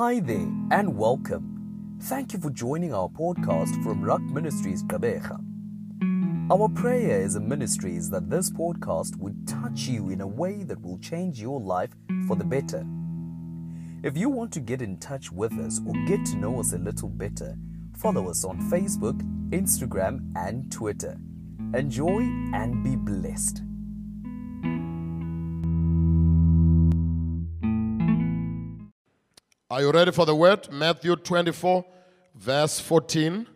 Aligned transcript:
Hi 0.00 0.18
there 0.18 0.50
and 0.70 0.96
welcome. 0.96 1.98
Thank 2.04 2.32
you 2.32 2.38
for 2.38 2.48
joining 2.48 2.94
our 2.94 3.10
podcast 3.10 3.84
from 3.84 4.00
Rock 4.00 4.22
Ministries 4.22 4.82
Gqeberha. 4.82 5.38
Our 6.50 6.70
prayer 6.70 7.20
as 7.20 7.34
a 7.34 7.40
ministry 7.40 7.96
is 7.96 8.08
that 8.08 8.30
this 8.30 8.48
podcast 8.48 9.16
would 9.16 9.46
touch 9.46 9.80
you 9.80 10.08
in 10.08 10.22
a 10.22 10.26
way 10.26 10.62
that 10.62 10.80
will 10.80 10.96
change 11.00 11.38
your 11.38 11.60
life 11.60 11.90
for 12.26 12.34
the 12.34 12.46
better. 12.46 12.86
If 14.02 14.16
you 14.16 14.30
want 14.30 14.52
to 14.52 14.60
get 14.60 14.80
in 14.80 14.96
touch 15.00 15.30
with 15.30 15.52
us 15.58 15.82
or 15.86 15.92
get 16.06 16.24
to 16.28 16.36
know 16.36 16.60
us 16.60 16.72
a 16.72 16.78
little 16.78 17.10
better, 17.10 17.54
follow 17.94 18.30
us 18.30 18.42
on 18.42 18.58
Facebook, 18.70 19.20
Instagram, 19.50 20.32
and 20.34 20.72
Twitter. 20.72 21.18
Enjoy 21.74 22.20
and 22.54 22.82
be 22.82 22.96
blessed. 22.96 23.64
Are 29.70 29.80
you 29.82 29.92
ready 29.92 30.10
for 30.10 30.26
the 30.26 30.34
word? 30.34 30.68
Matthew 30.72 31.14
24, 31.16 31.84
verse 32.34 32.80
14. 32.80 33.46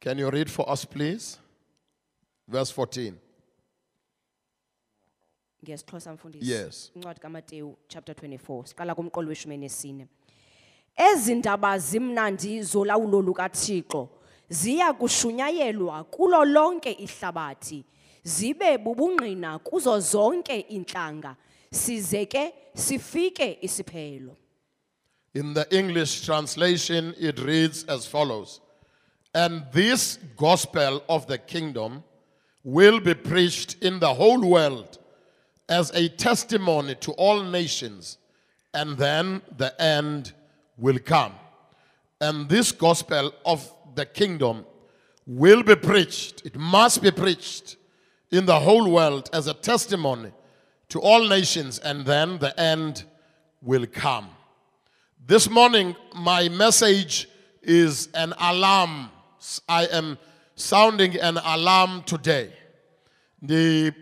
Can 0.00 0.18
you 0.18 0.30
read 0.30 0.50
for 0.50 0.68
us, 0.68 0.84
please? 0.84 1.38
Verse 2.48 2.70
14. 2.70 3.14
ngesixhosa 5.64 6.12
mfundisi 6.12 6.50
Yes. 6.50 6.90
incwadi 6.96 7.20
kamateyu 7.20 7.76
chapter 7.88 8.14
24 8.14 8.66
siqala 8.66 8.94
kumqolo 8.94 9.28
weshumi 9.28 9.56
nesine 9.56 10.06
ezi 10.96 11.34
ndaba 11.34 11.78
zimnandi 11.78 12.62
zolawulo 12.62 13.22
lukathixo 13.22 14.08
ziya 14.48 14.92
kushunyayelwa 14.92 16.04
kulo 16.04 16.44
lonke 16.44 16.92
ihlabathi 16.92 17.84
zibe 18.22 18.78
bubungqina 18.78 19.58
kuzo 19.58 20.00
zonke 20.00 20.60
iintlanga 20.70 21.36
size 21.74 22.26
ke 22.26 22.52
sifike 22.74 23.58
isiphelo 23.62 24.36
In 25.34 25.52
the 25.52 25.66
English 25.76 26.24
translation, 26.24 27.14
it 27.18 27.40
reads 27.40 27.84
as 27.84 28.06
follows 28.06 28.60
And 29.34 29.64
this 29.72 30.18
gospel 30.36 31.02
of 31.08 31.26
the 31.26 31.38
kingdom 31.38 32.04
will 32.62 33.00
be 33.00 33.14
preached 33.14 33.76
in 33.82 33.98
the 33.98 34.14
whole 34.14 34.40
world 34.40 34.98
as 35.68 35.90
a 35.90 36.08
testimony 36.08 36.94
to 36.96 37.12
all 37.12 37.42
nations, 37.42 38.18
and 38.72 38.96
then 38.96 39.42
the 39.56 39.80
end 39.80 40.32
will 40.76 40.98
come. 40.98 41.34
And 42.20 42.48
this 42.48 42.72
gospel 42.72 43.32
of 43.44 43.70
the 43.94 44.06
kingdom 44.06 44.64
will 45.26 45.62
be 45.62 45.74
preached, 45.74 46.44
it 46.44 46.56
must 46.56 47.02
be 47.02 47.10
preached 47.10 47.76
in 48.30 48.46
the 48.46 48.60
whole 48.60 48.90
world 48.90 49.30
as 49.32 49.46
a 49.46 49.54
testimony 49.54 50.32
to 50.94 51.00
all 51.00 51.26
nations, 51.28 51.80
and 51.80 52.06
then 52.06 52.38
the 52.38 52.52
end 52.58 53.02
will 53.60 53.84
come. 53.84 54.28
This 55.26 55.50
morning, 55.50 55.96
my 56.14 56.48
message 56.48 57.28
is 57.62 58.08
an 58.14 58.32
alarm. 58.38 59.10
I 59.68 59.86
am 59.86 60.16
sounding 60.54 61.16
an 61.18 61.36
alarm 61.38 62.04
today. 62.04 62.52
Ndi- 63.42 63.92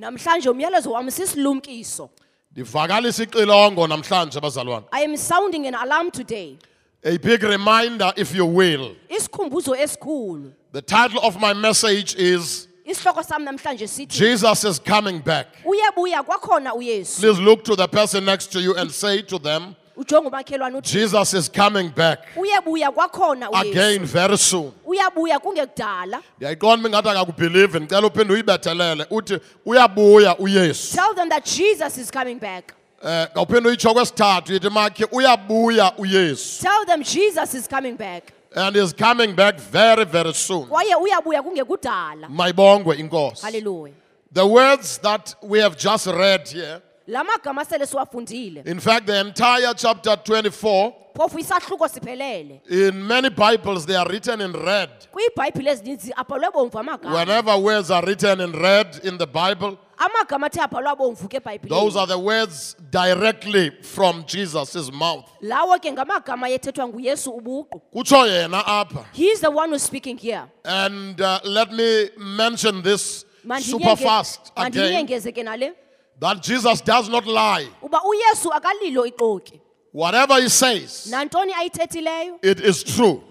namhlanje 0.00 0.48
umyalezo 0.50 0.90
wam 0.90 1.06
sisilumkiso 1.10 2.10
Ndivakalisa 2.52 3.22
ixilongo 3.22 3.86
namhlanje 3.86 4.38
abazalwane. 4.38 4.84
i 4.92 5.04
am 5.04 5.16
sounding 5.16 5.66
an 5.66 5.74
alarm 5.74 6.10
today 6.10 6.58
A 7.04 7.16
big 7.18 7.42
reminder 7.44 8.12
if 8.16 8.34
you 8.34 8.44
will. 8.46 8.96
isikhumbuzo 9.08 9.74
esikhulu 9.76 10.52
The 10.72 10.82
title 10.82 11.20
of 11.22 11.40
my 11.40 11.54
message 11.54 12.16
is 12.16 12.65
isihloko 12.86 13.22
sam 13.22 13.44
namhlanje 13.44 13.86
sithi 13.88 14.18
Jesus 14.18 14.64
is 14.64 14.78
coming 14.78 15.18
back. 15.18 15.46
uyebuya 15.64 16.22
kwakhona 16.22 16.74
uyesu. 16.74 17.20
Please 17.20 17.40
look 17.40 17.64
to 17.64 17.76
the 17.76 17.88
person 17.88 18.24
next 18.24 18.52
to 18.52 18.60
you 18.60 18.74
and 18.76 18.90
say 18.90 19.22
to 19.22 19.38
them, 19.38 19.74
ujonga 19.96 20.28
umakhelwane 20.28 20.76
uthi 20.76 20.92
Jesus 20.92 21.34
is 21.34 21.48
coming 21.48 21.88
back 21.88 22.18
kwakhona 22.94 23.48
again 23.52 24.04
very 24.04 24.38
soon. 24.38 24.72
uyabuya 24.86 25.38
kungekudala. 25.38 26.22
Ndiyayiqonda 26.36 26.88
uba 26.88 26.88
ingathi 26.88 27.08
akakubhilivi 27.08 27.80
ndicela 27.80 28.06
uphinde 28.06 28.32
uyibethelele 28.32 29.06
uthi 29.10 29.38
uyabuya 29.66 30.38
uyesu. 30.38 30.94
Tell 30.96 31.14
them 31.14 31.28
that 31.28 31.44
jesus 31.44 31.98
is 31.98 32.10
coming 32.10 32.38
back. 32.38 32.74
Um 33.02 33.10
ngawuphinde 33.10 33.68
uyitsho 33.68 33.94
kwesithathu 33.94 34.52
yithi 34.52 34.70
makhe 34.70 35.06
uyabuya 35.12 35.92
uyesu. 35.98 36.62
Tell 36.62 36.86
them 36.86 37.02
jesus 37.02 37.54
is 37.54 37.68
coming 37.68 37.96
back 37.96 38.35
and 38.56 38.76
is 38.76 38.92
coming 38.92 39.34
back 39.34 39.60
very 39.60 40.04
very 40.04 40.32
soon. 40.34 40.66
Kwaye 40.66 40.94
uyabuya 40.94 41.42
kungekudala. 41.42 42.28
Mayibongwe 42.28 42.96
inkosi 42.96 43.46
the 44.36 44.46
words 44.46 44.98
that 44.98 45.34
we 45.42 45.58
have 45.60 45.76
just 45.78 46.06
read 46.06 46.46
here 46.48 46.82
la 47.06 47.24
magama 47.24 47.64
sele 47.64 47.86
siwafundile. 47.86 48.62
In 48.66 48.80
fact 48.80 49.06
the 49.06 49.20
entire 49.20 49.74
chapter 49.74 50.16
24 50.16 50.94
phofu 51.16 52.60
in 52.70 53.06
many 53.06 53.30
bibles 53.30 53.86
they 53.86 53.96
are 53.96 54.06
written 54.08 54.40
in 54.40 54.52
red. 54.52 54.90
Kwiibhayibhile 55.12 55.70
ezininzi 55.70 56.12
abhalwe 56.16 56.50
bomvu 56.52 56.78
amagama. 56.78 57.14
Whenever 57.14 57.56
words 57.58 57.90
are 57.90 58.04
written 58.04 58.40
in 58.40 58.52
red 58.52 59.00
in 59.04 59.16
the 59.18 59.26
bible 59.26 59.78
amagama 59.98 60.46
athe 60.46 60.60
abhalwa 60.60 60.96
bomvu 60.96 61.28
ke 61.28 61.68
those 61.68 61.96
are 61.96 62.06
the 62.06 62.18
words 62.18 62.74
directly 62.90 63.70
from 63.82 64.24
jesus' 64.26 64.92
mouth. 64.92 65.30
Lawo 65.42 65.78
ke 65.78 65.92
ngamagama 65.92 66.48
yethethwa 66.48 66.88
nguyesu 66.88 67.30
ubuqu. 67.30 67.80
Kutsho 67.94 68.26
yena 68.26 68.62
apha. 68.64 69.06
He 69.12 69.26
is 69.26 69.40
the 69.40 69.50
one 69.50 69.70
who's 69.70 69.82
speaking 69.82 70.18
here. 70.18 70.44
And 70.64 71.20
uh, 71.20 71.40
let 71.44 71.72
me 71.72 72.10
mention 72.18 72.82
this 72.82 73.24
super 73.60 73.96
fast 73.96 74.52
again. 74.56 75.06
mandinyengeze 75.06 75.32
ke 75.32 75.44
nale 75.44 75.85
that 76.20 76.42
Jesus 76.42 76.80
does 76.80 77.08
not 77.08 77.26
lie. 77.26 77.68
uba 77.82 78.00
uyesu 78.02 78.52
akalilo 78.52 79.06
ixoki 79.06 79.60
Whatever 79.92 80.40
he 80.42 80.48
says, 80.48 81.06
nantoni 81.10 81.52
ayithethileyo 81.52 82.38
it 82.42 82.60
is 82.60 82.82
true. 82.84 83.22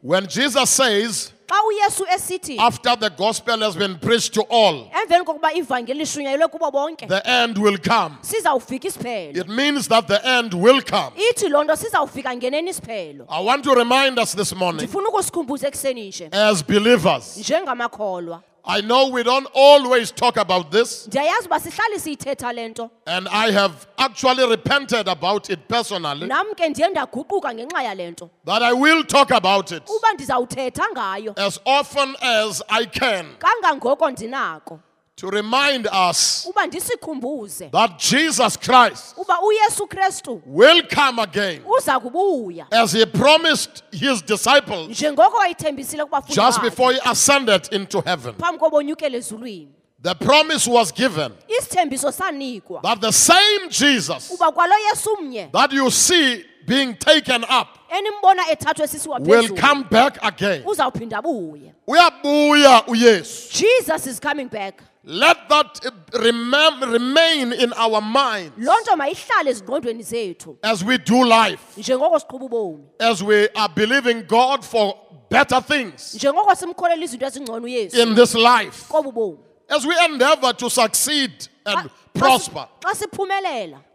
When 0.00 0.26
Jesus 0.28 0.70
says, 0.70 1.32
xa 1.48 1.56
uyesu 1.66 2.06
esithi 2.14 2.56
after 2.58 2.94
the 2.96 3.10
gospel 3.10 3.58
has 3.58 3.74
been 3.76 3.98
preached 3.98 4.32
to 4.34 4.42
all, 4.42 4.88
emveni 4.94 5.24
kokuba 5.24 5.52
ivangeli 5.52 5.94
lishunyayelwe 5.98 6.48
kubo 6.50 6.70
bonke 6.70 7.08
the 7.08 7.20
end 7.28 7.58
will 7.58 7.76
come. 7.78 8.16
sizawufika 8.22 8.88
isiphelo 8.88 9.36
It 9.36 9.48
means 9.48 9.88
that 9.88 10.06
the 10.06 10.24
end 10.26 10.54
will 10.54 10.80
come. 10.82 11.12
ithi 11.16 11.48
loo 11.48 11.64
nto 11.64 11.76
sizawufika 11.76 12.36
ngeneni 12.36 12.70
isiphelo 12.70 13.26
I 13.28 13.42
want 13.44 13.64
to 13.64 13.74
remind 13.74 14.18
us 14.18 14.34
this 14.34 14.54
morning, 14.54 14.82
ndifuna 14.84 15.08
ukusikhumbuza 15.08 15.68
ekuseni 15.68 16.08
nje 16.08 16.28
as 16.32 16.62
believers, 16.64 17.36
njengamakholwa 17.36 18.42
I 18.64 18.80
know 18.80 19.08
we 19.08 19.24
don't 19.24 19.48
always 19.54 20.12
talk 20.12 20.36
about 20.36 20.70
this, 20.70 21.06
ndiyayazi 21.08 21.46
uba 21.46 21.60
sihlale 21.60 21.98
siyithetha 21.98 22.52
le 22.54 22.68
nto. 22.68 22.90
and 23.06 23.28
I 23.28 23.50
have 23.50 23.86
actually 23.98 24.46
repented 24.48 25.08
about 25.08 25.50
it 25.50 25.68
personally, 25.68 26.26
nam 26.26 26.54
ke 26.54 26.68
ndiye 26.68 26.88
ndaguquka 26.88 27.54
ngenxa 27.54 27.82
yale 27.82 28.10
nto. 28.10 28.30
that 28.44 28.62
I 28.62 28.72
will 28.72 29.02
talk 29.04 29.30
about 29.32 29.72
it. 29.72 29.82
uba 29.90 30.12
ndizawuthetha 30.14 30.84
ngayo. 30.94 31.34
as 31.38 31.58
often 31.66 32.14
as 32.22 32.62
I 32.68 32.86
can. 32.86 33.26
Kangangoko 33.38 34.10
ndinako 34.10 34.78
to 35.22 35.30
remind 35.30 35.86
us 35.86 36.46
uba 36.48 36.66
ndisikhumbuze. 36.66 37.70
that 37.70 37.96
Jesus 37.98 38.56
Christ 38.56 39.14
uba 39.16 39.38
uyesu 39.40 39.86
kristu 39.86 40.42
will 40.46 40.82
come 40.82 41.22
again. 41.22 41.62
uza 41.78 42.00
kubuya. 42.00 42.66
As 42.72 42.92
he 42.92 43.06
promised 43.06 43.84
his 43.92 44.20
disciples 44.22 44.88
njengoko 44.88 45.36
wayithembisile 45.36 46.04
kubafundi 46.04 46.34
just 46.34 46.60
before 46.60 46.92
he 46.92 47.00
ascended 47.04 47.68
into 47.72 48.00
heaven. 48.00 48.34
phambi 48.34 48.58
kobonyukela 48.58 49.16
ezulwini 49.16 49.68
The 50.02 50.14
promise 50.14 50.66
was 50.66 50.90
given 50.92 51.32
that 52.82 53.00
the 53.00 53.12
same 53.12 53.68
Jesus 53.68 54.30
uba 54.32 54.52
kwalo 54.52 54.74
yesu 54.90 55.16
mnye. 55.22 55.52
that 55.52 55.72
you 55.72 55.90
see 55.90 56.44
being 56.66 56.94
taken 56.94 57.44
up 57.44 57.68
will 59.20 59.56
come 59.56 59.84
back 59.88 60.18
again. 60.24 60.62
uzawuphinda 60.66 61.18
abuye. 61.18 61.72
Uyabuya 61.86 62.86
uyesu. 62.88 63.52
jesus 63.52 64.06
is 64.06 64.18
coming 64.20 64.48
back 64.48 64.82
Let 65.04 65.48
that 65.48 65.80
remem- 66.12 66.92
remain 66.92 67.52
in 67.52 67.72
our 67.72 68.00
minds. 68.00 68.52
Loo 68.56 68.72
nto 68.82 68.96
mayihlale 68.96 69.50
ezingqondweni 69.50 70.02
zethu. 70.02 70.56
As 70.62 70.84
we 70.84 70.96
do 70.98 71.24
life, 71.24 71.60
njengoko 71.76 72.18
siqhuba 72.20 72.44
ubomi. 72.48 72.84
As 73.00 73.22
we 73.22 73.48
are 73.56 73.68
believing 73.68 74.22
God 74.26 74.64
for 74.64 74.94
better 75.28 75.60
things. 75.60 76.14
njengoko 76.14 76.54
simkholela 76.54 77.02
izinto 77.04 77.26
ezingcono 77.26 77.64
uyesu. 77.64 77.96
In 77.98 78.14
this 78.14 78.34
life. 78.34 78.88
Kobu 78.88 79.12
bomi 79.12 79.38
as 79.68 79.86
we 79.86 79.94
endeavor 80.04 80.52
to 80.52 80.68
succeed 80.70 81.48
and 81.66 81.82
si- 81.90 81.90
prosper. 82.14 82.66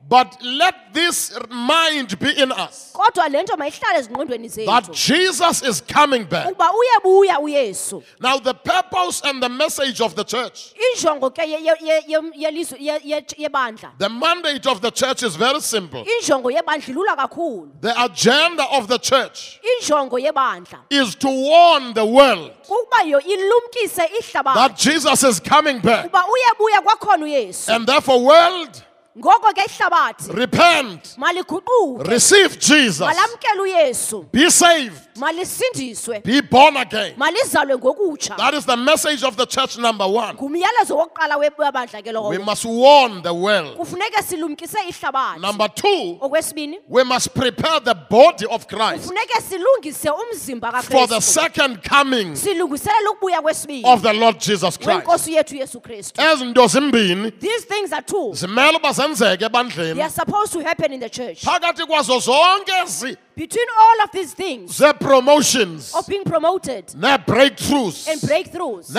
But 0.10 0.38
let 0.42 0.94
this 0.94 1.38
mind 1.50 2.18
be 2.18 2.32
in 2.42 2.50
us. 2.54 2.94
Kodwa 2.96 3.30
le 3.30 3.44
nto 3.44 3.58
mayihlale 3.58 4.00
ezingqondweni 4.00 4.50
that 4.66 4.86
zethu 4.86 4.94
Jesus 4.94 5.62
is 5.64 5.82
coming 5.82 6.24
back. 6.24 6.48
uba 6.50 6.72
uyebuya 6.72 7.40
uyesu. 7.42 8.02
Now, 8.22 8.38
the 8.38 8.54
purpose 8.54 9.22
and 9.26 9.44
the 9.44 9.50
message 9.50 10.00
of 10.00 10.16
the 10.16 10.24
church, 10.24 10.74
injongo 10.96 11.30
ke 11.36 11.40
ye- 11.46 11.60
ye- 11.60 11.76
ye- 11.82 12.02
ye- 12.08 12.32
yelizwe- 12.46 12.80
ye- 12.80 13.00
ye- 13.04 13.22
yebandla 13.50 13.92
the 13.98 14.08
mandate 14.08 14.66
of 14.68 14.80
the 14.80 14.92
church 14.92 15.24
is 15.24 15.36
very 15.36 15.60
simple. 15.60 16.06
injongo 16.06 16.50
yebandla 16.56 16.94
ilula 16.94 17.18
kakhulu. 17.18 17.70
The 17.82 18.02
agenda 18.06 18.64
of 18.72 18.88
the 18.88 19.00
church 19.00 19.60
injongo 19.82 20.18
yebandla 20.24 20.80
is 20.90 21.16
to 21.16 21.28
warn 21.28 21.94
the 21.94 22.06
world 22.06 22.54
kukuba 22.64 23.06
yo 23.06 23.20
ilumkise 23.20 24.08
that 24.54 24.78
Jesus 24.78 25.22
is 25.26 25.42
coming 25.42 25.80
back. 25.80 26.06
uba 26.06 26.24
uyebuya 26.24 26.82
kwakhona 26.82 27.26
uyesu. 27.26 27.76
And 27.76 27.86
therefore, 28.08 28.26
world, 28.26 28.84
ngoko 29.18 29.54
ke 29.54 29.64
ihlabathi 29.66 30.34
repent, 30.34 31.16
maliguquke 31.18 32.08
receive 32.08 32.58
Jesus, 32.60 33.00
malamkele 33.00 33.62
uyesu. 33.62 34.32
Be 34.32 34.50
saved, 34.50 35.07
malisindiswe. 35.18 36.24
Be 36.24 36.42
born 36.42 36.78
again. 36.78 37.14
malizalwe 37.18 37.78
ngokutsha. 37.78 38.36
That 38.38 38.54
is 38.54 38.66
the 38.66 38.78
message 38.78 39.24
of 39.24 39.36
the 39.38 39.46
church 39.46 39.78
number 39.78 40.06
one. 40.08 40.34
ngumyalezo 40.36 40.96
wokuqala 40.98 41.38
we- 41.40 41.50
webandla 41.58 42.02
ke 42.04 42.30
We 42.30 42.38
must 42.38 42.66
warn 42.66 43.22
the 43.22 43.34
world. 43.34 43.78
kufuneke 43.78 44.22
silumkise 44.24 44.78
ihlabathi. 44.90 45.42
Number 45.42 45.68
two, 45.70 46.18
okwesibini 46.22 46.78
we 46.88 47.04
must 47.04 47.34
prepare 47.34 47.80
the 47.80 47.96
body 48.10 48.46
of 48.46 48.68
Christ 48.68 49.12
silungise 49.48 50.10
umzimba 50.10 50.82
for 50.84 51.08
the 51.08 51.20
second 51.22 51.82
coming 51.84 52.36
silungiselela 52.36 53.12
ukubuya 53.12 53.42
kwesibini 53.42 53.84
of 53.86 54.02
the 54.02 54.14
Lord 54.14 54.40
Jesus 54.40 54.78
Christ. 54.78 54.90
wenkosi 55.06 55.34
yethu 55.34 55.56
yesu 55.56 55.80
kristu. 55.80 56.22
Ezi 56.22 56.46
nto 56.46 56.68
zimbini 56.68 57.32
these 57.40 57.66
things 57.66 57.92
are 57.94 58.02
two. 58.02 58.34
zimele 58.34 58.78
uba 58.78 58.92
zenzeke 58.94 59.50
they 59.94 60.02
are 60.02 60.10
supposed 60.10 60.54
to 60.54 60.60
happen 60.64 60.94
in 60.94 61.00
the 61.00 61.10
church. 61.10 61.44
Phakathi 61.44 61.86
kwazo 61.86 62.20
zonke 62.20 62.72
ezi 62.84 63.18
between 63.38 63.68
all 63.80 64.04
of 64.04 64.12
these 64.12 64.34
things 64.36 64.78
ze-promotions 64.78 65.96
of 65.96 66.08
being 66.08 66.24
promoted 66.24 66.84
and 67.04 67.26
breakthroughs 67.26 68.90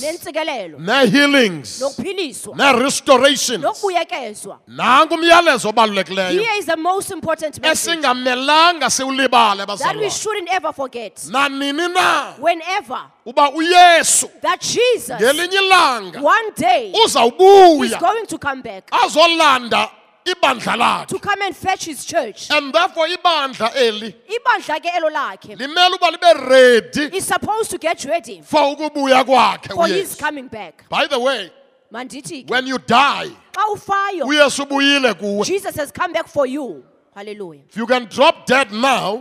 nentsikelelo 0.00 0.78
nee-healings 0.78 1.80
nokuphiliswa 1.80 2.56
nee-restorations 2.56 3.62
nokubuyekezwa 3.62 4.58
nanku 4.66 5.14
umyalezo 5.14 5.68
obalulekileyo. 5.68 6.42
Here 6.42 6.58
is 6.58 6.66
the 6.66 6.76
most 6.76 7.10
important 7.10 7.60
message. 7.60 7.90
Esingamelanga 7.92 8.90
siwulibale 8.90 9.66
that 9.66 9.96
we 9.96 10.10
shouldn't 10.10 10.48
ever 10.52 10.72
forget. 10.72 11.20
Nanini 11.30 11.88
na? 11.88 12.34
Whenever 12.38 13.00
uba 13.26 13.50
uyesu 13.50 14.28
that 14.40 14.60
jesus 14.60 15.20
ngelinye 15.20 15.58
ilanga 15.58 16.20
one 16.20 16.50
day 16.56 16.90
is 16.90 17.04
uzawubuya 17.04 17.98
going 18.00 18.26
to 18.26 18.38
come 18.38 18.62
back 18.62 18.90
azolanda 19.04 19.88
ibandla 20.26 20.76
lakhe. 20.76 21.06
to 21.06 21.18
come 21.18 21.42
and 21.42 21.56
fetch 21.56 21.86
his 21.86 22.04
church. 22.04 22.50
And 22.50 22.72
therefore 22.72 23.06
ibandla 23.06 23.76
eli 23.76 24.12
ibandla 24.28 24.80
ke 24.80 24.90
elo 24.96 25.10
lakhe. 25.10 25.56
limele 25.56 25.94
uba 25.94 26.16
libe 26.16 26.48
ready 26.50 27.16
is 27.16 27.26
supposed 27.26 27.70
to 27.70 27.78
get 27.78 28.04
ready 28.04 28.40
for 28.42 28.60
ukubuya 28.76 29.24
kwakhe 29.24 29.74
for 29.74 29.86
his 29.86 30.14
uyesu. 30.14 30.18
coming 30.18 30.48
back. 30.48 30.84
By 30.88 31.06
the 31.06 31.18
way 31.18 31.50
mandithi 31.92 32.46
ke 32.46 32.50
when 32.50 32.66
you 32.66 32.78
die 32.78 33.30
xa 33.52 33.74
ufayo 33.74 34.24
uyesu 34.26 34.64
ubuyile 34.66 35.14
kuwe. 35.14 35.44
Jesus 35.44 35.74
has 35.76 35.92
come 35.92 36.12
back 36.12 36.26
for 36.28 36.46
you 36.46 36.84
hallelujah. 37.16 37.62
If 37.68 37.76
you 37.76 37.86
can 37.86 38.04
drop 38.04 38.44
dead 38.44 38.70
now 38.72 39.20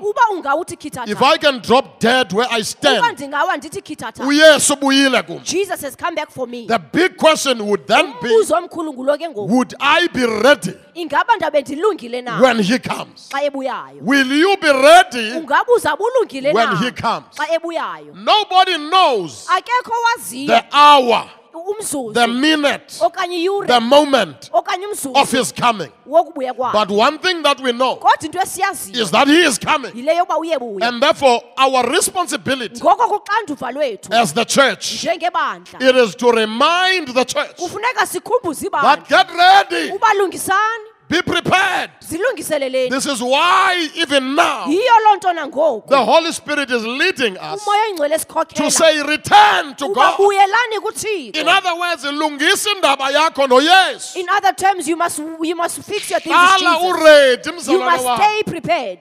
if 1.08 1.22
i 1.22 1.38
can 1.38 1.62
drop 1.62 2.00
dead 2.00 2.34
where 2.34 2.48
i 2.52 2.62
stand 2.62 3.18
ndingawa 3.18 3.58
ndithi 3.58 3.82
khithatha 3.82 4.24
uyesu 4.28 4.76
jesus 5.44 5.82
has 5.82 5.96
come 5.96 6.16
back 6.16 6.30
for 6.30 6.48
me. 6.48 6.68
The 6.68 6.80
big 6.80 7.16
question 7.16 7.62
would 7.62 7.88
then 7.88 8.14
be 8.22 8.28
umbuzo 8.28 8.56
omkhulu 8.56 8.94
ngulo 8.94 9.18
ke 9.18 9.30
ngoku. 9.30 9.50
would 9.50 9.74
i 9.80 10.08
be 10.08 10.26
ready 10.26 10.74
ingaba 10.94 11.36
ndabe 11.36 11.62
ndilungile 11.62 12.22
na? 12.22 12.40
when 12.42 12.64
he 12.64 12.80
comes? 12.80 13.30
Will 14.02 14.32
you 14.34 14.58
be 14.58 14.72
ready 14.72 15.32
ungaba 15.32 15.74
uzawube 15.76 16.04
ulungile 16.04 16.54
When 16.54 16.76
he 16.78 16.92
comes. 16.92 17.26
nobody 18.14 18.78
knows 18.78 19.48
the 19.48 20.64
hour 20.72 21.30
the 22.14 22.28
minute 22.28 23.00
the 23.68 23.82
moment 23.82 24.50
of 25.16 25.32
his 25.32 25.52
coming. 25.52 25.92
but 26.06 26.90
one 26.90 27.20
thing 27.20 27.42
that 27.44 27.60
we 27.62 27.72
know 27.72 27.96
kodwa 27.96 28.24
into 28.24 28.40
esiyaziyo 28.40 29.02
is 29.02 29.12
that 29.12 29.28
he 29.28 29.42
is 29.46 29.58
coming. 29.60 29.92
yile 29.94 30.16
yokuba 30.16 30.38
uyebuya 30.38 30.88
and 30.88 31.02
therefore 31.02 31.42
our 31.58 31.84
responsibility 31.92 32.80
ngoko 32.82 33.08
kuxanduva 33.08 33.72
lwethu 33.72 34.14
as 34.14 34.34
the 34.34 34.46
church 34.46 35.06
it 35.06 35.96
is 35.96 36.16
to 36.16 36.32
remind 36.32 37.08
the 37.08 37.26
church 37.26 37.58
that 37.58 39.08
get 39.10 39.28
ready 39.32 39.92
be 41.08 41.22
prepared. 41.22 41.92
This 42.02 43.06
is 43.06 43.22
why 43.22 43.90
even 43.96 44.36
now 44.36 44.66
yiyo 44.66 44.98
loo 45.06 45.16
nto 45.18 45.34
nangoku. 45.34 45.88
the 45.88 46.04
holy 46.04 46.32
spirit 46.32 46.72
is 46.72 46.84
leading 46.86 47.38
us 47.38 47.64
to 48.56 48.72
say 48.72 49.02
return 49.04 49.76
to 49.76 49.94
god. 49.94 50.20
In 50.20 51.48
other 51.48 51.76
words 51.76 52.04
lungisa 52.06 52.72
indaba 52.76 53.12
yakho 53.12 53.48
noyesu. 53.48 54.16
In 54.18 54.30
other 54.30 54.54
terms 54.54 54.88
you 54.88 54.96
must, 54.96 55.20
you 55.20 55.56
must 55.56 55.82
fix 55.84 56.10
your 56.10 56.20
things 56.20 56.36
with 56.36 56.62
hlala 56.62 56.80
Jesus. 56.80 57.68
uredi 57.68 57.72
you 57.72 57.80
must 57.80 58.04
stay 58.04 58.44
prepared. 58.46 59.00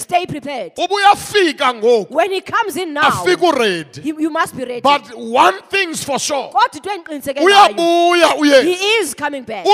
Stay 0.00 0.26
prepared. 0.26 0.72
Uba 0.78 0.94
uyafika 0.94 1.74
ngoku. 1.74 2.10
When 2.10 2.32
he 2.32 2.40
comes 2.40 2.76
in 2.76 2.94
now 2.94 3.24
he, 3.24 4.08
you 4.08 4.30
must 4.30 4.56
be 4.56 4.64
ready. 4.64 4.80
But 4.80 5.14
one 5.14 5.60
thing's 5.68 6.02
for 6.02 6.18
sure. 6.18 6.50
Kodwa 6.50 6.74
into 6.74 6.88
endiqiniseke 6.90 7.40
ngayo 7.40 8.10
uyabuya 8.10 8.62
he 8.62 8.72
is 8.72 9.14
coming 9.14 9.42
back 9.42 9.66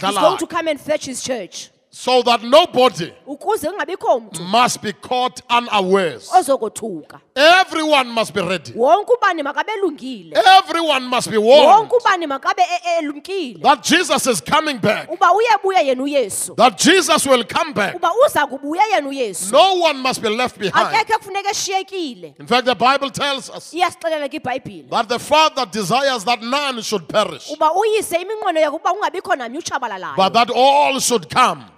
he's 0.00 0.14
going 0.16 0.38
to 0.38 0.46
come 0.46 0.68
and 0.68 0.80
fetch 0.80 1.06
his 1.06 1.22
church 1.22 1.70
so 1.90 2.22
that 2.22 2.42
nobody 2.42 3.12
ukuze 3.26 3.70
kungabikho 3.70 4.20
mntu 4.20 4.42
must 4.42 4.82
be 4.82 4.92
caught 4.92 5.40
unawares. 5.58 6.30
ozokothuka 6.34 7.20
everyone 7.34 8.10
must 8.10 8.34
be 8.34 8.40
ready. 8.42 8.72
Wonke 8.72 9.12
ubani 9.12 9.42
makabe 9.42 9.72
elungile 9.72 10.36
everyone 10.58 11.06
must 11.06 11.30
be 11.30 11.38
warned 11.38 11.68
wonke 11.68 11.96
ubani 11.96 12.26
makabe 12.26 12.62
e- 12.62 12.88
e- 12.88 12.98
elumkile 12.98 13.62
that 13.62 13.82
jesus 13.82 14.26
is 14.26 14.40
coming 14.40 14.78
back. 14.78 15.10
Uba 15.10 15.32
uyebuya 15.32 15.80
yena 15.80 16.02
uyesu. 16.02 16.54
That 16.56 16.76
jesus 16.78 17.26
will 17.26 17.44
come 17.44 17.72
back. 17.72 17.94
Uba 17.94 18.12
uza 18.26 18.46
kubuya 18.46 18.82
yena 18.94 19.08
uyesu. 19.08 19.52
No 19.52 19.74
one 19.74 19.98
must 19.98 20.22
be 20.22 20.28
left 20.28 20.58
behind. 20.58 20.86
Akekho 20.94 21.14
ekufuneka 21.14 21.50
eshiyekile 21.50 22.34
in 22.40 22.46
fact 22.46 22.66
the 22.66 22.74
bible 22.74 23.10
tells 23.10 23.50
us 23.50 23.72
iyasixelela 23.74 24.28
ke 24.28 24.36
ibhayibhile 24.36 24.90
that 24.90 25.08
the 25.08 25.18
father 25.18 25.66
desires 25.66 26.24
that 26.24 26.42
none 26.42 26.82
should 26.82 27.08
perish. 27.08 27.50
Uba 27.50 27.72
uyise 27.72 28.16
iminqweno 28.16 28.60
yakhe 28.60 28.78
kungabikho 28.78 29.36
namnye 29.36 29.58
utshabalalayo. 29.58 30.16
But 30.16 30.32
that 30.32 30.50
all 30.50 31.00
should 31.00 31.28
come. 31.30 31.64
kodwa 31.76 31.77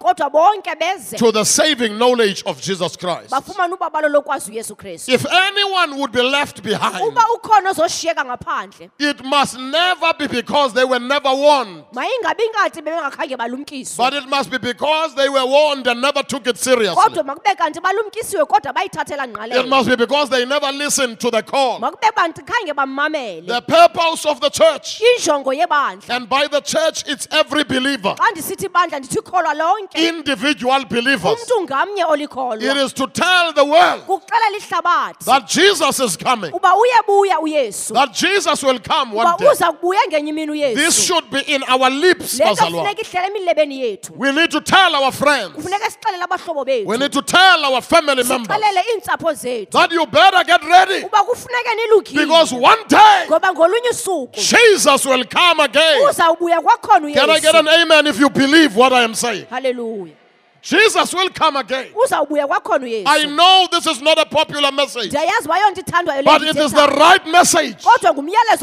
to 1.17 1.31
the 1.31 1.43
saving 1.43 1.97
knowledge 1.97 2.43
of 2.45 2.61
jesus 2.61 2.95
christ. 2.95 3.29
bafumane 3.29 3.73
ubabalo 3.73 4.09
lokwazi 4.09 4.51
uyesu 4.51 4.75
kristu. 4.75 5.11
If 5.11 5.25
anyone 5.25 5.97
would 5.97 6.11
be 6.11 6.21
left 6.21 6.61
behind 6.63 7.03
uba 7.03 7.21
ukhona 7.35 7.69
ozoshiyeka 7.69 8.25
ngaphandle. 8.25 8.89
it 8.99 9.23
must 9.23 9.57
never 9.57 10.13
be 10.17 10.27
because 10.27 10.73
they 10.73 10.85
were 10.85 10.99
never 10.99 11.29
warned. 11.29 11.83
Mayingabi 11.93 12.43
ngathi 12.55 12.81
bebengakhange 12.81 13.37
balumkiswe. 13.37 13.97
But 13.97 14.13
it 14.13 14.27
must 14.27 14.49
be 14.49 14.57
because 14.57 15.15
they 15.15 15.29
were 15.29 15.45
warned 15.45 15.87
and 15.87 16.01
never 16.01 16.23
took 16.23 16.47
it 16.47 16.57
seriously. 16.57 16.95
Kodwa 16.95 17.23
makube 17.23 17.55
kanti 17.55 17.79
balumkisiwe 17.79 18.45
kodwa 18.45 18.73
bayithathela 18.73 19.21
it 19.21 19.67
must 19.67 19.89
be 19.89 19.95
because 19.95 20.29
they 20.29 20.45
never 20.45 20.71
listened 20.71 21.19
to 21.19 21.29
the 21.31 21.43
call. 21.43 21.79
Makube 21.79 22.11
kanti 22.15 22.41
khange 22.41 22.73
bammamele 22.73 23.47
the 23.47 23.61
purpose 23.61 24.25
of 24.25 24.39
the 24.41 24.49
church 24.49 25.01
and 26.09 26.29
by 26.29 26.47
the 26.47 26.61
church 26.61 27.03
it's 27.07 27.27
every 27.31 27.63
believer 27.63 28.15
xa 29.93 30.11
ndisithi 30.11 30.65
ibandla 30.65 30.81
ndithi 30.81 30.81
ikholwa 30.81 30.81
lonke 30.81 30.81
individual 30.81 30.85
believers 30.85 31.41
it 32.61 32.77
is 32.77 32.93
to 32.93 33.07
tell 33.07 33.53
the 33.53 33.63
world 33.63 34.01
that 35.25 35.47
jesus 35.47 35.99
is 35.99 36.17
coming. 36.17 36.51
Uba 36.53 36.73
uyebuya 36.75 37.39
uyesu. 37.39 37.93
That 37.93 38.13
jesus 38.13 38.63
will 38.63 38.79
come 38.79 39.11
one 39.11 39.37
day. 39.37 39.47
uza 39.47 39.71
kubuya 39.71 39.99
ngenye 40.07 40.29
imini 40.29 40.75
this 40.75 41.05
should 41.05 41.29
be 41.29 41.39
in 41.41 41.63
our 41.69 41.89
lips 41.89 42.39
le 42.39 42.45
bazalwane 42.45 42.95
funeka 42.95 43.01
ihlele 43.01 43.27
emilebeni 43.27 43.81
yethu. 43.81 44.13
We 44.15 44.31
need 44.31 44.51
to 44.51 44.61
tell 44.61 44.95
our 44.95 45.11
friends. 45.11 45.55
Kufuneka 45.55 45.89
sixelele 45.89 46.23
abahlobo 46.23 46.85
we 46.85 46.97
need 46.97 47.11
to 47.11 47.21
tell 47.21 47.65
our 47.65 47.81
family 47.81 48.23
members. 48.23 48.47
Sixelele 48.47 48.83
iintsapho 48.93 49.33
zethu. 49.33 49.71
That 49.71 49.91
you 49.91 50.05
better 50.05 50.43
get 50.43 50.63
ready. 50.63 51.05
Uba 51.05 51.23
kufuneke 51.23 51.75
nilugile 51.75 52.25
because 52.25 52.53
one 52.53 52.83
day 52.87 53.25
ngoba 53.27 53.53
ngolunye 53.53 53.89
usuku 53.91 54.39
jesus 54.39 55.05
will 55.05 55.23
come 55.25 55.59
again. 55.59 56.13
can 57.13 57.29
i 57.29 57.39
get 57.39 57.55
an 57.55 57.67
amen 57.67 58.07
if 58.07 58.19
you 58.19 58.29
believe 58.29 58.75
what 58.75 58.93
i 58.93 59.03
am 59.03 59.13
saying 59.13 59.45
halleluya 59.81 60.20
jesus 60.61 61.13
will 61.13 61.29
come 61.29 61.55
again. 61.55 61.87
I 61.95 63.25
know 63.25 63.67
this 63.71 63.87
is 63.87 64.01
not 64.01 64.19
a 64.19 64.25
popular 64.25 64.71
message 64.71 65.07
ndiyayazi 65.07 65.45
uba 65.45 65.59
yonto 65.59 65.81
ithandwayo 65.81 66.21
le 66.21 66.23
but 66.23 66.41
it 66.41 66.57
is 66.57 66.71
the 66.71 66.87
right 66.87 67.25
message. 67.27 67.85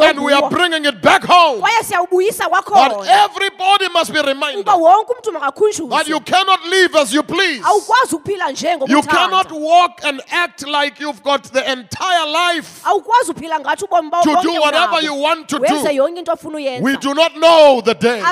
And 0.00 0.20
we 0.20 0.32
are 0.32 0.50
bringing 0.50 0.84
it 0.84 1.00
back 1.02 1.24
home. 1.24 1.60
Kwaye 1.60 1.82
siyawubuyisa 1.84 2.38
that 2.38 2.64
kwakhona 2.64 3.24
everybody 3.24 3.88
must 3.92 4.12
be 4.12 4.22
reminded 4.22 4.60
uba 4.60 4.72
wonke 4.72 5.12
umntu 5.12 5.90
that 5.90 6.08
you 6.08 6.20
cannot 6.20 6.64
live 6.66 6.94
as 6.96 7.12
you 7.12 7.22
please. 7.22 7.62
Awukwazi 7.64 8.14
ukuphila 8.14 8.52
nje 8.52 8.78
you 8.88 9.02
cannot 9.02 9.50
walk 9.52 10.04
and 10.04 10.20
act 10.30 10.66
like 10.66 11.00
you've 11.00 11.22
got 11.22 11.42
the 11.52 11.72
entire 11.72 12.26
life 12.26 12.82
awukwazi 12.84 13.30
uphila 13.30 13.60
ngathi 13.60 13.84
ubomi 13.84 14.10
bawo 14.10 14.24
to 14.24 14.42
do 14.42 14.60
whatever 14.60 15.00
you 15.02 15.14
want 15.14 15.48
to 15.48 15.58
do. 15.58 15.64
Yonke 15.64 16.18
into 16.18 16.32
ofuna 16.32 16.58
we 16.80 16.96
do 16.96 17.14
not 17.14 17.36
know 17.36 17.80
the 17.80 17.94
day. 17.94 18.22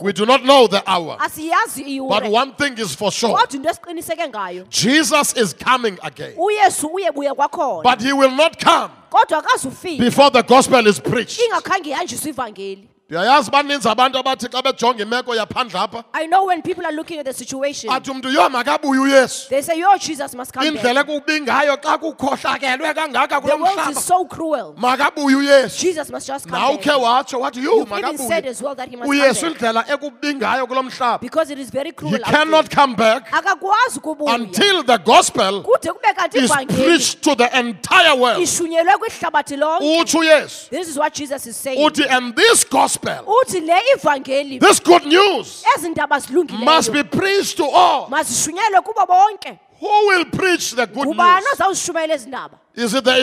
We 0.00 0.12
do 0.12 0.26
not 0.26 0.44
know 0.44 0.66
the 0.66 0.82
hour. 0.86 1.16
But 1.18 2.30
one 2.40 2.54
thing 2.54 2.78
is 2.78 2.94
for 2.94 3.12
sure. 3.12 3.36
Kodwa 3.36 3.54
into 3.54 3.68
esiqiniseke 3.68 4.28
ngayo 4.28 4.68
jesus 4.68 5.36
is 5.36 5.52
coming 5.52 5.98
again. 6.02 6.34
Oh, 6.38 6.46
Uyesu 6.46 6.88
uyebuya 6.88 7.32
oh, 7.32 7.34
kwakhona 7.34 7.82
but 7.82 8.00
he 8.00 8.12
will 8.12 8.30
not 8.30 8.58
come 8.58 8.90
kodwa 9.10 9.42
akazufika 9.42 9.98
before 9.98 10.30
the 10.30 10.42
gospel 10.42 10.86
is 10.86 11.00
preached. 11.00 11.40
Ingakhange 11.40 11.90
ihanjiswe 11.90 12.30
ivangeli 12.30 12.88
ndiyayazi 13.10 13.50
baninzi 13.50 13.88
abantu 13.88 14.18
abathi 14.18 14.48
xa 14.48 14.62
bejonga 14.62 15.02
imeko 15.02 15.34
yaphandle 15.34 15.78
apha 15.80 16.04
I 16.14 16.26
know 16.26 16.46
when 16.46 16.62
people 16.62 16.86
are 16.86 16.92
looking 16.92 17.18
at 17.18 17.26
the 17.26 17.32
situation, 17.32 17.90
athi 17.90 18.10
umntu 18.10 18.28
yho 18.30 18.48
makabuye 18.48 19.00
uyesu. 19.00 19.48
they 19.48 19.62
say, 19.62 19.78
Your 19.78 19.98
Jesus 19.98 20.32
must 20.34 20.52
come 20.52 20.64
indlela 20.66 21.00
ekubi 21.00 21.40
ngayo 21.40 21.76
xa 21.82 21.98
kukhohlakelwe 21.98 22.94
kangaka 22.94 23.40
The 23.40 23.48
kulo 23.48 23.62
world 23.62 23.78
mhlaba. 23.78 23.90
is 23.90 24.04
so 24.04 24.24
cruel. 24.26 24.74
makabuye 24.78 25.36
uyesu. 25.36 25.80
Jesus 25.80 26.08
must 26.10 26.26
just 26.28 26.48
come 26.48 26.60
naw 26.60 26.76
back. 26.76 26.86
watsho 26.86 27.40
wathi 27.40 27.60
yho 27.64 27.78
You've 27.78 27.92
even 27.98 28.16
said 28.18 28.44
makabuye 28.44 28.50
as 28.50 28.62
well 28.62 28.74
that 28.76 28.88
he 28.88 28.94
must 28.94 29.10
uyesu 29.10 29.40
come 29.40 29.52
back. 29.54 29.60
indlela 29.60 29.84
ekubi 29.88 30.34
ngayo 30.34 30.66
kulo 30.68 30.82
mhlaba. 30.82 31.20
Because 31.20 31.50
it 31.50 31.58
is 31.58 31.70
very 31.70 31.90
cruel. 31.90 32.12
he 32.12 32.22
out 32.22 32.24
cannot 32.32 32.70
come 32.70 32.94
back 32.94 33.28
akakwazi 33.32 33.98
until 34.28 34.84
the 34.84 34.98
gospel 34.98 35.64
kude 35.64 35.90
kube 35.92 36.14
kanti 36.14 36.38
is 36.38 36.48
ivangeli 36.50 36.84
preached 36.84 37.22
to 37.24 37.34
the 37.34 37.58
entire 37.58 38.14
world. 38.14 38.38
Ishunyelwe 38.40 38.98
kwihlabathi 38.98 39.56
lonke. 39.56 40.00
Utsho 40.00 40.18
uyesu. 40.20 40.68
This 40.70 40.88
is 40.88 40.96
what 40.96 41.12
jesus 41.12 41.44
is 41.46 41.56
saying. 41.56 41.80
Uthi 41.84 42.06
and 42.08 42.36
this 42.36 42.62
gospel. 43.00 43.24
Uthi 43.26 43.60
le 43.60 43.80
ivangeli 43.96 44.60
this 44.60 44.80
good 44.80 45.04
news 45.06 45.64
ezi 45.76 45.88
ndaba 45.88 46.16
must 46.16 46.28
be 46.28 46.34
zilungileyo 46.34 47.10
preached 47.10 47.56
to 47.56 47.64
all. 47.64 48.08
Mazishunyelwe 48.08 48.82
kubo 48.82 49.06
bonke. 49.06 49.58
Who 49.80 50.08
will 50.08 50.24
preach 50.26 50.74
the 50.74 50.86
good 50.86 51.06
ngubani 51.06 51.40
news? 51.40 51.52
ozawuzishumayela 51.54 52.14
ezi 52.14 52.28
ndaba? 52.28 52.58
Is 52.74 52.94
it 52.94 53.04
the 53.04 53.22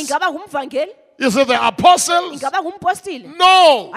ingaba 0.00 0.30
ngumvangeli 0.30 0.92
is 1.18 1.36
it 1.36 1.46
the 1.46 1.66
apostles? 1.66 2.42
No. 2.42 3.92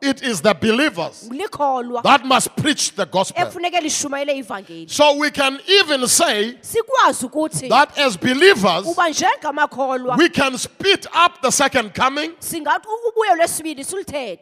It 0.00 0.22
is 0.22 0.40
the 0.40 0.54
believers 0.54 1.28
that 1.28 2.22
must 2.24 2.56
preach 2.56 2.94
the 2.94 3.06
gospel. 3.06 3.44
Ekufuneke 3.44 3.80
lishumayele 3.80 4.44
ivangeli 4.44 4.90
so 4.90 5.16
we 5.16 5.30
can 5.30 5.58
even 5.66 6.06
say 6.06 6.52
that 6.52 7.88
as 7.98 8.16
believers 8.16 8.86
we 10.18 10.28
can 10.28 10.58
speed 10.58 11.06
up 11.12 11.42
the 11.42 11.50
second 11.50 11.94
coming 11.94 12.32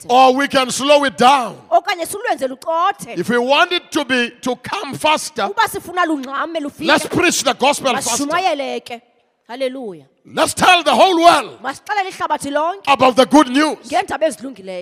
or 0.08 0.34
we 0.36 0.48
can 0.48 0.70
slow 0.70 1.04
it 1.04 1.16
down. 1.16 1.56
Okanye 1.70 2.06
silwenze 2.06 2.48
lucothe 2.48 3.18
if 3.18 3.28
we 3.28 3.38
want 3.38 3.72
it 3.72 3.90
to 3.90 4.04
be 4.04 4.30
to 4.40 4.56
come 4.56 4.94
faster 4.94 5.42
uba 5.44 5.62
sifuna 5.68 6.04
lungxame 6.04 6.86
let's 6.86 7.06
preach 7.06 7.42
the 7.42 7.54
gospel 7.54 7.94
faster 7.94 8.26
halleluya 9.48 10.06
let's 10.24 10.54
tell 10.54 10.82
the 10.82 10.94
whole 10.94 11.16
world 11.22 11.60
masixelele 11.62 12.08
ihlabathi 12.08 12.50
lonke 12.50 12.82
about 12.86 13.14
the 13.14 13.26
good 13.26 13.48
news. 13.48 13.76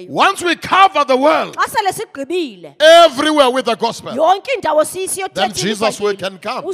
once 0.09 0.42
we 0.42 0.54
cover 0.54 1.04
the 1.04 1.16
world 1.16 1.57
xa 1.57 1.69
sele 1.69 1.92
sigqibile 1.92 2.75
everywhere 2.78 3.50
with 3.50 3.64
the 3.64 3.75
gospel 3.75 4.12
Then 5.35 5.52
Jesus 5.52 6.00
will 6.00 6.16
can 6.16 6.38
come. 6.38 6.64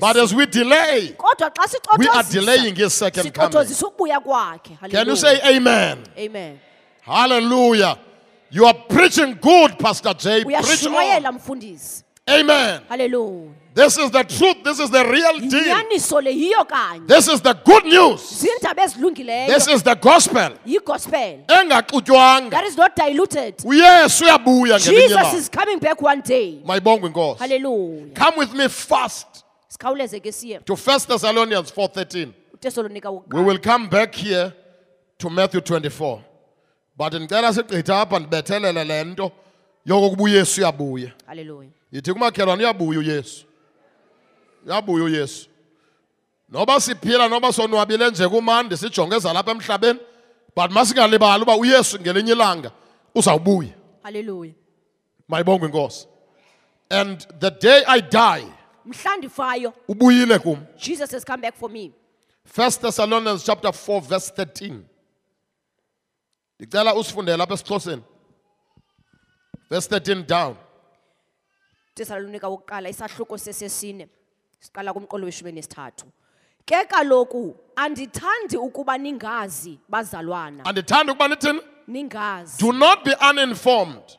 but 0.00 0.16
as 0.16 0.34
we 0.34 0.46
delay 0.46 1.16
we 1.98 2.08
are 2.08 2.22
delaying 2.24 2.74
his 2.74 2.94
second 2.94 3.32
coming. 3.32 3.52
sixothozisa 3.52 3.86
ukubuya 3.86 4.20
kwakhe. 4.20 4.90
Can 4.90 5.06
you 5.06 5.16
say 5.16 5.40
amen? 5.56 6.02
Amen. 6.18 6.60
Hallelujah. 7.02 7.98
You 8.50 8.64
are 8.66 8.74
preaching 8.74 9.34
good 9.40 9.78
pastor 9.78 10.14
J. 10.14 10.42
Preach 10.44 10.86
on. 10.86 11.40
amen. 12.28 12.82
Halleluya 12.88 13.52
this 13.78 13.96
is 13.96 14.10
the 14.10 14.24
truth. 14.24 14.64
This 14.64 14.80
is 14.80 14.90
the 14.90 15.04
real 15.04 15.38
deal. 15.38 15.62
Yinyaniso 15.62 16.22
le 16.22 16.32
yiyo 16.32 16.66
kanye. 16.68 17.06
This 17.06 17.28
is 17.28 17.40
the 17.40 17.54
good 17.54 17.84
news. 17.84 18.20
Ziindaba 18.20 18.82
ezilungileyo. 18.82 19.46
This 19.46 19.68
is 19.68 19.82
the 19.82 19.94
gospel. 19.94 20.50
Yigospel. 20.66 21.46
Engaxutywanga. 21.46 22.50
That 22.50 22.64
is 22.64 22.76
not 22.76 22.96
diluted. 22.96 23.56
Uyesu 23.58 24.24
uyabuya 24.24 24.78
ngelinye 24.78 25.08
jesus 25.08 25.16
ilanga. 25.16 25.34
is 25.34 25.48
coming 25.48 25.78
back 25.78 26.02
one 26.02 26.20
day. 26.20 26.60
Mayibongwe 26.64 27.08
inkosi. 27.08 27.38
Halleluya 27.38 28.14
come 28.14 28.36
with 28.38 28.52
me 28.54 28.68
fast 28.68 29.44
sikhawuleze 29.68 30.20
ke 30.20 30.32
siye. 30.32 30.64
to 30.64 30.74
1 30.74 31.06
thessalonians 31.06 31.70
4.13 31.70 32.28
utesalonika 32.54 33.10
we 33.10 33.18
wokuqala 33.18 33.46
will 33.46 33.58
come 33.58 33.88
back 33.88 34.14
here 34.14 34.52
to 35.18 35.30
matthew 35.30 35.60
24 35.60 36.20
but 36.96 37.12
ndicela 37.12 37.52
sigqithe 37.54 37.92
apha 37.92 38.18
ndibethelele 38.18 38.84
le 38.84 39.04
nto 39.04 39.32
yokokuba 39.86 40.22
uyesu 40.22 40.60
uyabuya. 40.60 41.12
Halleluya 41.26 41.70
yithi 41.92 42.12
kumakhelwane 42.12 42.62
uyabuya 42.62 42.98
uyesu 42.98 43.47
uyabuya 44.66 45.04
uyesu. 45.04 45.48
Noba 46.48 46.80
siphila 46.80 47.28
noba 47.28 47.52
sonwabile 47.52 48.10
nje 48.10 48.28
kumandi 48.28 48.76
sijonge 48.76 49.16
ezalapha 49.16 49.50
emhlabeni 49.50 50.00
but 50.56 50.70
masingalibali 50.70 51.42
uba 51.42 51.56
uyesu 51.56 52.00
ngelinye 52.00 52.32
ilanga 52.32 52.70
uzawubuya. 53.14 53.74
Halleluya 54.02 54.52
mayibongwe 55.28 55.68
inkosi. 55.68 56.06
And 56.90 57.26
the 57.40 57.50
day 57.50 57.84
i 57.86 58.00
die 58.00 58.46
mhla 58.86 59.16
ndifayo 59.16 59.72
ubuyile 59.88 60.38
kum. 60.38 60.66
Jesus 60.76 61.10
has 61.10 61.24
come 61.24 61.42
back 61.42 61.54
for 61.56 61.70
me. 61.70 61.92
1 62.56 62.80
thessalonians 62.80 63.44
chapter 63.44 63.70
4 63.70 64.00
verse 64.00 64.32
13 64.36 64.80
ndicela 66.58 66.94
usifundele 66.94 67.42
apha 67.42 67.54
esixhoseni. 67.54 68.02
Verse 69.70 69.88
13 69.88 70.26
down. 70.26 70.56
Tesalonika 71.94 72.48
wokuqala 72.48 72.88
isahluko 72.88 73.38
sesesine. 73.38 74.08
Siqala 74.60 74.92
kumqolo 74.92 75.24
weshumi 75.26 75.52
nesithathu. 75.52 76.06
Ke 76.66 76.84
kaloku 76.84 77.56
andithandi 77.76 78.56
ukuba 78.56 78.98
ningazi 78.98 79.78
bazalwana. 79.88 80.64
Andithanda 80.64 81.12
ukuba 81.12 81.28
nithini 81.28 81.60
ningazi. 81.88 82.58
do 82.58 82.72
not 82.72 83.04
be 83.04 83.14
uninformed. 83.20 84.18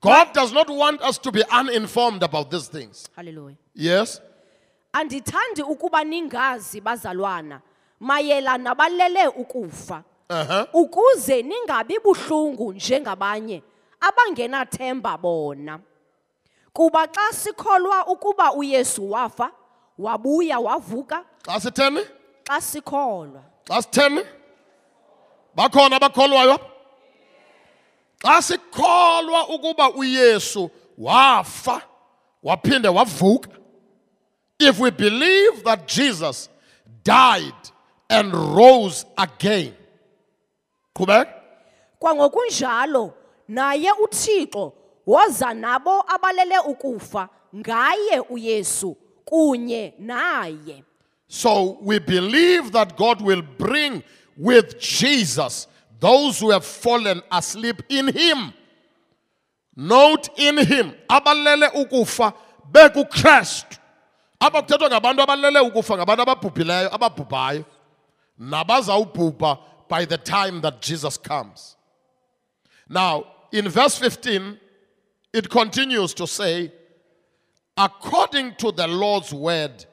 God 0.00 0.32
does 0.32 0.52
not 0.52 0.70
want 0.70 1.02
us 1.02 1.18
to 1.18 1.30
be 1.30 1.42
uninformed 1.52 2.22
about 2.22 2.50
these 2.50 2.68
things. 2.68 3.08
Halleluya 3.16 3.56
yes? 3.74 4.20
Andithandi 4.92 5.62
ukuba 5.62 6.04
ningazi 6.04 6.80
bazalwana 6.80 7.60
mayela 8.00 8.58
nabalele 8.58 9.26
ukufa. 9.28 10.04
Uh-huh. 10.28 10.66
ukuze 10.72 11.42
ningabi 11.42 11.98
buhlungu 11.98 12.72
njengabanye 12.72 13.62
abangenathemba 14.00 15.18
bona. 15.18 15.80
Kuba 16.72 17.06
xa 17.06 17.32
sikholwa 17.32 18.06
ukuba 18.06 18.52
uyesu 18.52 19.10
wafa 19.10 19.50
wabuya 19.98 20.58
wavuka. 20.58 21.24
Xa 21.46 21.60
sitheni? 21.60 22.00
Xa 22.48 22.60
sikholwa. 22.60 23.42
Xa 23.68 23.82
sitheni? 23.82 24.22
Bakhona 25.54 25.96
abakholwayo? 25.96 26.58
Xa 28.22 28.42
sikholwa 28.42 29.48
ukuba 29.48 29.90
uyesu 29.90 30.70
wafa 30.98 31.82
waphinde 32.42 32.88
wavuka 32.88 33.50
if 34.58 34.78
we 34.78 34.90
believe 34.90 35.64
that 35.64 35.88
jesus 35.88 36.48
died 37.02 37.54
and 38.10 38.32
rose 38.32 39.06
again 39.16 39.74
qhubeka. 40.94 41.32
Kwangokunjalo 41.98 43.12
naye 43.48 43.92
uthixo 43.92 44.72
woza 45.10 45.54
nabo 45.54 46.04
abalele 46.14 46.58
ukufa 46.58 47.28
ngaye 47.56 48.20
uyesu 48.30 48.96
kunye 49.24 49.94
naye 49.98 50.84
So 51.32 51.78
we 51.82 52.00
believe 52.00 52.72
that 52.72 52.96
God 52.96 53.22
will 53.22 53.42
bring 53.42 54.02
with 54.36 54.80
Jesus 54.80 55.68
those 56.00 56.40
who 56.40 56.50
have 56.50 56.64
fallen 56.64 57.22
asleep 57.30 57.82
in 57.88 58.08
Him. 58.08 58.52
Note 59.76 60.28
in 60.36 60.58
Him. 60.58 60.92
Abalele 61.08 61.68
ukufa 61.68 62.32
bekuKristu. 62.72 63.78
Aba 64.40 64.62
kuthethwa 64.62 64.88
ngabantu 64.90 65.22
abalele 65.22 65.60
ukufa 65.60 65.96
ngabantu 65.96 66.22
ababhubhileyo, 66.22 66.94
ababhubhayo. 66.94 67.64
Nabazawubhubha 68.40 69.58
by 69.88 70.04
the 70.04 70.18
time 70.18 70.60
that 70.62 70.82
Jesus 70.82 71.16
comes. 71.16 71.76
Now, 72.88 73.24
in 73.52 73.68
verse 73.68 73.96
15, 73.98 74.58
it 75.32 75.48
continues 75.48 76.14
to 76.14 76.26
say, 76.26 76.72
according 77.76 78.54
to 78.56 78.72
the 78.72 78.86
Lord's 78.86 79.32
word, 79.32 79.84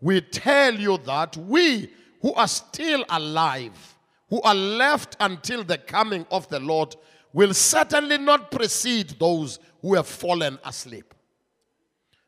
we 0.00 0.20
tell 0.20 0.74
you 0.74 0.98
that 1.04 1.36
we 1.36 1.90
who 2.20 2.32
are 2.34 2.48
still 2.48 3.04
alive, 3.10 3.94
who 4.28 4.40
are 4.42 4.54
left 4.54 5.16
until 5.20 5.64
the 5.64 5.78
coming 5.78 6.26
of 6.30 6.48
the 6.48 6.60
Lord, 6.60 6.96
will 7.32 7.54
certainly 7.54 8.18
not 8.18 8.50
precede 8.50 9.10
those 9.18 9.58
who 9.82 9.94
have 9.94 10.06
fallen 10.06 10.58
asleep. 10.64 11.14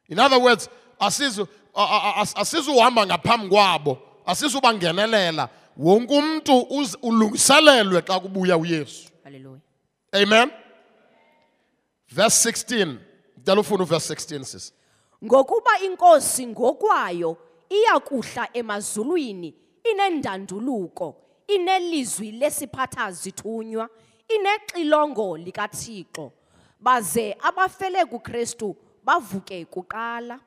In 0.09 0.19
other 0.19 0.39
words, 0.39 0.69
asizuhamba 1.01 3.07
ngaphambi 3.07 3.49
kwabo, 3.49 3.99
asisubangenelela. 4.27 5.49
Wonke 5.79 6.19
umuntu 6.19 6.61
ulungiselelwe 7.03 8.03
xa 8.03 8.21
kubuya 8.21 8.57
uYesu. 8.57 9.09
halleluya 9.25 9.61
Amen. 10.15 10.51
Verse 12.11 12.51
16. 12.51 12.97
Ndicela 13.37 13.61
ufune 13.61 13.83
uverse 13.83 14.15
16 14.15 14.45
sis. 14.45 14.73
ngokuba 15.25 15.79
inkosi 15.81 16.47
ngokwayo 16.47 17.37
iyakuhla 17.71 18.49
emazulwini 18.55 19.55
inendanduluko 19.93 21.17
inelizwi 21.49 22.33
lesiphatha 22.33 23.13
zithunywa 23.13 23.89
inexilongo 24.29 25.37
likathixo 25.37 26.33
baze 26.81 27.37
abafele 27.43 28.05
kuKristu 28.05 28.77
bavuke 29.05 29.65
kuqala 29.65 30.41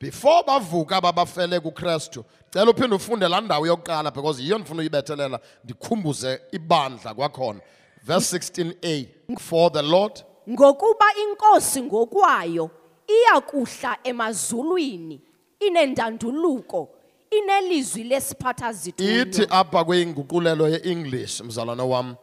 before 0.00 0.42
bavuka 0.46 0.96
ababafele 0.96 1.60
kuKristu 1.60 2.24
cela 2.52 2.70
uphinde 2.70 2.96
ufunde 2.96 3.28
laa 3.28 3.40
ndawo 3.40 3.66
yokuqala 3.66 4.10
because 4.10 4.42
yiyo 4.42 4.58
ndifuna 4.58 4.80
uyibethelela 4.80 5.40
ndikhumbuze 5.64 6.40
ibandla 6.52 7.14
kwakhona 7.14 7.60
Verse 8.02 8.38
16a. 8.38 9.08
For 9.38 9.70
the 9.70 9.82
Lord 9.82 10.22
ngokuba 10.48 11.06
inkosi 11.22 11.82
ngokwayo 11.82 12.70
iyakuhla 13.08 13.98
emazulwini 14.04 15.20
inendanduluko 15.60 16.88
inelizwi 17.30 18.04
lesiphatha 18.04 18.74
ithi 18.96 19.46
apha 19.50 19.84
kwinguqulelo 19.84 20.68
ye-english 20.68 21.40
mzalwana 21.40 21.84
wam 21.84 22.16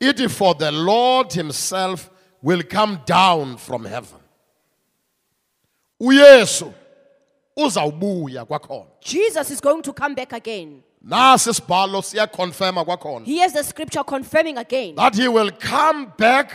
ithi 0.00 0.28
for 0.28 0.58
the 0.58 0.70
lord 0.70 1.32
himself 1.32 2.10
will 2.42 2.62
come 2.64 2.98
down 3.06 3.56
from 3.56 3.84
heaven 3.86 4.20
uyesu 6.00 6.72
uzawubuya 7.56 8.44
kwakhona 8.44 8.90
Jesus 9.00 9.50
is 9.50 9.60
going 9.62 9.82
to 9.82 9.92
come 9.92 10.14
back 10.14 10.32
again. 10.32 10.82
nasi 11.02 11.50
isibhalo 11.50 12.02
siyakonfirma 12.02 12.84
kwakhona 12.84 13.26
Here's 13.26 13.52
the 13.52 13.64
scripture 13.64 14.04
confirming 14.04 14.58
again. 14.58 14.94
that 14.94 15.14
he 15.14 15.28
will 15.28 15.50
come 15.50 16.06
back 16.18 16.52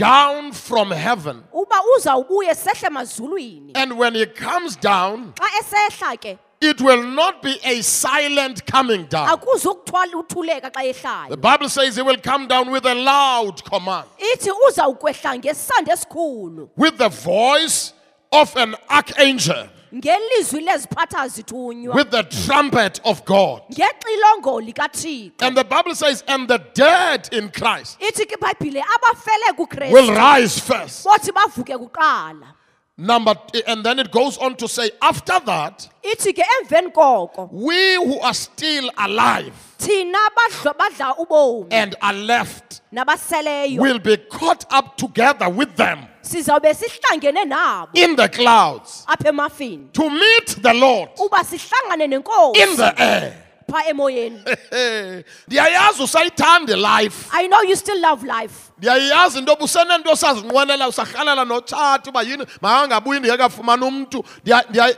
down 0.00 0.52
from 0.52 0.90
heaven. 0.90 1.44
Uba 1.54 1.76
uzawubuye 1.96 2.54
sehle 2.54 2.88
emazulwini. 2.88 3.72
and 3.74 3.98
when 3.98 4.14
he 4.14 4.26
comes 4.26 4.76
down 4.76 5.32
Xa 5.34 5.48
esehla 5.60 6.16
ke 6.20 6.38
it 6.62 6.78
will 6.80 7.02
not 7.02 7.42
be 7.42 7.58
a 7.64 7.80
silent 7.82 8.64
coming 8.66 9.04
down. 9.06 9.28
akuzukuthwala 9.28 10.12
uthuleka 10.22 10.70
xa 10.72 11.28
the 11.28 11.36
bible 11.36 11.68
says 11.68 11.96
he 11.96 12.02
will 12.02 12.16
come 12.18 12.46
down 12.48 12.70
with 12.70 12.84
a 12.86 12.94
loud 12.94 13.62
command. 13.64 14.06
Ithi 14.18 14.50
uzawukwehla 14.68 15.38
ngesandi 15.42 15.90
esikhulu. 15.90 16.68
With 16.76 16.96
the 16.96 17.08
voice 17.10 17.92
of 18.32 18.56
an 18.56 18.74
archangel 18.88 19.68
ngelizwi 19.94 20.60
leziphatha 20.60 21.28
zithunywa 21.28 21.94
with 21.94 22.10
the 22.10 22.22
trumpet 22.22 23.00
of 23.04 23.24
God. 23.24 23.62
ngexilongo 23.70 24.60
likaThixo. 24.60 25.42
And 25.42 25.56
the 25.56 25.64
Bible 25.64 25.94
says, 25.94 26.24
and 26.28 26.48
the 26.48 26.58
dead 26.74 27.28
in 27.32 27.50
Christ 27.50 27.98
Ithi 28.00 28.26
ke 28.26 28.36
iBhayibhile 28.38 28.82
abafele 28.82 29.92
will 29.92 30.14
rise 30.14 30.58
first. 30.58 31.04
bothi 31.04 31.30
bavuke 31.30 31.76
kuqala. 31.76 32.54
Number, 32.96 33.34
and 33.66 33.82
then 33.82 33.98
it 33.98 34.10
goes 34.10 34.36
on 34.36 34.56
to 34.56 34.68
say, 34.68 34.90
after 35.00 35.40
that, 35.46 35.88
Ithi 36.04 36.34
ke 36.34 36.44
emveni 36.62 36.92
koko 36.92 37.48
we 37.52 37.94
who 37.94 38.20
are 38.20 38.34
still 38.34 38.90
alive 38.98 39.54
thina 39.80 40.18
badla 40.36 40.74
badla 40.74 41.16
ubomi 41.16 41.68
and 41.70 41.96
are 42.02 42.12
left 42.12 42.82
nabaseleyo 42.92 43.78
will 43.80 43.98
be 43.98 44.16
caught 44.16 44.64
up 44.70 44.96
together 44.96 45.48
with 45.48 45.74
them 45.76 46.06
sizawube 46.30 46.74
sihlangene 46.74 47.44
nabo. 47.44 47.90
In 47.94 48.16
the 48.16 48.28
clouds. 48.28 49.04
Apha 49.08 49.28
emafini. 49.28 49.92
To 49.92 50.08
meet 50.10 50.62
the 50.62 50.74
Lord. 50.74 51.10
Uba 51.18 51.38
sihlangane 51.44 52.04
in 52.04 52.76
the 52.76 52.94
air. 52.98 53.46
pha 53.70 53.84
emoyeni. 53.88 54.40
ndiyayazi 55.48 56.02
usayithanda 56.02 56.76
life. 56.76 57.28
I 57.32 57.46
know 57.48 57.62
you 57.62 57.76
still 57.76 58.00
love 58.00 58.22
life. 58.26 58.70
ndiyayazi 58.78 59.38
into 59.38 59.52
yoba 59.52 59.64
usenento 59.64 60.10
osazinqwenela 60.10 60.88
usarhalela 60.88 61.44
notshati 61.44 62.08
uba 62.10 62.22
yini 62.22 62.46
makangabuyi 62.60 63.20
ndingekafumani 63.20 63.84
umntu. 63.84 64.24
Ndiya- 64.44 64.64
ndiya- 64.70 64.96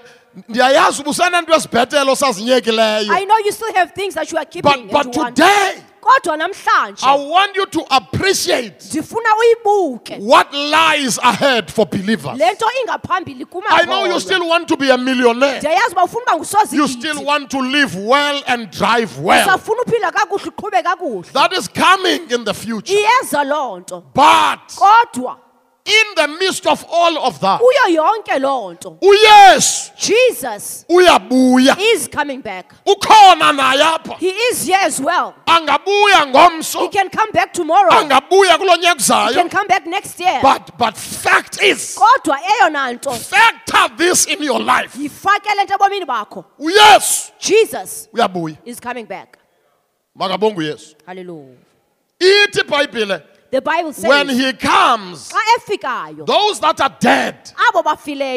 ndiyayazi 0.48 1.00
uba 1.00 1.10
usenento 1.10 1.54
ezibhetele 1.54 2.10
osazinyekileyo. 2.10 3.12
I 3.12 3.24
know 3.24 3.38
you 3.44 3.52
still 3.52 3.74
have 3.74 3.92
things 3.94 4.14
that 4.14 4.32
you 4.32 4.38
are 4.38 4.46
keeping 4.46 4.88
but, 4.88 5.04
but 5.04 5.12
today 5.12 5.82
Kodwa 6.02 6.36
i 7.02 7.28
want 7.28 7.56
you 7.56 7.66
to 7.66 7.86
appreciate 7.90 8.74
ndifuna 8.90 9.28
uyibuke. 9.36 10.18
what 10.20 10.52
lies 10.52 11.18
ahead 11.22 11.70
for 11.70 11.86
believers. 11.86 12.38
Le 12.38 12.52
nto 12.52 12.66
ingaphambili 12.82 13.46
i 13.70 13.84
know 13.84 14.06
you 14.06 14.20
still 14.20 14.42
want 14.42 14.66
to 14.66 14.76
be 14.76 14.90
a 14.90 14.98
millionaire. 14.98 15.58
Ndiyayazi 15.58 15.92
uba 15.92 16.04
ufuna 16.04 16.36
uba 16.36 16.46
you 16.72 16.88
still 16.88 17.24
want 17.24 17.50
to 17.50 17.60
live 17.60 17.96
well 17.96 18.42
and 18.46 18.70
drive 18.70 19.10
well. 19.20 19.42
Usafuna 19.42 19.82
uphila 19.82 20.12
kakuhle 20.12 20.48
uqhube 20.48 20.82
kakuhle. 20.82 21.32
That 21.32 21.52
is 21.52 21.68
coming 21.68 22.30
in 22.30 22.44
the 22.44 22.54
future. 22.54 22.94
Iyeza 22.94 23.44
loo 23.44 23.78
nto. 23.78 24.00
But 24.14 24.74
kodwa 24.76 25.38
in 25.84 26.14
the 26.14 26.28
midst 26.38 26.66
of 26.66 26.84
all 26.88 27.18
of 27.26 27.40
that 27.40 27.60
kuyo 27.60 27.96
yonke 27.96 28.38
loo 28.38 28.74
nto. 28.74 28.98
uyesu 29.00 29.90
jesus 29.96 30.84
uyabuya. 30.88 31.76
is 31.78 32.08
coming 32.08 32.40
back. 32.40 32.74
Ukhona 32.86 33.52
naye 33.52 33.82
apha. 33.82 34.16
He 34.18 34.28
is 34.28 34.66
here 34.66 34.78
as 34.80 35.00
well. 35.00 35.34
Angabuya 35.46 36.80
he 36.80 36.88
can 36.88 37.08
come 37.10 37.30
back 37.32 37.52
tomorrow. 37.52 37.90
Angabuya 37.90 38.58
kulo 38.58 38.76
nyaka 38.76 38.96
uzayo 38.96 39.34
can 39.34 39.48
come 39.48 39.66
back 39.66 39.86
next 39.86 40.18
year. 40.20 40.40
But 40.42 40.76
but 40.78 40.96
fact 40.96 41.62
is 41.62 41.98
kodwa 41.98 42.38
eyona 42.38 42.92
nto 42.92 43.12
factor 43.12 43.96
this 43.96 44.26
in 44.26 44.42
your 44.42 44.60
life. 44.60 44.96
yifake 44.96 45.54
le 45.56 45.64
nto 45.64 45.74
ebomini 45.74 46.06
bakho. 46.06 46.44
Uyesu 46.58 47.32
jesus 47.40 48.08
uyabuya. 48.12 48.56
is 48.64 48.80
coming 48.80 49.06
back. 49.06 49.38
Makabonge 50.14 50.58
uyesu. 50.58 50.94
Hallelujah. 51.06 51.56
Ithi 52.20 52.60
ibhayibhile 52.60 53.22
the 53.52 53.60
bible 53.60 53.92
says 53.92 54.08
when 54.08 54.28
he 54.30 54.50
comes 54.54 55.30
ah, 55.34 56.10
those 56.24 56.58
that 56.58 56.80
are 56.80 56.96
dead 56.98 57.36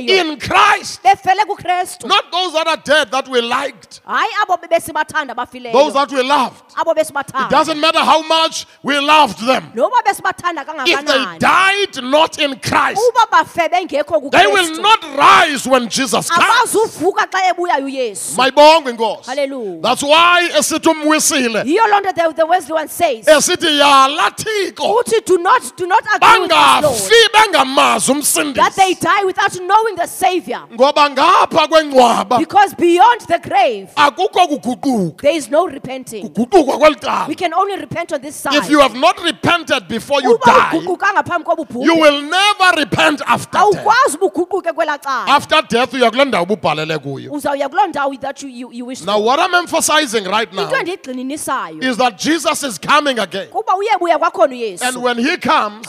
in 0.10 0.38
christ 0.38 0.99
not 1.04 2.32
those 2.32 2.51
that 2.54 2.67
are 2.67 2.82
dead 2.84 3.10
that 3.10 3.25
we 3.30 3.39
liked 3.39 4.01
hayi 4.06 4.28
abo 4.43 4.58
besibathanda 4.69 5.34
those 5.71 5.93
that 5.93 6.12
we 6.12 6.21
loved. 6.21 6.63
It 6.78 7.49
doesn't 7.49 7.80
matter 7.80 7.99
how 7.99 8.21
much 8.28 8.65
we 8.84 8.99
loved 8.99 9.39
them. 9.45 9.71
If 9.75 11.06
they 11.06 11.38
died 11.39 12.04
not 12.04 12.38
in 12.39 12.60
christ 12.60 13.01
uba 13.01 13.25
bafe 13.32 13.69
bengekho 13.71 14.32
they 14.32 14.47
will 14.47 14.82
not 14.82 15.01
rise 15.17 15.65
when 15.65 15.88
jesus 15.88 16.30
comes. 16.30 16.75
My 18.36 18.51
uyesu 18.51 18.89
inkosi. 18.89 19.25
Hallelujah. 19.25 19.82
that's 19.82 20.04
why 20.04 20.49
esithi 20.58 20.89
umwisile. 20.89 21.63
Yiyo 21.63 21.88
loo 21.88 22.01
nto 22.01 22.13
the, 22.13 22.34
the 22.34 22.45
wesley 22.45 22.73
one 22.73 22.88
says. 22.89 23.25
Esithi 23.25 23.80
yala 23.80 24.30
thixo 24.32 25.05
uthi 25.06 25.26
do 25.26 25.38
not, 25.38 25.78
do 25.78 25.88
not 25.88 26.04
agree 26.15 26.41
with 26.41 26.50
bangafi 26.52 27.30
bengamazi 27.34 28.54
that 28.54 28.74
they 28.76 28.94
die 28.94 29.24
without 29.26 29.56
knowing 29.62 29.96
the 29.96 30.08
savior. 30.08 30.62
Ngoba 30.72 31.10
ngapha 31.10 31.68
kwengcwaba. 31.68 32.39
Because 32.39 32.74
beyond 32.74 33.22
the 33.22 33.39
grave 33.39 33.89
akukho 33.96 34.48
kuguquka. 34.48 35.22
there 35.22 35.36
is 35.36 35.50
no 35.50 35.68
repenting. 35.68 36.28
Kweli 36.30 37.00
cala. 37.00 37.26
We 37.28 37.36
can 37.36 37.54
only 37.54 37.78
repent 37.78 38.13
on 38.13 38.22
this 38.22 38.36
side 38.36 38.56
if 38.56 38.70
you 38.70 38.80
have 38.80 38.96
not 38.96 39.22
repented 39.24 39.88
before 39.88 40.22
you 40.22 40.34
uba 40.34 40.46
die 40.46 40.80
uguqukanga 40.80 41.24
phambi 41.24 41.46
koba 41.46 41.65
you 41.74 41.96
will 41.96 42.22
never 42.22 42.78
repent 42.78 43.22
after 43.26 43.52
death. 43.52 43.62
Awukwazi 43.62 44.18
uba 44.18 44.26
uguquke 44.26 44.74
kwelaa 44.74 44.98
cala. 45.02 45.28
After 45.28 45.62
death 45.62 45.94
uya 45.94 46.12
kule 46.12 46.26
ndawo 46.26 46.44
ububhalele 46.44 46.98
kuyo. 46.98 47.32
Uzawuya 47.32 47.70
kuloo 47.70 47.88
ndawo 47.88 48.15
that 48.22 48.41
you, 48.41 48.50
you, 48.50 48.72
you 48.72 48.86
wish 48.86 49.02
now 49.04 49.20
what 49.20 49.39
i'm 49.39 49.54
emphasizing 49.54 50.26
right 50.26 50.52
now 50.54 50.63
into 50.63 50.76
endiyigxininisayo 50.76 51.84
is 51.84 51.98
that 51.98 52.18
jesus 52.18 52.63
is 52.63 52.78
coming 52.80 53.20
again. 53.20 53.48
Kuba 53.50 53.74
kwakhona 54.20 54.56
and 54.95 55.03
when 55.03 55.17
he 55.17 55.38
comes 55.38 55.88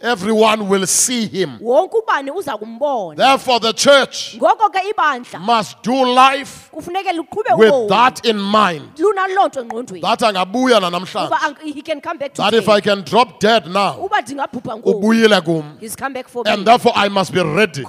everyone 0.00 0.68
will 0.68 0.86
see 0.86 1.26
him. 1.26 1.58
wonke 1.60 1.96
ubani 1.96 2.30
uza 2.30 2.56
kumbona. 2.58 3.16
Therefore 3.16 3.60
the 3.60 3.72
church 3.72 4.36
ngoko 4.38 4.72
ke 4.72 4.94
ibandla 4.94 5.40
must 5.40 5.82
do 5.82 6.04
life 6.14 6.70
with 6.72 7.88
that 7.88 8.24
in 8.24 8.38
mind. 8.38 8.96
Lunaloo 8.96 9.48
nto 9.48 9.62
engqondweni. 9.62 10.00
That 10.02 10.20
angabuya 10.20 10.78
uba 10.78 10.90
nanamhlanje 10.90 11.38
ang- 11.42 11.74
he 11.74 11.82
can 11.82 12.00
come 12.00 12.18
back 12.18 12.34
to 12.34 12.42
that 12.42 12.54
if 12.54 12.68
i 12.68 12.80
can 12.80 13.02
drop 13.02 13.40
dead 13.40 13.66
now 13.66 13.98
uba 14.04 14.22
ndingabhubha 14.22 14.76
ngoku. 14.76 14.90
ubuyile 14.90 15.40
kum. 15.44 15.76
He's 15.80 15.96
come 15.96 16.14
back 16.14 16.28
for 16.28 16.44
me. 16.44 16.50
and 16.50 16.66
therefore 16.66 16.92
i 16.96 17.08
must 17.08 17.32
be 17.32 17.42
ready 17.42 17.84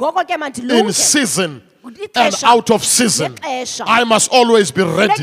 in 0.70 0.94
season 0.94 1.62
and 2.16 2.36
out 2.44 2.72
of 2.72 2.84
season. 2.84 3.36
I 3.44 4.04
must 4.06 4.32
always 4.32 4.72
be 4.72 4.84
ready 4.84 5.14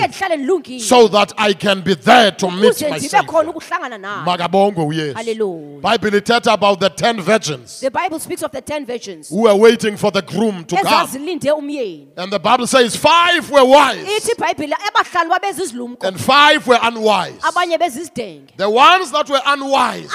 so 0.81 1.09
that 1.09 1.33
i 1.39 1.53
can 1.53 1.81
be 1.81 1.95
there 1.95 2.31
to 2.33 2.51
meet 2.51 2.83
my 2.89 2.99
savior. 2.99 3.27
khona 3.27 3.53
ukuhlangana 3.53 3.99
naye. 3.99 5.15
Hallelujah. 5.15 5.81
bible 5.81 6.11
ithetha 6.11 6.53
about 6.53 6.81
the 6.81 6.91
10 6.91 7.21
virgins. 7.21 7.81
The 7.81 7.91
bible 7.91 8.19
speaks 8.19 8.43
of 8.43 8.53
the 8.53 8.61
ten 8.61 8.85
virgins. 8.85 9.29
Who 9.31 9.43
were 9.43 9.55
waiting 9.55 9.97
for 9.97 10.11
the 10.11 10.23
groom 10.23 10.65
to 10.65 10.77
come. 10.77 11.09
And 11.17 12.33
the 12.33 12.41
bible 12.43 12.67
says 12.67 12.97
five 12.97 13.51
were 13.51 13.65
wise. 13.65 14.05
Ithi 14.07 14.35
ibhayibhile 14.35 14.75
abahlanu 14.75 15.31
babezizilumko 15.31 16.05
and 16.05 16.21
five 16.21 16.67
were 16.67 16.79
unwise. 16.83 17.41
The 17.41 18.71
ones 18.71 19.13
that 19.13 19.29
were 19.29 19.41
unwise 19.47 20.11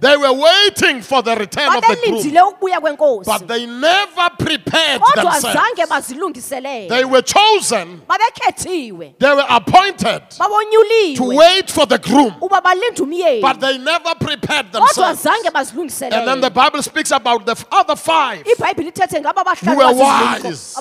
they 0.00 0.16
were 0.16 0.32
waiting 0.32 1.02
for 1.02 1.22
the 1.22 1.36
return 1.36 1.68
of 1.68 1.80
the 1.80 1.96
groom. 2.02 2.18
babelindile 2.18 2.42
ukubuya 2.42 2.80
kwenkosi. 2.80 3.24
But 3.26 3.48
they 3.48 3.66
never 3.66 4.30
prepared 4.38 5.00
kodwa 5.00 5.21
themselves 5.22 6.88
they 6.88 7.04
were 7.04 7.22
chosen. 7.22 8.02
They 9.18 9.34
were 9.34 9.46
appointed 9.48 10.30
to 10.30 11.24
wait 11.24 11.70
for 11.70 11.86
the 11.86 11.98
groom. 11.98 12.34
Uba 12.42 12.60
balinde 12.60 13.00
umyeni 13.00 13.40
but 13.40 13.60
they 13.60 13.78
never 13.78 14.14
prepared 14.14 14.72
themselves. 14.72 15.26
and 15.26 16.28
then 16.28 16.40
the 16.40 16.50
bible 16.50 16.82
speaks 16.82 17.10
about 17.10 17.44
the 17.46 17.64
other 17.70 17.96
five 17.96 18.44
ibhayibhile 18.44 18.90
ithethe 18.92 19.20
ngaba 19.20 19.42
Who 19.62 19.76
were 19.76 19.92
wise. 19.94 20.76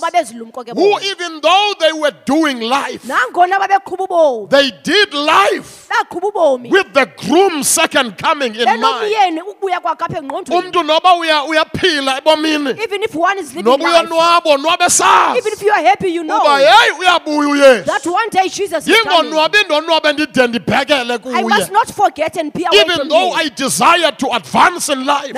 who 0.75 0.99
even 1.01 1.41
though 1.41 1.73
they 1.79 1.91
were 1.91 2.13
doing 2.25 2.59
life 2.61 3.03
nangona 3.03 3.59
babeqhuba 3.59 4.07
ubomi 4.07 4.49
they 4.49 4.71
did 4.83 5.13
life 5.13 5.80
with 6.69 6.93
the 6.93 7.05
groom's 7.17 7.67
second 7.67 8.17
coming 8.17 8.55
in 8.55 8.65
mind. 8.65 8.81
benomyeni 8.83 9.41
ukubuya 9.41 9.79
kwakhe 9.79 10.05
apha 10.05 10.17
engqondweni 10.17 10.61
Umntu 10.65 10.83
noba 10.83 11.13
uya 11.15 11.43
uyaphila 11.43 12.17
ebomini, 12.17 12.69
even 12.83 13.03
if 13.03 13.15
one 13.15 13.39
is 13.39 13.53
living 13.55 13.63
noba 13.71 13.83
life. 13.83 14.09
uyonwabo 14.09 14.57
nwabe 14.57 14.89
sazi 14.89 15.37
even 15.37 15.53
if 15.53 15.61
you 15.61 15.71
are 15.71 15.83
happy 15.83 16.09
you 16.09 16.23
know. 16.23 16.39
Uba 16.41 16.57
hey 16.57 16.91
uyabuya 16.99 17.85
that 17.85 18.01
uyesu. 18.03 18.13
one 18.13 18.29
day 18.29 18.47
Jesus 18.49 18.87
is 18.87 18.97
coming. 19.03 19.31
Ndonwabe 19.31 20.13
ndide 20.13 20.47
ndibhekele 20.47 21.19
I 21.33 21.43
must 21.43 21.71
not 21.71 21.91
forget 21.91 22.37
and 22.37 22.53
be 22.53 22.65
away 22.65 22.81
Even 22.81 23.07
though 23.07 23.31
I 23.33 23.49
desire 23.49 24.11
to 24.11 24.33
advance 24.33 24.89
in 24.89 25.05
life, 25.05 25.33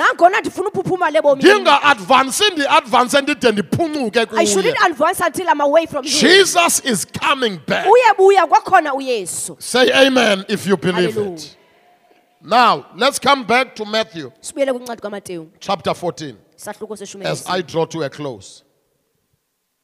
uphuphuma 0.74 1.10
lebomini 1.10 1.50
ndinga-advansi 1.50 2.44
ndi-advanse 2.52 3.20
ndide 3.20 3.52
ndiphuncuke 3.52 4.20
I 4.20 4.26
kuye. 4.26 4.46
shouldn't 4.46 4.76
advance 4.84 5.20
until 5.26 5.48
I'm 5.48 5.60
away 5.60 5.86
from 5.86 6.04
him. 6.04 6.12
Jesus 6.12 6.80
is 6.84 7.06
coming 7.06 7.60
back. 7.66 7.86
uyebuya 7.86 8.46
kwakhona 8.46 8.94
uyesu. 8.94 9.56
Say 9.58 9.90
amen 9.92 10.43
if 10.48 10.66
you 10.66 10.76
believe 10.76 11.14
Hallelujah. 11.14 11.34
it. 11.34 11.56
Now, 12.42 12.86
let's 12.96 13.18
come 13.18 13.44
back 13.46 13.74
to 13.76 13.84
Matthew 13.84 14.30
sibuyele 14.40 14.72
kwincwadi 14.72 15.02
kamateyu 15.02 15.48
chapter 15.58 15.94
14 15.94 16.34
sahluko 16.56 16.96
seshumi 16.96 17.24
as. 17.24 17.46
I 17.48 17.62
draw 17.62 17.86
to 17.86 18.02
a 18.02 18.10
close. 18.10 18.62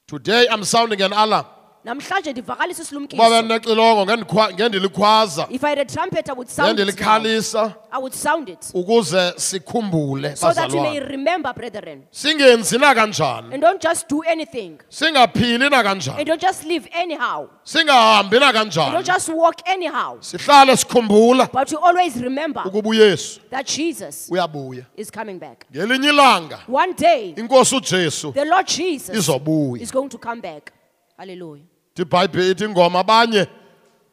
Today 0.06 0.46
I'm 0.50 0.64
sounding 0.64 1.02
an 1.02 1.12
alarm. 1.12 1.46
Namhlanje 1.84 2.32
ndivakalisa 2.32 2.82
Uba 2.82 2.86
isilumkiso 2.88 3.30
bendinexilongo 3.30 4.04
ngendikhwa- 4.04 4.52
ngendilikhwaza. 4.54 5.46
If 5.50 5.64
i 5.64 5.68
had 5.70 5.78
a 5.80 5.84
trumpet 5.84 6.28
i 6.28 6.32
would 6.32 6.48
sound 6.48 6.68
it 6.68 6.76
now. 6.78 6.84
ngendilikhalisa 6.84 7.74
i 7.92 7.98
would 7.98 8.14
sound 8.14 8.48
it. 8.48 8.58
Ukuze 8.74 9.32
sikhumbule 9.36 10.36
so 10.36 10.52
that 10.52 10.70
you 10.72 10.80
may 10.82 11.00
bazalwane 11.00 11.08
remember 11.10 11.54
brethren. 11.54 12.02
Singenzi 12.10 12.78
na 12.78 12.94
kanjani? 12.94 13.54
And 13.54 13.62
don't 13.62 13.82
just 13.82 14.08
do 14.08 14.22
anything. 14.22 14.78
Singaphili 14.88 15.70
na 15.70 15.80
and 15.80 16.26
don't 16.26 16.40
just 16.40 16.64
live 16.64 16.88
anyhow. 16.92 17.48
Singahambi 17.64 18.36
and 18.42 18.72
don't 18.92 19.06
just 19.06 19.28
walk 19.28 19.60
anyhow. 19.66 20.18
Sihlale 20.20 20.76
sikhumbula 20.76 21.50
but 21.52 21.72
you 21.72 21.78
always 21.78 22.16
remember 22.16 22.62
ukuba 22.66 22.88
uyesu 22.90 23.40
that 23.50 23.66
jesus 23.66 24.28
uyabuya. 24.30 24.84
is 24.96 25.10
coming 25.10 25.38
back. 25.38 25.66
Ngelinye 25.72 26.08
ilanga 26.08 26.58
one 26.68 26.92
day 26.92 27.34
inkosi 27.36 27.76
ujesu 27.76 28.32
the 28.32 28.44
lord 28.44 28.66
jesus 28.66 29.16
izobuya. 29.16 29.82
is 29.82 29.90
going 29.90 30.08
to 30.08 30.18
come 30.18 30.40
back. 30.40 30.72
Hallelujah 31.16 31.69
ibhayibhile 31.96 32.50
ithi 32.50 32.64
ingoma 32.64 32.98
abanye 32.98 33.46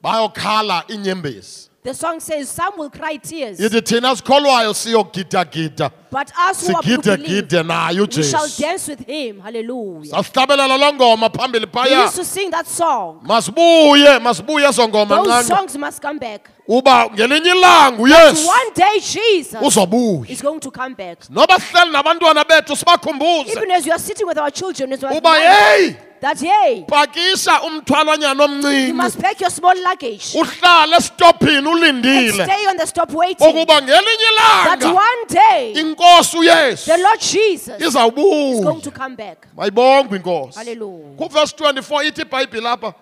bayokhala 0.01 0.83
inyembezi. 0.87 1.69
The 1.83 1.93
song 1.93 2.19
says 2.19 2.49
some 2.49 2.77
will 2.77 2.89
cry 2.89 3.17
tears. 3.17 3.59
Ithi 3.59 3.81
thina 3.81 4.15
sikholwayo 4.15 4.73
siyogidagida 4.73 5.89
but 6.09 6.31
us 6.37 6.67
who 6.67 6.75
are 6.75 6.81
believe 6.81 6.99
sigidegide 6.99 7.63
naye 7.63 7.99
we 7.99 8.23
shall 8.23 8.45
ujesu 8.45 8.61
dance 8.61 8.87
with 8.87 9.05
him. 9.07 9.39
Hallelujah. 9.39 10.11
Sasihlabelela 10.11 10.77
loo 10.77 10.93
ngoma 10.93 11.29
phambili 11.29 11.65
we 11.65 11.71
phaya. 11.71 12.03
used 12.03 12.15
to 12.15 12.25
sing 12.25 12.51
that 12.51 12.67
song. 12.67 13.19
Masibuye 13.23 14.19
masibuye 14.19 14.67
ezo 14.67 14.87
ngoma 14.87 15.23
those 15.23 15.47
songs 15.47 15.77
must 15.77 16.01
come 16.01 16.19
back. 16.19 16.49
Uba 16.67 17.09
ngelinye 17.09 17.51
ilanga 17.51 18.01
uyesu 18.01 18.47
one 18.47 18.71
day 18.73 18.99
jesus 18.99 19.61
uzobuya. 19.61 20.29
is 20.29 20.41
going 20.41 20.59
to 20.59 20.71
come 20.71 20.93
back. 20.93 21.29
Noba 21.29 21.59
sihleli 21.59 21.91
nabantwana 21.91 22.43
bethu 22.43 22.75
sibakhumbuze. 22.75 23.51
Even 23.51 23.71
as 23.71 23.85
you 23.85 23.91
are 23.91 23.99
sitting 23.99 24.27
with 24.27 24.37
our 24.37 24.51
children 24.51 24.93
as 24.93 25.01
well 25.01 25.17
uba 25.17 25.29
yeyi 25.29 25.95
that 26.19 26.39
hey 26.39 26.83
pakisha 26.87 27.61
umthwalanyana 27.61 28.43
you 28.43 28.49
omncinci 28.49 28.93
must 28.93 29.19
pack 29.19 29.39
your 29.39 29.49
small 29.49 29.75
luggage. 29.83 30.33
Uhlale 30.33 30.95
esitophini 30.95 31.57
and 31.57 31.67
ulindile 31.67 32.43
stay 32.43 32.65
on 32.67 32.77
the 32.77 32.85
stop 32.85 33.11
waiting. 33.11 33.47
Ukuba 33.47 33.81
ngelinye 33.81 34.29
that 34.37 34.79
ilanga 34.79 34.93
one 34.93 35.27
day 35.27 35.73
inkosi 35.97 36.37
uyesu 36.37 36.85
the 36.85 36.97
lord 36.97 37.19
jesus 37.19 37.81
is 37.81 37.95
our 37.95 38.11
boo 38.11 38.53
He's 38.53 38.63
going 38.63 38.81
izawubuya 38.81 38.83
to 38.83 38.91
come 38.91 39.15
back. 39.15 39.47
Mayibongwe 39.55 40.17
inkosi. 40.17 40.57
Hallelujah. 40.59 41.15
Kuvesi 41.17 41.55
24 41.55 42.07
ithi 42.07 42.21
ibhayibhile 42.21 42.69
apha 42.69 42.93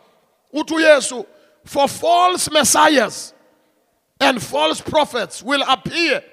uthi 0.54 0.74
uyesu 0.76 1.26
for 1.66 1.88
false 1.90 2.52
messiahs 2.52 3.34
and 4.20 4.42
false 4.42 4.82
prophets 4.82 5.44
will 5.44 5.64
appear 5.68 6.24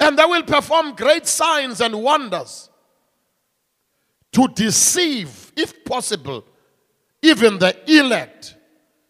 and 0.00 0.18
they 0.18 0.24
will 0.26 0.42
perform 0.42 0.94
great 0.96 1.26
signs 1.26 1.80
and 1.80 1.94
wonders 1.94 2.70
to 4.32 4.48
deceive 4.48 5.52
if 5.56 5.84
possible 5.84 6.44
even 7.22 7.58
the 7.58 7.76
elect. 7.86 8.56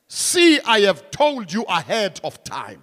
See 0.08 0.60
i 0.66 0.80
have 0.80 1.10
told 1.10 1.50
you 1.52 1.62
ahead 1.62 2.20
of 2.24 2.42
time. 2.44 2.82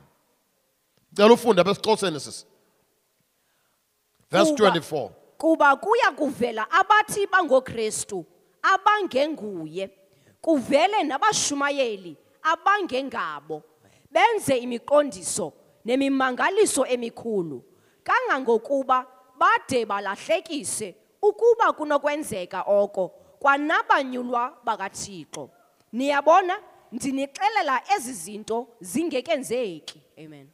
Cela 1.16 1.34
ufunde 1.34 1.64
besixhoseni 1.64 2.20
sisi 2.20 2.46
verse 4.32 4.52
Kuba- 4.52 4.72
24 4.72 5.12
kuba 5.38 5.76
kuya 5.76 6.12
kuvela 6.12 6.68
abathi 6.72 7.28
bangokristu 7.28 8.26
abangenguye 8.62 9.90
kuvele 10.42 11.04
nabashumayeli 11.04 12.18
abangengabo. 12.44 13.64
Benze 14.12 14.58
imiqondiso 14.58 15.54
nemimangaliso 15.86 16.86
emikhulu. 16.86 17.64
Kangangokuba 18.04 19.06
bade 19.38 19.86
balahlekise 19.86 20.96
ukuba 21.22 21.74
kunokwenzeka 21.74 22.62
oko 22.68 23.10
kwanabanyulwa 23.40 24.58
bakathixo. 24.64 25.50
Niyabona 25.94 26.60
ndinixelela 26.92 27.82
ezi 27.96 28.14
zinto 28.14 28.68
zingekenzeki. 28.82 30.02
Amen. 30.18 30.50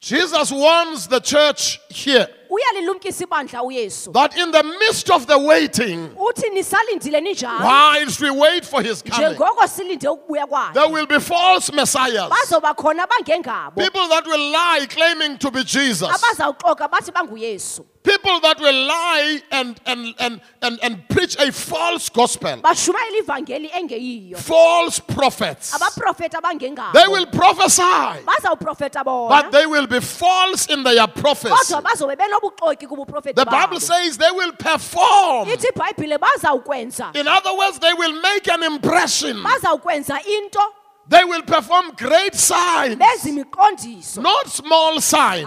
Jesus 0.00 0.52
warns 0.52 1.08
the 1.08 1.20
church 1.20 1.80
here 1.90 2.28
uyalilumkisa 2.50 3.24
ibandla 3.24 3.62
uyesu. 3.62 4.12
that 4.12 4.36
in 4.38 4.50
the 4.52 4.62
midst 4.62 5.10
of 5.10 5.26
the 5.26 5.36
waiting, 5.38 6.08
uthi 6.16 6.50
nisalindile 6.50 7.20
ninjalo 7.20 7.60
whilst 7.60 8.20
we 8.20 8.30
wait 8.30 8.64
for 8.64 8.80
his 8.82 9.02
coming, 9.02 9.30
njengoko 9.34 9.66
silinde 9.68 10.08
ukubuya 10.08 10.46
kwakhe. 10.46 10.74
there 10.74 10.88
will 10.88 11.06
be 11.06 11.18
false 11.20 11.72
messiahs. 11.72 12.30
bazoba 12.30 12.74
khona 12.74 13.06
abangengabo 13.06 13.74
People 13.76 14.08
that 14.08 14.24
will 14.26 14.52
lie 14.52 14.86
claiming 14.88 15.36
to 15.38 15.50
be 15.50 15.64
Jesus. 15.64 16.08
abazawuxoka 16.08 16.88
bathi 16.88 17.12
banguyesu 17.12 17.84
People 18.08 18.40
that 18.40 18.58
will 18.58 18.86
lie 18.86 19.42
and, 19.50 19.78
and, 19.84 20.14
and, 20.18 20.40
and, 20.62 20.78
and 20.82 21.08
preach 21.10 21.36
a 21.38 21.52
false 21.52 22.08
gospel. 22.08 22.56
bashumayela 22.62 23.18
ivangeli 23.22 23.70
engeyiyo 23.74 24.38
False 24.38 24.98
prophets. 25.00 25.76
They 26.92 27.06
will 27.08 27.26
prophesy, 27.26 27.82
but 29.28 29.52
they 29.52 29.66
will 29.66 29.86
be 29.86 30.00
false 30.00 30.66
in 30.66 30.82
their 30.84 31.06
prophecy. 31.06 31.54
kodwa 31.54 31.82
bazobe 31.82 32.16
benobuxoki 32.16 32.86
kubuprofeti 32.86 33.34
The 33.34 33.44
Bible 33.44 33.80
says 33.80 34.16
they 34.16 34.30
will 34.30 34.52
perform. 34.52 35.48
ithi 35.48 35.68
ibhayibhile 35.68 36.18
bazawukwenza 36.18 37.10
In 37.14 37.28
other 37.28 37.54
words, 37.56 37.78
they 37.78 37.92
will 37.92 38.20
make 38.22 38.48
an 38.48 38.62
impression. 38.62 39.44
They 41.10 41.24
will 41.24 41.42
perform 41.42 41.92
great 41.96 42.34
signs. 42.34 42.98
Not 44.18 44.48
small 44.48 45.00
signs. 45.00 45.46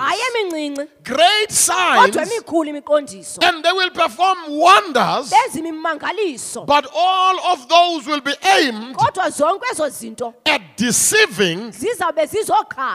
Great 1.04 1.52
signs 1.52 2.16
kodwa 2.16 2.24
emikhulu 2.24 2.70
imiqondiso. 2.70 3.44
and 3.44 3.64
they 3.64 3.72
will 3.72 3.90
perform 3.90 4.38
wonders, 4.50 5.34
imimangaliso. 5.56 6.66
But 6.66 6.88
all 6.94 7.54
of 7.54 7.68
those 7.68 8.08
will 8.08 8.22
be 8.22 8.34
aimed 8.44 8.96
kodwa 8.96 9.30
zonke 9.30 9.66
ezo 9.72 9.90
zinto 9.90 10.34
at 10.46 10.62
deceiving, 10.78 11.72
zizawube 11.72 12.28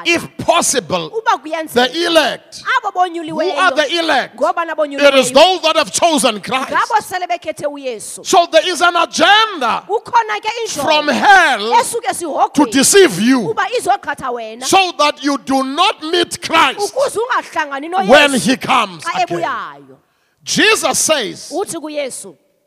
if 0.07 0.37
possible, 0.39 1.11
uba 1.13 1.41
the 1.73 2.07
elect. 2.07 2.63
abo 2.79 2.91
Who 2.97 3.51
are 3.51 3.75
the 3.75 3.99
elect? 3.99 4.37
ngoba 4.37 4.65
It 4.67 5.15
is 5.15 5.33
those 5.33 5.63
that 5.63 5.77
have 5.77 5.93
chosen 5.93 6.41
Christ. 6.41 6.71
ngabo 6.71 7.03
sele 7.03 7.27
bekhethe 7.27 7.67
uyesu. 7.67 8.25
So 8.25 8.47
there 8.51 8.69
is 8.69 8.81
an 8.81 8.97
agenda 8.97 9.85
ke 9.87 10.69
from 10.71 11.09
hell 11.09 11.73
esuke 11.73 12.53
to 12.55 12.67
deceive 12.67 13.21
you. 13.21 13.51
Uba 13.51 13.67
izoqhatha 13.79 14.33
wena. 14.33 14.65
So 14.65 14.93
that 14.99 15.23
you 15.23 15.39
do 15.39 15.63
not 15.63 16.03
meet 16.03 16.41
Christ. 16.41 16.79
Ukuze 16.79 17.19
ungahlangani 17.19 17.89
when 18.05 18.33
he 18.35 18.57
comes 18.57 19.05
again. 19.23 19.97
Jesus 20.43 20.99
says, 20.99 21.53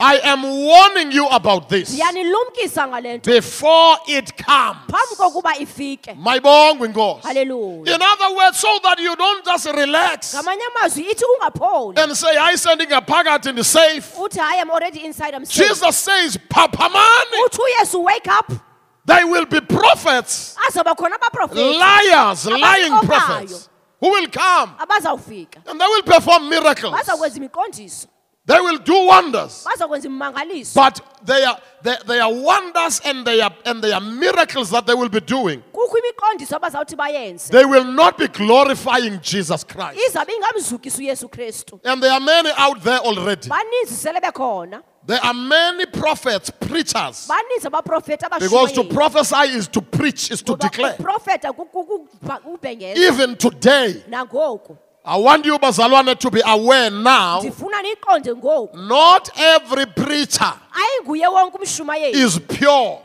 I 0.02 0.20
am 0.24 0.44
warning 0.44 1.12
you 1.12 1.28
about 1.28 1.68
this. 1.68 1.94
Ndiyanilumkisa 1.94 2.88
ngale 2.88 3.18
nto 3.18 3.32
before 3.32 3.98
it 4.08 4.32
comes. 4.38 4.80
ifike. 5.60 6.14
Mayibongwe 6.14 6.88
inkosi. 6.88 7.28
halleluya 7.28 7.96
In 7.96 8.02
other 8.02 8.36
words, 8.36 8.60
so 8.60 8.80
that 8.84 8.98
you 9.00 9.14
don't 9.16 9.46
just 9.46 9.66
relax 9.66 10.36
ngamanye 10.36 10.62
amazwi 10.76 11.04
ithi 11.12 11.24
ungapholi. 11.26 11.98
and 11.98 12.16
say, 12.16 12.38
I 12.38 12.56
sending 12.56 12.92
a 12.94 13.02
packet 13.02 13.48
in 13.48 13.56
the 13.58 13.64
safe. 13.64 14.16
hayi 14.16 14.62
am 14.62 14.72
already 14.72 15.04
inside 15.04 15.34
I'm 15.34 15.44
safe. 15.44 15.68
Jesus 15.68 15.98
says, 15.98 16.38
uthi 16.38 17.60
uyesu 17.60 18.04
wake 18.04 18.28
up. 18.28 18.54
There 19.06 19.28
will 19.28 19.46
be 19.48 19.60
prophets, 19.60 20.56
azoba 20.70 20.96
khona 20.96 21.18
abaprofeti. 21.18 21.78
Liars, 21.78 22.46
lying 22.46 23.00
prophets, 23.06 23.68
who 24.00 24.10
will 24.10 24.28
come 24.28 24.76
abazawufika 24.80 25.58
and 25.68 25.80
they 25.80 25.86
will 25.88 26.04
perform 26.04 26.50
miracles. 26.50 26.94
imiqondiso 27.38 28.08
They 28.46 28.60
will 28.62 28.80
do 28.80 29.06
wonders. 29.06 29.64
imimangaliso 29.68 30.74
But 30.76 31.02
they 31.24 31.44
are, 31.44 31.60
they, 31.84 31.96
they 32.08 32.20
are 32.20 32.34
wonders 32.34 33.00
and 33.06 33.24
they 33.24 33.42
are, 33.42 33.54
and 33.66 33.80
they 33.84 33.92
are 33.92 34.02
miracles 34.02 34.72
that 34.72 34.88
they 34.88 34.96
will 34.96 35.10
be 35.10 35.20
doing. 35.20 35.62
kukho 35.72 35.98
imiqondiso 35.98 36.56
abazawuthi 36.60 36.96
bayenze 36.96 37.52
They 37.52 37.66
will 37.66 37.84
not 37.84 38.18
be 38.18 38.28
glorifying 38.28 39.20
Jesus 39.22 39.64
Christ. 39.64 40.00
izabe 40.10 40.34
ingamzukisi 40.34 41.02
uyesu 41.04 41.30
kristu 41.30 41.80
And 41.84 42.02
there 42.02 42.12
are 42.12 42.20
many 42.20 42.50
out 42.58 42.82
there 42.84 43.00
already. 43.00 43.50
baninzi 43.50 43.96
sele 43.96 44.20
bekhona 44.22 44.82
There 45.06 45.20
are 45.24 45.34
many 45.34 45.86
prophets, 45.86 46.50
preachers. 46.52 47.30
Because 48.40 48.72
to 48.74 48.84
prophesy 48.84 49.56
is 49.58 49.68
to 49.70 49.82
preach, 49.82 50.30
is 50.32 50.42
to 50.44 50.56
declare. 50.56 50.96
Even 52.96 53.36
today, 53.36 54.04
I 55.06 55.18
want 55.18 55.46
you, 55.46 55.58
Bazalwane, 55.58 56.20
to 56.20 56.30
be 56.30 56.42
aware 56.46 56.92
now. 56.92 57.42
ndifuna 57.42 57.82
niyiqonde 57.82 58.36
ngoku 58.36 58.78
Not 58.88 59.30
every 59.40 59.86
preacher 59.86 60.54
ayinguye 60.72 61.28
wonke 61.28 61.58
umshumayeli 61.58 62.14
is 62.14 62.40
pure. 62.40 63.00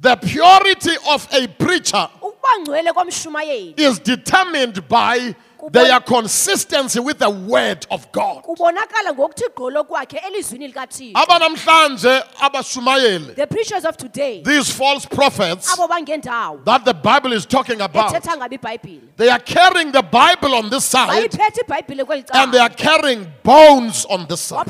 The 0.00 0.16
purity 0.16 0.96
of 1.10 1.28
a 1.32 1.46
preacher 1.48 2.08
ukuba 2.22 2.58
ngcwele 2.60 2.92
komshumayeli 2.92 3.74
is 3.76 3.98
determined 3.98 4.88
by 4.88 5.34
their 5.70 6.00
consistency 6.00 7.00
with 7.00 7.18
the 7.18 7.30
word 7.30 7.86
of 7.90 8.10
God. 8.12 8.42
kubonakala 8.42 9.12
ngokuthi 9.12 9.44
gqolo 9.54 9.84
kwakhe 9.84 10.20
elizwini 10.26 10.68
likathixo 10.68 11.18
Abanamhlanje 11.18 12.22
abashumayeli, 12.40 13.34
the 13.34 13.46
preachers 13.46 13.84
of 13.84 13.96
today 13.96 14.42
these 14.42 14.70
false 14.70 15.06
prophets 15.06 15.66
that 15.76 16.82
the 16.84 16.94
Bible 16.94 17.32
is 17.32 17.46
talking 17.46 17.80
about, 17.80 18.12
ethetha 18.12 18.36
ngabi 18.36 18.58
ibhayibhile 18.58 19.16
they 19.16 19.28
are 19.28 19.40
carrying 19.40 19.92
the 19.92 20.02
Bible 20.02 20.54
on 20.54 20.70
this 20.70 20.84
side 20.84 21.08
bayiphethe 21.08 21.60
ibhayibhile 21.66 22.04
kweli 22.04 22.24
and 22.34 22.52
they 22.52 22.58
are 22.60 22.70
carrying 22.74 23.26
bones 23.42 24.06
on 24.06 24.26
this 24.26 24.40
side. 24.40 24.66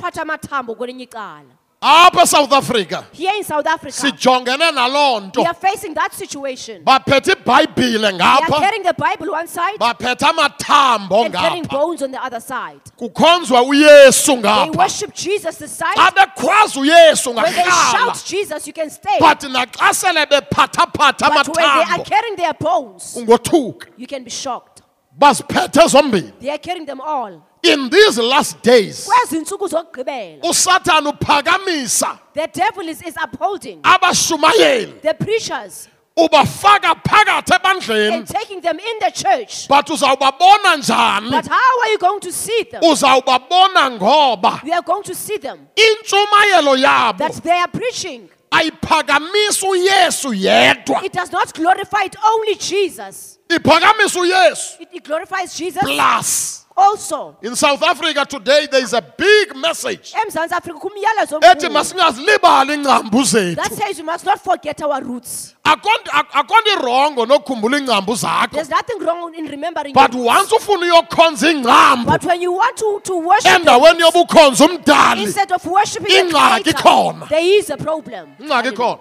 Waphatha 1.85 1.91
amathambo 1.91 1.91
kwelinye 1.91 2.05
icala 2.05 2.07
Apha 2.07 2.27
South 2.27 2.53
Africa, 2.53 3.05
here 3.13 3.33
in 3.37 3.45
south 3.45 3.67
africa 3.67 3.93
sijongene 3.93 4.71
naloo 4.73 5.21
we 5.21 5.27
nto. 5.29 5.45
are 5.47 5.55
facing 5.55 5.95
that 5.95 6.13
situation 6.13 6.83
Baphethe 6.85 7.35
iBhayibhile 7.35 8.01
they 8.01 8.07
are 8.07 8.13
ngapha, 8.41 8.59
carrying 8.59 8.83
the 8.83 8.95
bible 8.95 9.33
one 9.33 9.47
side 9.47 9.79
baphethe 9.79 10.23
amathambo 10.23 11.25
and 11.27 11.35
carrying 11.35 11.65
ngapha. 11.65 11.71
bones 11.71 12.03
on 12.03 12.11
the 12.11 12.23
other 12.25 12.41
side 12.41 12.81
Kukhonzwa 12.99 13.63
uYesu 13.63 14.27
they 14.27 14.49
ngapha. 14.49 14.77
worship 14.77 15.15
jesus 15.15 15.57
this 15.59 15.73
side 15.73 15.97
Xa 15.97 16.11
bekhwaza 16.11 16.81
uYesu 16.81 17.35
when 17.35 17.45
they 17.45 17.53
shout 17.65 18.15
ngahlala. 18.15 18.27
jesus 18.27 18.67
you 18.67 18.73
can 18.73 18.91
stay 18.91 19.19
But 19.21 19.41
naxa 19.41 19.95
sele 19.95 20.27
bephathaphatha 20.27 21.29
but 21.35 21.49
when 21.49 21.55
they 21.57 21.65
are 21.65 21.85
amathambo 21.85 22.05
carrying 22.07 22.37
their 22.37 22.55
bones 22.55 23.15
ungothuka. 23.17 23.87
you 23.97 24.07
can 24.07 24.25
be 24.25 24.31
shocked 24.31 24.83
Baziphethe 25.19 25.87
zombini. 25.89 26.33
they 26.41 26.51
are 26.51 26.59
carrying 26.59 26.87
them 26.87 27.01
all 27.01 27.41
In 27.65 27.89
these 27.89 28.19
last 28.19 28.63
days, 28.63 29.09
kwezi 29.09 29.45
zokugqibela 29.45 30.43
uSatan 30.43 31.07
uphakamisa. 31.07 32.19
the 32.35 32.47
devil 32.53 32.89
is, 32.89 33.03
is 33.03 33.15
upholding 33.23 33.81
abashumayeli 33.83 35.01
the 35.01 35.15
preachers 35.15 35.89
ubafaka 36.17 36.95
phakathi 37.03 38.13
and 38.13 38.27
taking 38.27 38.61
them 38.61 38.79
in 38.79 38.99
the 39.01 39.11
church. 39.11 39.67
But 39.69 39.87
uzawubabona 39.87 40.77
njani? 40.77 41.31
But 41.31 41.47
how 41.47 41.81
are 41.81 41.89
you 41.89 41.99
going 41.99 42.21
to 42.21 42.33
see 42.33 42.65
them? 42.71 42.83
Uzawubabona 42.83 43.99
ngoba 43.99 44.65
you 44.65 44.73
are 44.73 44.83
going 44.83 45.03
to 45.03 45.15
see 45.15 45.39
them. 45.39 45.67
intshumayelo 45.75 46.77
yabo 46.77 47.19
that 47.19 47.43
they 47.43 47.59
are 47.59 47.69
preaching. 47.69 48.29
ayiphakamisi 48.51 49.67
uyesu 49.67 50.35
yedwa. 50.35 51.03
It 51.03 51.13
does 51.13 51.33
not 51.33 51.53
glorify 51.53 52.05
it 52.05 52.17
only 52.31 52.55
jesus. 52.55 53.39
Iphakamisa 53.49 54.21
uyesu 54.21 54.83
it, 54.83 54.89
it 54.93 55.05
glorifies 55.05 55.57
jesus. 55.57 55.83
plus 55.83 56.64
also 56.77 57.37
in 57.43 57.55
south 57.55 57.83
africa 57.83 58.25
today 58.29 58.67
there 58.71 58.83
is 58.83 58.93
a 58.93 59.01
big 59.03 59.55
message. 59.57 60.13
emzantsi 60.25 60.55
afrika 60.55 60.79
kumyalezo 60.81 61.41
ethi 61.41 61.69
masingazilibali 61.69 62.73
iingcambu 62.75 63.23
that 63.57 63.73
says 63.73 63.99
we 63.99 64.05
must 64.05 64.25
not 64.25 64.39
forget 64.41 64.83
our 64.83 65.01
roots. 65.03 65.55
Akho- 65.65 66.11
ak- 66.13 66.33
akho 66.33 67.27
nokukhumbula 67.27 67.79
iingcambu 67.79 68.15
zakho. 68.17 68.53
There's 68.53 68.69
nothing 68.69 68.99
wrong 69.01 69.35
in 69.35 69.47
remembering 69.47 69.95
but 69.95 70.15
once 70.15 70.51
ufuna 70.53 70.87
uyokhonza 70.87 71.51
iingcambu 71.53 72.07
but 72.07 72.25
when 72.25 72.43
you 72.43 72.53
want 72.53 72.77
to, 72.77 73.01
to 73.05 73.17
worship 73.19 73.53
endaweni 73.53 74.01
yobukhonza 74.01 74.65
umdali 74.65 75.23
instead 75.23 75.53
of 75.53 75.65
worshiping 75.67 76.07
the 76.09 76.23
Ingxaki 76.23 76.63
creator, 76.63 76.83
khona. 76.83 77.29
there 77.29 77.59
is 77.59 77.71
a 77.71 77.77
problem. 77.77 78.29
Ingxaki 78.41 78.73
khona. 78.73 78.99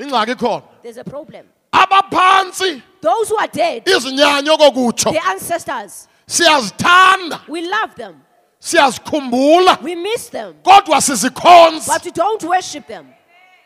Ingxaki 0.00 0.34
khona. 0.34 0.62
There's 0.82 0.96
a 0.96 1.04
problem. 1.04 1.46
Abaphantsi 1.72 2.82
those 3.00 3.28
who 3.28 3.36
are 3.36 3.48
dead 3.48 3.84
izinyanya 3.84 4.56
okokutsho. 4.56 5.12
the 5.12 5.26
ancestors 5.28 6.08
siyazithanda. 6.26 7.40
We 7.48 7.62
love 7.62 7.94
them. 7.96 8.22
Siyazikhumbula. 8.60 9.82
We 9.82 9.94
miss 9.94 10.30
them. 10.30 10.54
Kodwa 10.62 11.00
sizikhonza. 11.00 11.92
But 11.94 12.04
we 12.04 12.10
don't 12.10 12.42
worship 12.44 12.86
them 12.86 13.06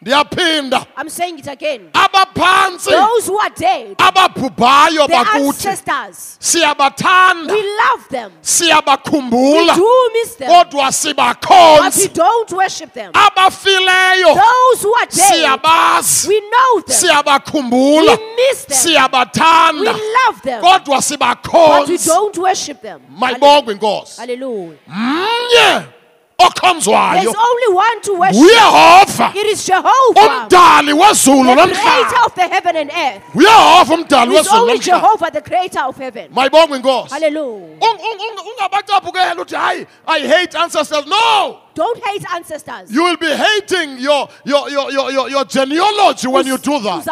ndiyaphinda. 0.02 0.87
I'm 0.96 1.08
saying 1.08 1.38
it 1.40 1.46
again. 1.48 1.90
Those 1.92 3.26
who 3.26 3.38
are 3.38 3.50
dead 3.50 3.96
ababhubhayo 3.98 5.06
the 5.06 5.12
bakuthi 5.12 5.66
ancestors 5.66 6.38
siyabathanda 6.40 7.52
we 7.52 7.62
love 7.62 8.08
them. 8.08 8.30
we 8.30 8.38
siyabakhumbula 8.42 9.74
do 9.74 10.11
miss 10.12 10.34
them. 10.37 10.48
kodwa 10.48 10.70
but 10.70 10.87
we 10.87 10.92
sibakhonzi 10.92 12.14
don't 12.14 12.52
worship 12.52 12.92
them. 12.92 13.12
Abafileyo 13.12 14.34
those 14.34 14.82
who 14.82 14.94
are 14.94 15.06
dead 15.06 15.34
siyabazi 15.34 16.28
we 16.28 16.40
know 16.40 16.80
them. 16.80 16.96
siyabakhumbula 16.96 18.16
we 18.16 18.37
miss 18.37 18.64
them. 18.64 18.76
we 18.76 18.76
siyabathanda 18.76 19.92
love 19.92 20.42
them. 20.42 20.61
kodwa 20.61 20.78
but 20.84 20.88
we 20.88 21.02
sibakhonzi 21.02 22.06
don't 22.06 22.38
worship 22.38 22.80
them. 22.82 23.00
Mayibongwe 23.11 23.74
inkosi 23.74 24.20
hallelujah. 24.20 24.78
Mnye 24.87 25.97
there's 26.38 27.35
only 27.35 27.74
one 27.74 28.01
to 28.03 28.14
worship. 28.14 28.37
Uyehova. 28.37 29.35
It 29.35 29.46
is 29.46 29.66
jehovah. 29.66 30.46
Umdali 30.48 30.92
wezulu 30.92 31.44
the 31.57 31.74
creator 31.74 31.83
nomhlaba 31.83 32.27
of 32.27 32.35
the 32.35 32.48
heaven 32.48 32.77
and 32.77 32.90
earth. 32.90 33.22
Uyehova 33.35 33.94
umdali 33.94 34.35
it's 34.37 34.48
wezulu 34.48 34.61
only 34.61 34.74
nomhlaba 34.79 34.85
jehovah 34.85 35.31
the 35.33 35.42
creator 35.42 35.81
of 35.81 35.96
heaven. 35.96 36.31
Mayibongwe 36.33 36.77
inkosi. 36.79 37.11
Hallelujah. 37.11 37.79
Ung- 37.81 37.98
ung- 37.98 38.20
ung- 38.20 38.46
ungabacaphukela 38.53 39.35
uthi 39.37 39.57
hayi 39.57 39.87
i 40.07 40.20
hate 40.20 40.55
ancestors. 40.55 41.07
No 41.07 41.59
don't 41.78 42.04
hate 42.04 42.24
ancestors. 42.34 42.90
You 42.92 43.04
will 43.04 43.16
be 43.16 43.30
hating 43.44 43.98
your, 43.98 44.28
your, 44.44 44.68
your, 44.70 44.90
your, 44.90 45.12
your, 45.12 45.30
your 45.30 45.44
genealogy 45.44 46.26
when 46.26 46.46
you 46.46 46.58
do 46.58 46.80
that. 46.80 47.06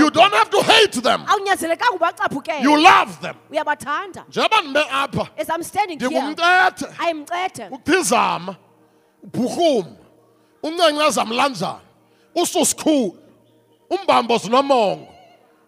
You 0.00 0.10
don't 0.10 0.34
have 0.34 0.50
to 0.50 0.62
hate 0.62 1.02
them. 1.02 1.24
You 2.62 2.82
love 2.82 3.20
them. 3.20 3.36
Njengoba 4.28 4.60
ndime 4.62 4.84
apha 4.90 5.28
as 5.38 5.48
i'm 5.48 5.62
standing 5.62 5.98
here. 5.98 6.10
ndingumtethe 6.10 6.86
ayimcethe 6.98 7.68
uphizama 7.70 8.56
ubhurhuma 9.22 9.96
uncenceza 10.62 11.24
mlanjani 11.24 11.78
ususikhulu 12.34 13.16
umbambo 13.90 14.38
zinomongo 14.38 15.06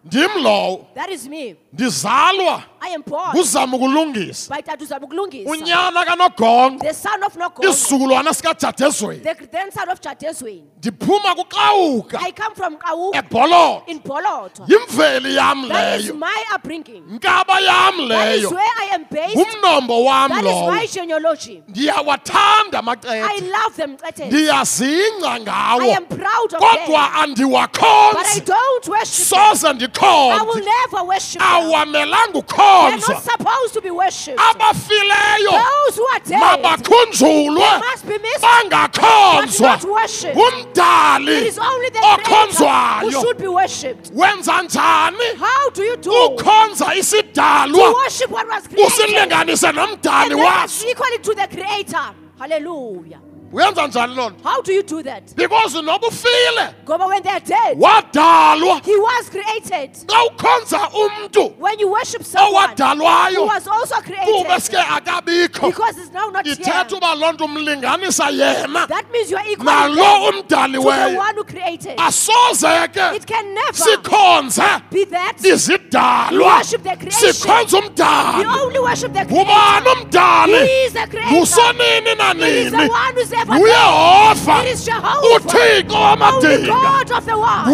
ndim 0.05 0.43
lowo 0.43 0.87
that 0.95 1.09
is 1.09 1.27
me. 1.27 1.55
Ndizalwa. 1.73 2.63
I 2.81 2.89
am 2.89 3.01
born. 3.01 3.31
Kuzama 3.31 3.77
ukulungisa. 3.77 4.49
By 4.49 4.61
tata 4.61 4.83
uzama 4.83 5.05
ukulungisa. 5.05 5.49
Unyana 5.49 6.05
kanogongo 6.05 6.79
the 6.79 6.93
son 6.93 7.23
of 7.23 7.35
nogongo 7.35 7.69
isizukulwana 7.69 8.33
sikajadezweni 8.33 9.23
the 9.23 9.35
grandson 9.35 9.89
of 9.89 10.01
jadezweni 10.01 10.63
ndiphuma 10.77 11.35
kuqawuka. 11.35 12.19
I 12.21 12.31
come 12.31 12.55
from 12.55 12.77
ebhololo 13.13 13.83
in 13.87 13.99
bolotho 13.99 14.65
yimveli 14.67 15.35
yam 15.35 15.67
that 15.69 15.99
is 15.99 16.07
leyo. 16.07 16.17
my 16.17 16.43
upbringing. 16.53 17.03
Nkaba 17.03 17.61
yam 17.61 18.07
that 18.09 18.35
is 18.35 18.43
leyo. 18.43 18.51
where 18.51 18.73
i 18.79 18.95
am 18.95 19.05
based. 19.09 19.37
Ngumnombo 19.37 20.03
wam 20.03 20.29
that 20.29 20.43
is 20.43 20.51
lowo. 20.51 20.67
my 20.67 20.87
genealogy. 20.87 21.63
Ndiyawathanda 21.67 22.77
i 22.77 22.79
amacethe 22.79 23.51
love 23.51 23.75
them 23.75 23.97
ndiyazingca 24.27 25.31
i 25.31 25.39
ngawo 25.39 25.95
am 25.95 26.05
proud 26.05 26.53
of 26.53 26.59
kodwa 26.59 26.75
them. 26.75 26.87
but 26.87 26.95
i 26.95 27.23
andiwakhonzi 27.23 28.41
don't 28.45 28.87
worship 28.87 29.27
soze 29.27 29.73
i 30.01 30.43
will 30.45 30.63
never 30.63 31.03
worship 31.07 31.41
them 31.41 31.49
awamelanga 31.51 32.41
they're 32.47 32.97
not 32.97 33.23
supposed 33.23 33.73
to 33.73 33.81
be 33.81 33.91
worshipped 33.91 34.39
abafileyo 34.39 35.51
those 35.51 35.95
who 35.97 36.05
are 36.13 36.19
dead 36.25 36.39
mabakhunjulwe 36.39 37.79
must 37.79 38.05
be 38.07 38.17
missed 38.19 38.41
but 38.41 38.69
bangakhonzwa 38.71 39.67
not 39.67 39.83
worshipped 39.83 40.37
it 40.37 40.53
umdali 40.53 41.47
is 41.47 41.59
only 41.59 41.89
the 41.89 41.99
creator 41.99 42.29
who 42.29 42.65
okhonzwayo. 42.65 43.21
should 43.21 43.37
be 43.37 43.47
worshipped 43.47 44.11
wenza 44.15 44.61
njani? 44.61 45.35
How 45.39 45.69
do 45.73 45.83
you 45.83 45.97
do? 45.97 46.11
Ukhonza 46.11 46.85
to 46.85 46.99
isidalwa 46.99 47.93
worship 47.93 48.31
what 48.31 48.47
was 48.47 48.67
created. 48.67 48.87
Usilinganise 48.87 49.71
nomdali 49.71 50.35
waso. 50.35 50.87
equally 50.87 51.17
to 51.19 51.33
the 51.33 51.47
creator. 51.47 52.13
Hallelujah 52.39 53.30
uyenza 53.51 53.87
njani 53.87 54.15
loo 54.15 54.29
nto? 54.29 54.43
How 54.49 54.61
do 54.61 54.73
you 54.73 54.83
do 54.83 55.03
that? 55.03 55.35
Because 55.35 55.81
noba 55.81 56.07
ufile 56.07 56.73
ngoba 56.85 57.07
when 57.07 57.23
they're 57.23 57.39
dead 57.39 57.77
wadalwa. 57.77 58.83
he 58.85 58.95
was 58.95 59.29
created. 59.29 59.93
Xa 60.07 60.25
ukhonza 60.29 60.89
umntu 60.89 61.57
when 61.59 61.79
you 61.79 61.89
worship 61.91 62.23
someone 62.23 62.69
who 62.69 62.75
owadalwayo 62.75 63.47
was 63.47 63.67
also 63.67 63.95
created. 64.01 64.61
sike 64.61 64.77
akabikho. 64.77 65.67
Because 65.67 65.97
it's 65.97 66.11
now 66.11 66.29
not 66.29 66.45
ithetha 66.45 66.89
here. 66.89 66.97
uba 66.97 67.15
loo 67.15 67.31
nto 67.31 67.45
umlinganisa 67.45 68.29
yena. 68.31 68.87
That 68.87 69.11
means 69.11 69.29
you 69.31 69.37
are 69.37 69.47
equal 69.47 69.65
nalo 69.65 70.47
to 70.47 70.71
the 70.71 70.81
one 70.81 71.35
who 71.35 71.43
created. 71.43 71.97
Asoze 71.97 72.87
ke 72.93 73.15
it 73.15 73.25
can 73.25 73.53
never 73.53 73.73
sikhonze. 73.73 74.89
be 74.89 75.05
that. 75.05 75.37
Izidalwa. 75.37 76.57
Worship 76.57 76.83
the 76.83 76.95
creation. 76.95 77.27
you 77.27 77.89
umdali. 77.89 78.45
Only 78.45 78.79
worship 78.79 79.13
the 79.13 79.25
creator? 79.25 79.51
ubani 79.51 79.87
umdali? 79.87 80.65
He 80.65 80.85
is 80.85 80.93
the 80.93 81.07
creator. 81.07 81.35
Ngusonini 81.35 82.37
he 82.39 82.57
is 82.65 82.71
the 82.71 82.77
nanini 82.77 82.89
one 82.89 83.13
who's 83.15 83.33
ever 83.33 83.40
there 83.45 83.59
uyehova 83.59 84.63
it 84.63 84.73
is 84.73 84.85
Jehovah. 84.85 85.35
Uthixo 85.35 85.95
wamadinga 85.95 86.67
God 86.67 87.11
of 87.11 87.25
the 87.25 87.37
world. 87.37 87.67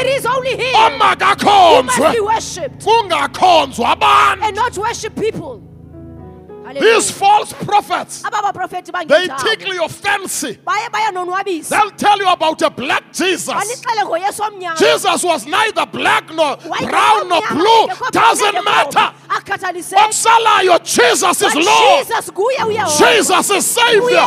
It 0.00 0.06
is 0.06 0.26
only 0.26 0.50
him. 0.50 0.74
Who 0.74 1.82
must 1.82 1.98
omakakhonzwe 1.98 2.12
be 2.12 2.20
worshipped. 2.20 2.84
Kungakhonzwa 2.84 4.42
and 4.42 4.56
not 4.56 4.76
worship 4.78 5.14
people. 5.16 5.70
These 6.78 7.10
false 7.10 7.52
prophets, 7.52 8.22
they 9.08 9.28
tickle 9.38 9.74
your 9.74 9.88
fancy. 9.88 10.58
They'll 11.68 11.90
tell 11.90 12.18
you 12.18 12.28
about 12.28 12.62
a 12.62 12.70
black 12.70 13.12
Jesus. 13.12 13.52
banixele 13.52 14.04
ngoyesu 14.04 14.42
omnyama 14.42 14.78
Jesus 14.78 15.24
was 15.24 15.46
neither 15.46 15.86
black 15.86 16.32
nor 16.32 16.56
brown 16.56 17.28
nor 17.28 17.42
blue. 17.48 17.88
Doesn't 18.12 18.64
matter. 18.64 19.12
Okusalayo, 19.30 20.84
Jesus 20.84 21.42
is 21.42 21.54
Lord. 21.54 22.06
jesus 22.06 22.30
kuye 22.30 22.64
uyehova 22.66 22.98
Jesus 22.98 23.50
is 23.50 23.66
Savior. 23.66 24.20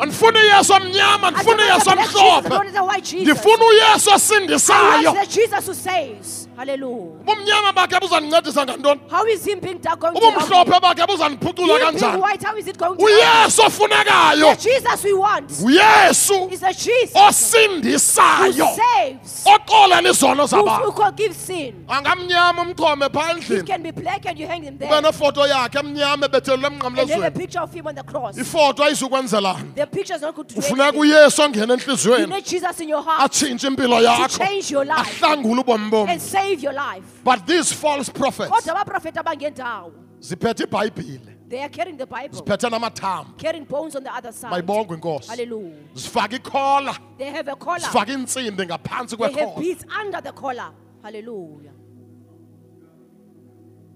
Andifuni 0.00 0.38
uyesu 0.38 0.72
omnyama, 0.72 1.28
andifuni 1.28 1.62
uyesu 1.62 1.90
omhlophe. 1.90 3.20
Ndifuna 3.20 3.64
uyesu 3.64 4.10
osindisayo. 4.14 5.12
the 5.12 5.26
Jesus 5.26 5.66
who 5.66 5.74
saves. 5.74 6.48
Hallelujah. 6.56 7.20
Ubumnyama 7.20 7.72
bakhe 7.72 8.00
buzandincedisa 8.00 8.64
ngantoni? 8.64 9.00
How 9.10 9.24
is 9.26 9.44
him 9.44 9.60
being 9.60 9.78
dark 9.78 10.00
going 10.00 10.14
to 10.14 10.20
help? 10.20 10.36
Ubumhlophe 10.36 10.80
bakhe 10.80 11.06
buzandiphucula 11.06 11.78
kanjani? 11.78 12.20
white, 12.20 12.42
how 12.42 12.56
is 12.56 12.66
it 12.68 12.78
going 12.78 12.98
to 12.98 13.06
help 13.06 13.18
uyesu 13.18 13.62
ofunekayo 13.62 14.54
The 14.54 14.62
Jesus 14.62 15.04
we 15.04 15.12
want 15.12 15.48
uyesu 15.48 16.52
is 16.52 16.60
the 16.60 16.72
Jesus 16.72 17.12
who 17.14 17.20
osindisayo 17.20 18.68
saves, 18.76 19.44
oxolela 19.46 20.08
izono 20.10 20.42
who, 20.42 20.46
zabantu 20.46 20.92
who 20.92 21.72
angamnyama 21.88 22.62
umchome 22.62 23.06
endlini 23.06 23.71
can 23.72 23.82
be 23.82 23.90
black 23.90 24.26
and 24.26 24.38
you 24.38 24.46
hang 24.46 24.62
him 24.62 24.78
there. 24.78 24.90
nefoto 25.02 25.46
yakhe 25.46 25.78
emnyama 25.80 26.24
And 26.24 26.34
have 26.34 26.34
a 26.34 26.68
emnqamlezweni 26.70 27.34
picture 27.34 27.60
of 27.60 27.72
him 27.72 27.86
on 27.86 27.94
the 27.94 28.02
cross. 28.02 28.36
ifoto 28.36 28.84
ayizukwenzelani 28.84 29.74
The 29.74 29.86
picture 29.86 30.14
is 30.14 30.22
not 30.22 30.34
good 30.34 30.48
to 30.48 30.54
do 30.54 30.60
ufuneka 30.60 30.88
anything. 30.88 31.00
uyesu 31.00 31.42
You 31.42 31.62
entliziyweni 31.62 32.28
need 32.28 32.44
Jesus 32.44 32.80
in 32.80 32.88
your 32.88 33.02
heart 33.02 33.30
atshintshe 33.30 33.66
impilo 33.68 33.98
to 33.98 34.04
yakho. 34.04 34.38
change 34.38 34.70
your 34.70 34.84
life 34.84 35.20
ahlangule 35.20 35.60
ubomi 35.62 35.90
bom 35.90 36.08
and 36.08 36.20
save 36.20 36.62
your 36.62 36.72
life. 36.72 37.04
but 37.24 37.46
these 37.46 37.72
false 37.72 38.08
prophets 38.10 38.50
kodwa 38.50 38.80
abaprofeti 38.80 39.18
abangendawo 39.18 39.92
ziphethe 40.20 40.64
ibhayibhile. 40.64 41.32
they 41.48 41.60
are 41.60 41.68
carrying 41.68 41.96
the 41.96 42.06
bible. 42.06 42.38
Ziphethe 42.38 42.70
namathambo. 42.70 43.36
Carrying 43.38 43.64
bones 43.64 43.96
on 43.96 44.02
the 44.04 44.14
other 44.14 44.32
side. 44.32 44.50
Mayibongwe 44.50 44.96
inkosi 44.96 45.28
hallelujah. 45.28 45.76
Zifake 45.94 46.36
ikhola 46.36 46.96
they 47.18 47.30
have 47.30 47.48
a 47.48 47.56
collar. 47.56 47.80
Zifake 47.80 48.12
iintsimbi 48.12 48.66
ngaphantsi 48.66 49.16
they 49.16 49.24
have 49.24 49.34
kwekhola 49.34 49.60
beads 49.60 49.84
under 50.00 50.20
the 50.20 50.32
collar. 50.32 50.70
Hallelujah 51.02 51.72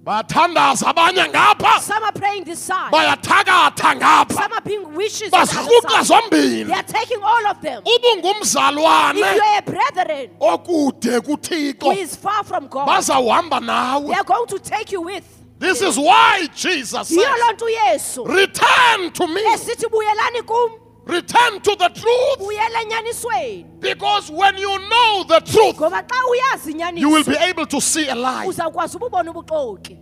bayathandaza 0.07 0.87
abanye 0.87 1.29
ngapha. 1.29 1.81
Some 1.81 2.05
are 2.05 2.13
praying 2.13 2.45
this 2.45 2.61
side. 2.61 2.93
Bayathakatha 2.93 3.99
ngapha 3.99 4.33
some 4.33 4.53
are 4.53 4.61
being 4.61 4.95
wishes 4.95 5.33
on 5.33 5.45
the 5.47 5.81
other 5.89 6.05
side. 6.05 6.31
they 6.31 6.73
are 6.73 6.83
taking 6.85 7.21
all 7.23 7.47
of 7.49 7.61
them. 7.61 7.83
If 7.85 8.03
you 8.03 9.43
are 9.43 9.59
a 9.59 9.63
brethren 9.63 10.31
okude 10.41 11.27
who 11.27 11.37
kuthixo 11.37 11.97
is 11.97 12.15
far 12.17 12.45
from 12.45 12.69
God 12.69 12.89
bazawuhamba 12.89 13.61
they 13.61 13.67
nawe 13.67 14.15
are 14.15 14.25
going 14.25 14.47
to 14.47 14.59
take 14.61 14.93
you 14.93 15.03
with. 15.03 15.25
This 15.59 15.81
is 15.83 15.99
why 15.99 16.47
jesus 16.55 17.11
yiyo 17.11 17.23
says 17.23 17.41
loo 17.41 17.53
nto 17.53 17.65
uyesu 17.65 18.27
return 18.29 19.11
to 19.13 19.27
me. 19.27 19.41
Esithi 19.55 19.87
buyelani 19.91 20.47
kum 20.47 20.86
return 21.07 21.61
to 21.61 21.77
the 21.77 21.89
truth. 21.95 23.81
Because 23.81 24.31
when 24.31 24.57
you 24.59 24.79
know 24.89 25.25
the 25.29 25.41
truth 25.41 25.77
ngoba 25.77 26.07
xa 26.07 26.21
uyazi 26.31 26.99
you 26.99 27.11
will 27.11 27.25
be 27.25 27.37
able 27.37 27.67
to 27.67 27.81
see 27.81 28.09
a 28.09 28.15
lie. 28.15 28.47
uzawukwazi 28.47 28.97
ububona 28.97 29.33
ubuxoki. 29.33 29.99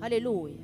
Haleluya. 0.00 0.56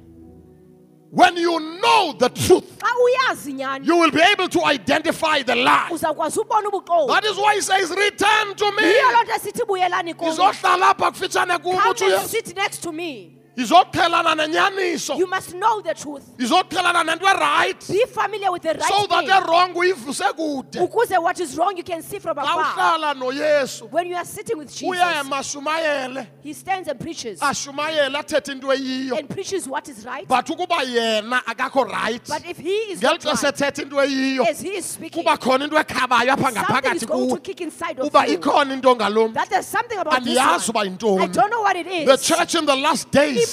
When 1.11 1.37
you 1.37 1.61
know 1.80 2.14
the 2.18 2.28
truth 2.28 2.78
xa 2.78 2.88
uyazi 3.04 3.50
inyani 3.52 3.87
you 3.87 3.96
will 3.96 4.11
be 4.11 4.20
able 4.20 4.48
to 4.48 4.64
identify 4.64 5.42
the 5.42 5.54
lie. 5.54 5.88
uzawukwazi 5.92 6.40
ubona 6.40 6.68
ubuxoki. 6.70 7.09
That 7.09 7.24
is 7.24 7.37
why 7.37 7.54
he 7.54 7.61
says 7.61 7.90
return 7.90 8.54
to 8.57 8.72
me. 8.72 8.83
Yiyo 8.83 9.12
loo 9.12 9.22
nto 9.22 9.33
esithi 9.33 9.64
buyelani 9.64 10.14
kum 10.16 10.28
izohlala 10.28 10.88
apha 10.90 11.11
kufitshane 11.12 11.62
kum 11.62 11.78
come 11.78 12.12
and 12.12 12.28
sit 12.28 12.57
next 12.57 12.83
to 12.83 12.92
me 12.92 13.34
nenyaniso. 13.57 15.19
You 15.19 15.27
must 15.27 15.55
know 15.55 15.81
the 15.81 15.95
truth. 15.95 16.37
Izoqhelana 16.38 17.05
nento 17.05 17.27
erayithi 17.27 17.93
be 17.93 18.05
familiar 18.07 18.51
with 18.53 18.62
the 18.62 18.75
right 18.75 18.83
so 18.83 19.07
that 19.07 19.21
thing. 19.21 19.31
erong 19.31 19.75
uyivuse 19.75 20.33
kude. 20.35 20.88
Ukuze 20.88 21.23
what 21.23 21.38
is 21.40 21.57
wrong 21.57 21.77
you 21.77 21.85
can 21.85 22.03
see 22.03 22.19
from 22.19 22.37
xa 22.37 22.43
afar. 22.43 22.99
Uhlala 22.99 23.14
noyesu. 23.14 23.90
When 23.90 24.07
you 24.09 24.17
are 24.17 24.25
sitting 24.25 24.59
with 24.59 24.75
Jesus 24.75 24.99
uyema 24.99 25.38
ashumayele 25.38 26.27
he 26.43 26.53
stands 26.53 26.88
and 26.88 26.99
preaches. 26.99 27.40
Ashumayele 27.40 28.14
athethe 28.14 28.51
into 28.51 28.67
eyiyo. 28.69 29.19
And 29.19 29.29
preaches 29.29 29.69
what 29.69 29.88
is 29.88 30.05
right. 30.05 30.27
But 30.27 30.47
ukuba 30.47 30.83
yena 30.85 31.43
akakho 31.45 31.88
rayithi 31.88 32.29
but 32.29 32.47
if 32.47 32.59
he 32.59 32.71
is 32.71 33.01
ngeli 33.01 33.25
not 33.25 33.38
xesha 33.38 33.61
right 33.61 33.79
into 33.79 33.97
eyiyo 33.97 34.47
as 34.47 34.61
he 34.61 34.77
is 34.77 34.85
speaking 34.85 35.23
kuba 35.23 35.37
khona 35.37 35.64
into 35.64 35.77
ekhabayo 35.77 36.35
apha 36.35 36.53
something 36.53 36.97
is 36.97 37.05
ngaphakathi 37.05 37.07
going 37.07 37.29
to 37.29 37.35
kuwe. 37.37 37.45
kick 37.45 37.61
inside 37.61 37.99
of 37.99 38.07
uba 38.07 38.27
you. 38.27 38.38
ikhona 38.38 38.73
into 38.73 39.33
that 39.33 39.49
there's 39.51 39.67
something 39.67 39.99
about 39.99 40.23
this 40.25 40.37
andiyazi 40.37 40.69
uba 40.71 40.79
one. 40.79 40.88
I 40.88 40.90
yintoni 40.90 41.33
don't 41.33 41.51
know 41.51 41.61
what 41.62 41.77
it 41.77 41.87
is. 41.87 42.07
the 42.07 42.17
church 42.17 42.55
in 42.55 42.67
the 42.67 42.77
last 42.77 43.11
days 43.11 43.43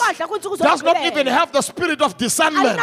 does 0.58 0.84
not 0.84 0.97
even 1.06 1.27
have 1.27 1.51
the 1.51 1.62
spirit 1.62 2.01
of 2.01 2.17
discernment. 2.17 2.80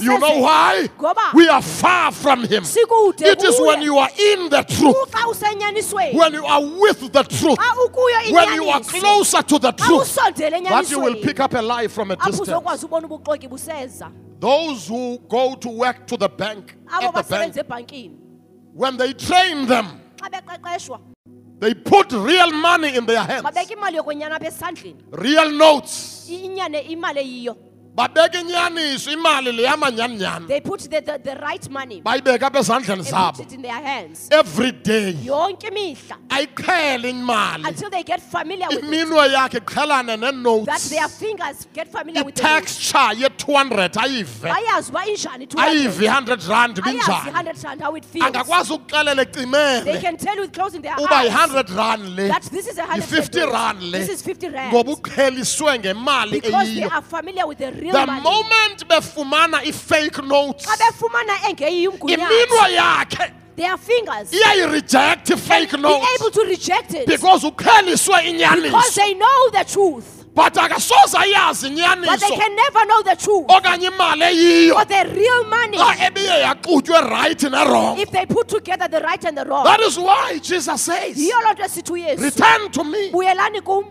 You 0.00 0.18
know 0.18 0.40
why? 0.40 0.88
We 1.34 1.48
are 1.48 1.62
far 1.62 2.12
from 2.12 2.44
him. 2.44 2.64
It 2.64 3.42
is 3.44 3.60
when 3.60 3.82
you 3.82 3.98
are 3.98 4.10
in 4.10 4.48
the 4.50 4.62
truth. 4.62 5.14
When 6.14 6.32
you 6.34 6.44
are 6.44 6.62
with 6.62 7.12
the 7.12 7.22
truth. 7.24 7.58
When 8.30 8.54
you 8.54 8.68
are 8.68 8.80
closer 8.80 9.42
to 9.42 9.58
the 9.58 9.72
truth. 9.72 10.14
That 10.14 10.90
you 10.90 11.00
will 11.00 11.16
pick 11.16 11.40
up 11.40 11.54
a 11.54 11.62
lie 11.62 11.88
from 11.88 12.10
a 12.10 12.16
distance. 12.16 12.40
Uzokwazi 12.40 12.86
ubona 12.86 13.06
ubuxoki 13.06 13.48
buseza. 13.48 14.10
Those 14.40 14.88
who 14.88 15.18
go 15.28 15.54
to 15.54 15.68
work 15.68 16.06
to 16.06 16.16
the 16.16 16.28
bank 16.28 16.76
at 16.90 17.14
the 17.14 17.22
bank 17.22 17.56
when 18.74 18.96
they 18.96 19.12
train 19.12 19.66
them 19.66 20.00
they 21.60 21.74
put 21.74 22.12
real 22.12 22.50
money 22.52 22.96
in 22.96 23.06
their 23.06 23.22
hands. 23.22 23.42
babeka 23.42 23.72
imali 23.72 23.96
yokwenyana 23.96 24.36
apha 24.36 24.46
esandleni 24.46 24.96
real 25.12 25.50
notes. 25.50 26.26
Inyane 26.30 26.80
imali 26.80 27.20
eyiyo 27.20 27.56
babeka 27.94 28.40
inyaniso 28.40 29.10
imali 29.12 29.52
le 29.52 29.62
yamanyaninyani 29.62 30.46
they 30.48 30.60
put 30.60 30.80
the, 30.80 31.00
the, 31.00 31.20
the 31.22 31.36
right 31.36 31.68
money 31.70 32.02
bayibeka 32.02 32.46
apha 32.50 32.58
ezandleni 32.58 32.98
and 32.98 33.06
zabo. 33.06 33.36
put 33.36 33.46
it 33.46 33.52
in 33.52 33.62
their 33.62 33.72
hands. 33.72 34.28
Every 34.32 34.72
day. 34.72 35.12
Yonke 35.12 35.68
imihla 35.70 36.16
ayiqhele 36.28 37.10
imali 37.10 37.68
until 37.68 37.90
they 37.90 38.02
get 38.02 38.20
familiar 38.20 38.66
with 38.68 38.78
it. 38.78 38.84
Iminwe 38.84 39.28
yakhe 39.32 39.60
iqhelane 39.60 40.06
that 40.06 40.34
nee-notes 40.34 40.88
their 40.90 41.08
fingers 41.08 41.66
get 41.72 41.88
familiar 41.88 42.24
with 42.24 42.34
the 42.34 42.42
notes. 42.42 42.90
i-texture 42.90 43.14
ye-200 43.20 43.96
ayive. 43.96 44.48
Bayazi 44.50 44.90
uba 44.90 45.00
injani 45.06 45.46
ayive 45.56 46.06
200 46.06 46.30
i-100 46.40 46.48
rand 46.48 46.76
ayazi 46.76 46.82
binjani? 46.82 47.32
100 47.32 47.64
rand 47.64 47.80
how 47.80 47.94
it 47.94 48.04
feels. 48.04 48.26
Angakwazi 48.26 48.72
ukuxelela 48.72 49.16
they 49.16 49.24
ecimele 49.42 50.00
can 50.00 50.16
tell 50.16 50.40
with 50.40 50.52
closing 50.52 50.82
their 50.82 50.94
uba 50.98 51.14
eyes. 51.14 51.30
yi-100 51.30 51.76
rand 51.76 52.16
le 52.16 52.28
that 52.28 52.42
this 52.42 52.66
is 52.66 52.78
a 52.78 52.82
100 52.82 53.10
yi-50 53.10 53.52
rand. 53.52 53.82
le. 53.82 53.98
This 53.98 54.08
is 54.08 54.22
50 54.22 54.48
ngoba 54.48 54.72
rand 54.72 54.88
uqheliswe 54.88 55.78
ngemali 55.78 56.30
because 56.32 56.74
they 56.74 56.80
eyiyo. 56.82 56.90
are 56.92 57.02
familiar 57.02 57.46
with 57.46 57.58
the 57.58 57.72
the 57.92 58.06
moment 58.06 58.88
befumana 58.88 59.58
i-fake 59.64 60.22
notes 60.24 60.66
xa 60.66 60.76
befumana 60.76 61.34
iminwe 61.48 62.74
yakhe 62.74 63.44
their 63.56 63.76
fingers. 63.76 64.32
iyayireject 64.32 65.26
can 65.26 65.38
i-fake 65.38 65.70
be 65.72 65.78
notes. 65.78 66.06
able 66.20 66.30
to 66.30 66.44
reject 66.44 66.94
it? 66.94 67.06
Because 67.06 67.44
uqheliswe 67.44 68.62
because 68.62 68.94
they 68.94 69.14
know 69.14 69.50
the 69.50 69.64
truth. 69.64 70.26
But 70.34 70.54
akasoze 70.54 71.14
ayazi 71.14 71.62
they 71.62 71.82
inyaniso 71.82 72.36
can 72.36 72.56
never 72.56 72.86
know 72.86 73.02
the 73.02 73.16
truth. 73.16 73.46
Okanye 73.46 73.90
imali 73.90 74.22
eyiyo. 74.22 74.74
Or 74.74 74.84
the 74.84 75.14
real 75.14 75.44
money. 75.44 75.78
Xa 75.78 75.94
ebiye 75.94 76.42
yaxutywe 76.42 77.10
right 77.10 77.38
nerong 77.38 77.98
if 77.98 78.10
they 78.10 78.26
put 78.26 78.48
together 78.48 78.88
the 78.88 79.00
right 79.00 79.24
and 79.24 79.38
the 79.38 79.44
wrong. 79.44 79.64
That 79.64 79.80
is 79.80 79.98
why 79.98 80.38
jesus 80.42 80.82
says 80.82 81.16
yiyo 81.16 81.40
loo 81.44 81.52
nto 81.52 81.62
esithi 81.62 81.92
uyesu 81.92 82.22
return 82.22 82.70
to 82.72 82.84
me. 82.84 83.12
Buyelani 83.12 83.64
kum. 83.64 83.84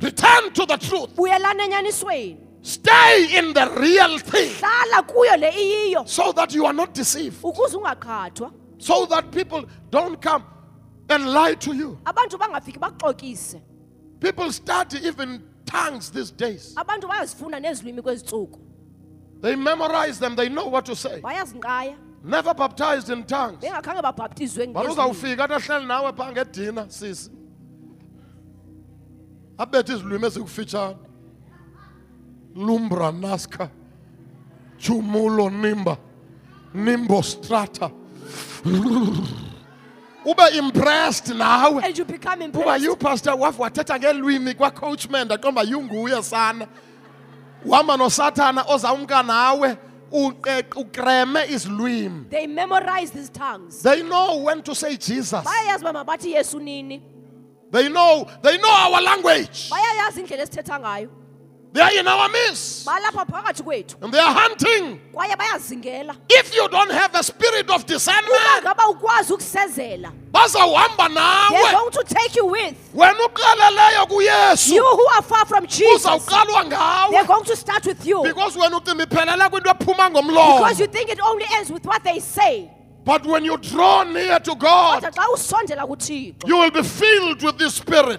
Return 0.00 0.52
to 0.52 0.66
the 0.66 0.76
truth. 0.78 1.14
Buyelani 1.14 1.62
enyanisweni 1.66 2.45
stay 2.66 3.38
in 3.38 3.52
the 3.52 3.70
real 3.78 4.18
thing. 4.18 4.50
Hlala 4.50 5.06
kuyo 5.06 5.40
le 5.40 5.50
iyiyo. 5.50 6.08
So 6.08 6.32
that 6.32 6.54
you 6.54 6.66
are 6.66 6.72
not 6.72 6.94
deceived. 6.94 7.42
Ukuze 7.42 7.74
ungaqhathwa. 7.74 8.52
So 8.78 9.06
that 9.06 9.30
people 9.30 9.64
don't 9.90 10.20
come 10.20 10.44
and 11.08 11.32
lie 11.32 11.54
to 11.54 11.74
you. 11.74 11.98
Abantu 12.04 12.38
bangafiki 12.38 12.78
bakuxokise 12.78 13.60
people 14.20 14.50
study 14.50 14.98
even 15.06 15.42
tongues 15.64 16.10
these 16.10 16.30
days. 16.30 16.74
Abantu 16.76 17.08
bayazifunda 17.08 17.60
nezilwimi 17.60 18.02
kwezi 18.02 18.24
ntsuku 18.24 18.60
they 19.40 19.54
memorize 19.54 20.18
them 20.18 20.34
they 20.34 20.48
know 20.48 20.66
what 20.68 20.84
to 20.86 20.96
say. 20.96 21.20
Bayazinqaya. 21.20 21.96
Never 22.24 22.54
baptized 22.54 23.10
in 23.10 23.24
tongues. 23.24 23.62
Bengakhange 23.62 24.02
babhaptizwe 24.02 24.72
but 24.72 24.84
ngezilwimi. 24.84 24.92
uzawufika 24.92 25.44
athi 25.44 25.54
ahleli 25.54 25.86
nawe 25.86 26.12
phaa 26.12 26.32
ngedina 26.32 26.90
sisi. 26.90 27.30
Abethe 29.58 29.92
izilwimi 29.92 30.26
ezikufitshane 30.26 30.96
lumbra 32.56 33.12
nasca 33.12 33.68
Chumulo 34.78 35.50
nimba. 35.50 35.96
Nimbo 36.74 37.22
strata. 37.22 37.90
Ube 40.24 40.56
impressed 40.58 41.34
now. 41.34 41.78
and 41.78 41.96
you 41.96 42.04
become 42.04 42.42
uba 42.42 42.44
impressed 42.44 42.82
you 42.84 42.96
pastor 42.96 43.30
waf 43.36 43.56
wathetha 43.58 43.98
ngeelwimi 43.98 44.54
kwacoachman 44.54 45.24
ndaqomba 45.26 45.62
yunguye 45.62 46.22
sana. 46.22 46.66
Uhamba 47.64 47.96
nosathana 47.96 48.64
ozawumka 48.68 49.22
nawe. 49.22 49.76
Uqe- 50.12 50.58
eh, 50.58 50.64
ukreme 50.76 51.46
izilwimi 51.50 52.30
they 52.30 52.46
memorize 52.46 53.10
these 53.10 53.28
tongues. 53.28 53.82
They 53.82 54.02
know 54.02 54.36
when 54.44 54.62
to 54.62 54.74
say 54.74 54.96
jesus. 54.96 55.44
Bayayazi 55.44 55.80
uba 55.84 55.92
mabathi 55.92 56.32
yesu 56.32 56.60
nini? 56.60 57.02
They 57.72 57.88
know 57.88 58.26
they 58.42 58.56
know 58.58 58.70
our 58.70 59.00
language. 59.02 59.70
Bayayazi 59.70 60.20
indlela 60.20 60.42
esithetha 60.42 60.78
ngayo 60.80 61.08
They 61.76 61.82
are 61.82 61.92
in 62.00 62.08
our 62.08 62.28
midst. 62.30 62.88
And 62.88 64.12
they 64.12 64.18
are 64.18 64.32
hunting. 64.34 64.98
If 66.30 66.54
you 66.54 66.68
don't 66.68 66.90
have 66.90 67.14
a 67.14 67.22
spirit 67.22 67.68
of 67.70 67.84
discernment, 67.84 68.62
ngaba 68.62 68.88
ukwazi 68.88 69.32
ukusezela 69.32 70.12
bazawuhamba 70.32 71.08
they're 71.08 71.14
nawe. 71.14 71.72
going 71.72 71.90
to 71.92 72.04
take 72.04 72.34
you 72.36 72.46
with 72.46 72.74
Wena 72.94 73.14
uqaleleyo 73.28 74.06
you 74.72 74.82
who 74.84 75.06
are 75.16 75.22
far 75.22 75.44
from 75.46 75.66
jesus 75.66 76.04
they're 76.26 76.44
ngawe. 76.64 77.26
going 77.26 77.44
to 77.44 77.56
start 77.56 77.84
with 77.86 78.06
you 78.06 78.22
Because 78.22 78.56
wena 78.56 78.76
ucimba 78.80 79.04
iphelela 79.06 79.50
kwinto 79.50 79.70
ephuma 79.70 80.08
because 80.10 80.80
you 80.80 80.86
ngomlomo. 80.88 82.75
Think 83.06 83.24
it 83.24 83.26
only 83.26 83.26
ends 83.26 83.26
with 83.26 83.26
what 83.26 83.26
they 83.26 83.26
say 83.26 83.26
But 83.26 83.26
when 83.26 83.44
you 83.44 83.56
draw 83.56 84.02
near 84.04 84.38
to 84.40 84.54
God, 84.54 85.02
kodwa 85.02 85.12
xa 85.12 85.28
usondela 85.34 85.86
kuthixo 85.86 86.48
you 86.48 86.56
will 86.58 86.70
be 86.70 86.82
filled 86.82 87.42
with 87.42 87.58
the 87.58 87.70
Spirit. 87.70 88.18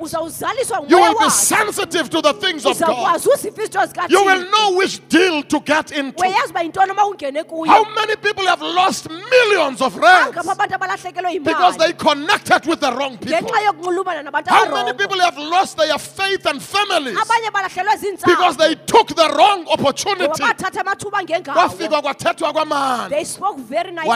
You 0.89 0.97
will 0.99 1.19
be 1.19 1.29
sensitive 1.29 2.09
to 2.09 2.21
the 2.21 2.33
things 2.33 2.65
of 2.65 2.79
God. 2.79 2.89
uzawukwazi 2.89 3.29
uziva 3.29 3.63
izinto 3.63 4.09
You 4.09 4.25
will 4.25 4.49
know 4.49 4.77
which 4.77 5.07
deal 5.09 5.43
to 5.43 5.59
get 5.59 5.91
into. 5.91 6.19
uyayazi 6.23 6.49
uba 6.51 6.61
yintoni 6.63 6.91
uma 6.91 7.05
ungene 7.05 7.43
How 7.67 7.85
many 7.95 8.15
people 8.15 8.45
have 8.47 8.61
lost 8.61 9.09
millions 9.09 9.81
of 9.81 9.95
rands 9.97 10.27
angapha 10.37 10.51
abantu 10.51 10.75
abalahlekelwe 10.75 11.43
because 11.43 11.77
they 11.77 11.93
connected 11.93 12.65
with 12.65 12.79
the 12.79 12.91
wrong 12.91 13.17
people? 13.17 13.37
ngenxa 13.37 13.61
yokunxulumana 13.65 14.23
nabantu 14.23 14.49
How 14.49 14.65
many 14.73 14.93
people 14.93 15.19
have 15.19 15.37
lost 15.37 15.77
their 15.77 15.97
faith 15.99 16.45
and 16.45 16.61
families 16.61 17.17
because 18.25 18.57
they 18.57 18.75
took 18.75 19.07
the 19.15 19.29
wrong 19.37 19.65
opportunity? 19.67 20.41
bathatha 20.41 20.81
amathuba 20.81 21.23
ngengawo 21.23 21.53
Kwafika 21.69 22.01
kwathethwa 22.01 22.53
kwamani. 22.53 23.09
they 23.09 23.23
spoke 23.25 23.59
very 23.59 23.91
nicely 23.91 24.09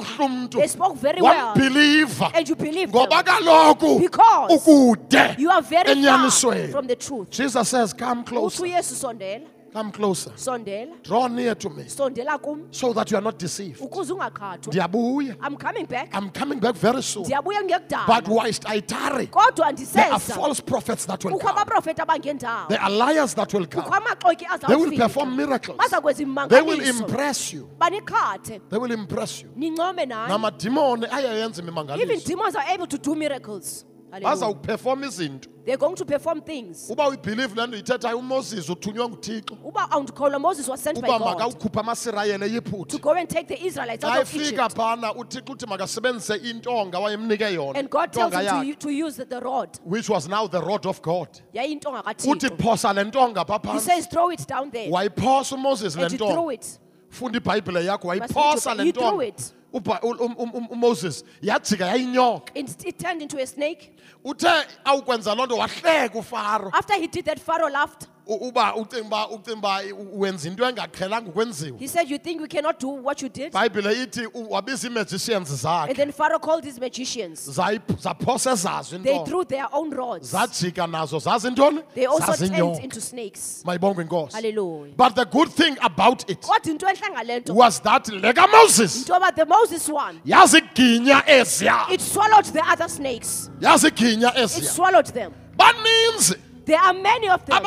kakuhle 0.00 0.24
umntu. 0.24 0.58
they 0.58 0.68
spoke 0.68 0.96
very 0.96 1.20
well 1.22 1.54
Wambelieve. 1.54 2.30
and 2.34 2.48
you 2.48 2.56
believe 2.56 2.90
Ngoba 2.92 3.22
kaloku 3.22 3.98
Because 4.00 4.54
ukude 4.54 5.34
you 5.38 5.50
are 5.50 5.62
very 5.62 5.84
far 5.84 5.96
enyanisweni. 5.96 6.70
from 6.72 6.86
the 6.86 6.96
truth 6.96 7.30
Jesus 7.30 7.68
says, 7.68 7.92
Come 7.92 8.22
uthi 8.22 8.26
closer. 8.26 8.62
uyesu 8.62 8.94
sondela 8.96 9.46
Come 9.72 9.92
closer. 9.92 10.32
sondela 10.36 10.96
Draw 11.02 11.28
near 11.28 11.54
to 11.54 11.70
me 11.70 11.84
sondela 11.84 12.38
kum 12.42 12.66
so 12.72 12.92
that 12.92 13.10
you 13.10 13.16
are 13.16 13.22
not 13.24 13.38
deceived. 13.38 13.80
ukuze 13.80 14.12
Ndiyabuya. 14.12 15.36
i'm 15.42 15.56
coming 15.56 15.86
back 15.86 16.08
I'm 16.14 16.30
coming 16.30 16.58
back 16.58 16.74
very 16.76 17.02
soon. 17.02 17.24
ndiyabuya 17.24 17.60
But 18.06 18.28
whilst 18.28 18.64
I 18.68 18.80
tarry, 18.80 19.26
kodwa 19.28 19.72
there 19.92 20.12
are 20.12 20.18
false 20.20 20.60
prophets 20.60 21.06
that 21.06 21.24
will 21.24 21.38
come. 21.38 21.52
abaprofeti 21.52 22.00
abangendawo 22.02 22.68
There 22.68 22.80
are 22.80 22.90
liars 22.90 23.34
that 23.34 23.52
will 23.54 23.66
come. 23.66 23.84
amaxoki 23.86 24.46
They 24.66 24.76
will 24.76 24.96
perform 24.96 25.36
miracles. 25.36 25.78
baza 25.78 26.00
kwenza 26.00 26.48
They 26.48 26.62
will 26.62 26.80
impress 26.80 27.52
you. 27.52 27.68
banikhathe 27.78 28.60
They 28.68 28.78
will 28.78 28.92
impress 28.92 29.42
you. 29.42 29.50
nincome 29.56 30.06
namadimoni 30.06 31.06
ayayenza 31.10 31.62
even 32.00 32.20
demons 32.24 32.54
are 32.56 32.64
able 32.74 32.86
to 32.86 32.98
do 32.98 33.14
miracles. 33.14 33.84
Bazawuperform 34.10 35.04
izinto. 35.04 35.48
They're 35.64 35.76
going 35.76 35.94
to 35.96 36.04
perform 36.04 36.40
things. 36.40 36.90
Uba 36.90 37.08
uyibhilive 37.08 37.54
le 37.54 37.66
nto 37.66 37.76
ithethayo 37.76 38.18
umoses 38.18 38.68
uthunywe 38.68 39.08
nguthixo. 39.08 39.56
Uba 39.64 39.90
awundikholwa 39.90 40.40
moses 40.40 40.68
was 40.68 40.80
sent 40.80 41.00
by 41.00 41.08
uba 41.08 41.18
god. 41.18 41.38
makawukhuphe 41.38 41.80
amasirayeli 41.80 42.88
to 42.88 42.98
go 42.98 43.10
and 43.12 43.28
take 43.28 43.46
the 43.46 43.66
israelites 43.66 44.02
xa 44.04 44.08
out 44.10 44.22
of 44.22 44.28
efika 44.28 44.64
egypt. 44.64 44.74
phana 44.76 45.14
uthixo 45.14 45.52
uthi 45.52 45.66
makasebenzise 45.66 46.36
intonga 46.50 46.98
wayemnike 46.98 47.54
yona. 47.54 47.78
And 47.78 47.90
god 47.90 48.12
tells 48.12 48.32
intonga 48.32 48.42
him 48.42 48.48
to, 48.48 48.54
yakhe. 48.54 48.68
u- 48.68 48.74
to 48.76 48.90
use 48.90 49.16
the, 49.16 49.24
the 49.26 49.40
rod. 49.40 49.78
Which 49.84 50.08
was 50.08 50.28
now 50.28 50.46
the 50.46 50.60
rod 50.62 50.86
of 50.86 51.00
god. 51.02 51.28
Yayintonga 51.54 52.02
uthi 52.04 52.48
kathixo. 52.48 52.56
Phosa 52.58 52.92
le 52.94 53.04
ntonga 53.04 53.46
pha 53.46 53.60
he 53.62 53.68
phantsi. 53.68 53.80
Says 53.80 54.06
throw 54.06 54.30
it 54.30 54.46
down 54.46 54.70
there. 54.70 54.90
Wayiphosa 54.90 55.56
umoses 55.56 55.96
le 55.96 56.04
and 56.04 56.12
you 56.12 56.18
throw 56.18 56.46
ntonga 56.46 56.54
it. 56.54 56.78
Funda 57.10 57.38
ibhayibhile 57.38 57.84
yakho 57.84 58.08
Verse 58.18 58.32
wayiphosa 58.32 58.74
22, 58.74 58.76
le 58.76 58.84
he 58.84 58.92
threw 58.92 59.02
ntonga. 59.02 59.28
it. 59.28 59.52
Um- 59.72 60.36
um- 60.38 60.54
um- 60.54 60.68
umoses 60.70 61.24
yajika 61.42 61.86
yayinyoka. 61.86 62.50
It, 62.54 62.98
turned 62.98 63.22
into 63.22 63.38
a 63.38 63.46
snake. 63.46 63.92
Uthe 64.24 64.48
awukwenza 64.84 65.34
loo 65.36 65.46
nto 65.46 65.56
wahleka 65.56 66.18
ufaro. 66.18 66.70
After 66.74 66.94
he 66.96 67.06
did 67.06 67.24
that 67.26 67.38
pharaoh 67.40 67.70
laughed 67.70 68.06
uba 68.34 68.74
ucinga 68.76 69.28
ucinga 69.28 69.82
wenza 70.12 70.48
into 70.48 70.64
engaqhelanga 70.64 71.28
ukwenziwa. 71.30 71.78
He 71.78 71.86
said 71.88 72.08
you 72.10 72.18
think 72.18 72.40
we 72.40 72.48
cannot 72.48 72.78
do 72.80 72.88
what 72.88 73.22
you 73.22 73.28
did? 73.28 73.52
Ibhayibhile 73.52 74.02
ithi 74.02 74.26
u- 74.34 74.50
wabiza 74.50 74.88
ii-magicians 74.88 75.50
and 75.50 75.58
zakhe 75.60 75.94
then 75.96 76.12
pharaoh 76.12 76.38
called 76.38 76.64
his 76.64 76.78
magicians. 76.80 77.48
Zayi- 77.48 77.80
zaphosa 77.98 78.52
ezazo 78.52 79.02
they 79.02 79.18
threw 79.24 79.44
their 79.44 79.66
own 79.72 79.90
rods. 79.90 80.32
Zajika 80.32 80.86
nazo 80.86 81.18
zazintoni? 81.18 81.82
They 81.94 82.06
also 82.06 82.32
turned 82.46 82.84
into 82.84 83.00
snakes. 83.00 83.62
Mayibongwe 83.64 84.04
inkosi. 84.04 84.32
Hallelujah. 84.34 84.94
But 84.96 85.14
the 85.16 85.24
good 85.24 85.48
thing 85.50 85.76
about 85.80 86.28
it 86.30 86.40
kodwa 86.40 86.70
into 86.70 86.86
enhle 86.86 87.10
ngale 87.10 87.40
nto? 87.40 87.54
was 87.54 87.80
that 87.80 88.08
into 88.08 88.26
yoba 88.26 89.34
the 89.34 89.46
moses 89.46 89.88
one. 89.88 90.20
yaziginya 90.26 91.22
eziya. 91.26 91.90
It 91.90 92.00
swallowed 92.00 92.44
the 92.46 92.62
other 92.66 92.88
snakes. 92.88 93.50
Yaziginya 93.60 94.30
it 94.30 94.36
eziya. 94.50 94.64
swallowed 94.68 95.06
them. 95.06 95.32
Baninzi 95.56 96.36
there 96.70 96.78
are 96.80 96.94
many 96.94 97.28
of 97.28 97.44
them 97.46 97.62
who 97.62 97.66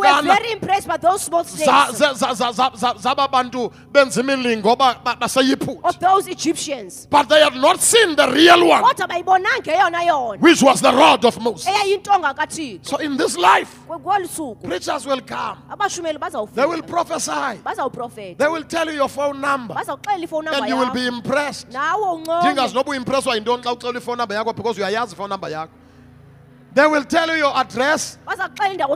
were 0.00 0.22
very 0.22 0.52
impressed 0.52 0.86
by 0.86 0.96
those 0.96 1.22
small 1.22 1.42
snakes. 1.44 2.00
of 5.84 6.00
those 6.00 6.28
egyptians. 6.28 7.06
But 7.10 7.28
they 7.28 7.40
had 7.40 7.56
not 7.56 7.80
seen 7.80 8.14
the 8.14 8.28
real 8.30 8.68
one 8.68 8.82
kodwa 8.82 9.08
bayibonanga 9.08 9.72
eyona 9.74 10.02
yona? 10.06 10.40
which 10.40 10.62
was 10.62 10.80
the 10.80 10.92
rod 10.92 11.24
of 11.24 11.40
moses. 11.40 11.68
So 12.82 12.96
in 12.98 13.16
this 13.16 13.36
life 13.36 13.80
Kwe- 13.88 13.98
kwolu 14.00 14.28
suku 14.28 14.62
preachers 14.62 15.06
will 15.06 15.20
come. 15.20 15.58
They 16.54 16.66
will 16.66 16.82
prophesy. 16.82 17.60
They 18.38 18.48
will 18.48 18.64
tell 18.64 18.86
you 18.86 18.94
your 18.94 19.08
phone 19.08 19.40
number. 19.40 19.74
And 19.76 20.68
you 20.68 20.76
will 20.76 20.92
be 20.92 21.06
impressed. 21.06 21.66
impressed 21.66 21.72
ndingazi 22.44 22.74
uncome 22.74 22.74
noba 22.74 22.90
uimpresswa 22.90 23.34
yintoni 23.34 23.62
xa 23.62 23.72
ucela 23.72 23.98
ifone 23.98 24.18
number 24.18 24.36
yakho 24.36 24.52
because 24.52 24.78
uyayazi 24.78 25.14
ifone 25.14 25.28
number 25.28 25.50
yakho 25.50 25.85
they 26.76 26.86
will 26.86 27.04
tell 27.04 27.26
you 27.28 27.36
your 27.36 27.56
address. 27.56 28.18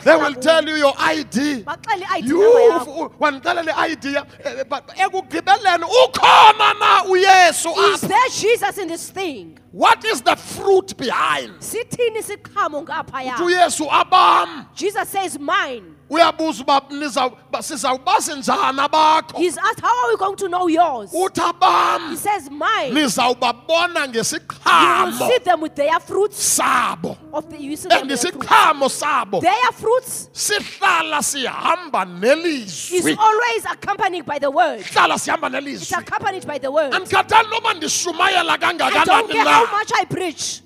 They 0.05 0.17
will 0.17 0.35
tell 0.35 0.65
you 0.69 0.75
your 0.77 0.93
id 0.99 1.35
you 1.37 1.63
number 1.65 2.85
yakho. 2.85 3.07
f- 3.07 3.19
wandixelela 3.19 3.73
i-id 3.89 4.05
ya- 4.05 4.25
eh, 4.45 4.65
but 4.69 4.87
ekugqibeleni 4.89 5.85
ukhona 6.05 6.79
na 6.79 7.05
uyesu 7.05 7.71
is 7.95 8.03
apha? 8.05 8.09
there 8.09 8.29
jesus 8.29 8.79
in 8.79 8.89
this 8.89 9.09
thing? 9.11 9.59
What 9.73 10.05
is 10.05 10.21
the 10.21 10.37
fruit 10.37 10.95
behind? 10.97 11.55
Sithini 11.61 12.19
isiqhamo 12.19 12.85
uthi 12.85 12.87
ngaphaya 12.87 13.37
uyesu 13.39 13.89
abam. 13.89 14.67
Jesus 14.75 15.09
says 15.09 15.39
mine 15.39 15.97
uyabuza 16.11 16.63
uba 16.63 16.81
niza- 16.91 17.33
ba- 17.51 17.63
sizawubazi 17.63 18.35
njani 18.35 18.81
abakho 18.81 19.39
he's 19.39 19.57
asked 19.59 19.81
how 19.81 19.89
are 20.05 20.11
we 20.13 20.17
going 20.17 20.37
to 20.37 20.49
know 20.49 20.67
yours? 20.69 21.13
Uthi 21.13 21.41
he 21.41 21.47
abam 21.53 22.17
says 22.17 22.51
mine. 22.51 22.91
nizawubabona 22.93 24.01
you 24.01 24.01
will 24.01 24.09
ngesiqhamo 24.09 25.29
see 25.29 25.39
them 25.45 25.61
with 25.61 25.75
their 25.77 26.01
fruits 26.01 26.43
sabo. 26.43 27.17
of 27.33 27.49
the 27.49 27.63
you 27.63 27.77
see 27.77 27.89
them 27.89 28.01
and 28.03 28.11
with 28.11 28.21
their 28.21 28.33
fruits. 28.33 28.47
isiqhamo 28.49 28.91
sabo. 28.91 29.41
Their 29.41 29.73
fruits. 29.73 30.29
Sihlala 30.33 31.23
sihamba 31.23 32.03
is 32.03 32.21
nelizwi 32.21 33.17
always 33.17 33.65
accompanied 33.67 34.27
by 34.27 34.39
the 34.41 34.51
word. 34.51 34.81
Sihamba 34.81 35.47
it's 35.47 35.55
nelizwi 35.55 35.99
accompanied 35.99 36.47
by 36.47 36.59
the 36.59 36.71
word. 36.71 36.93
Andikhathali 36.93 37.49
noba 37.51 37.75
ndishumayela 37.75 38.51
I 38.51 38.57
don't 38.57 38.79
kangakanani 38.79 39.29
care 39.33 39.45
na 39.45 39.51
how 39.65 39.79
much 39.79 39.93
I 39.95 40.05
preach. 40.07 40.63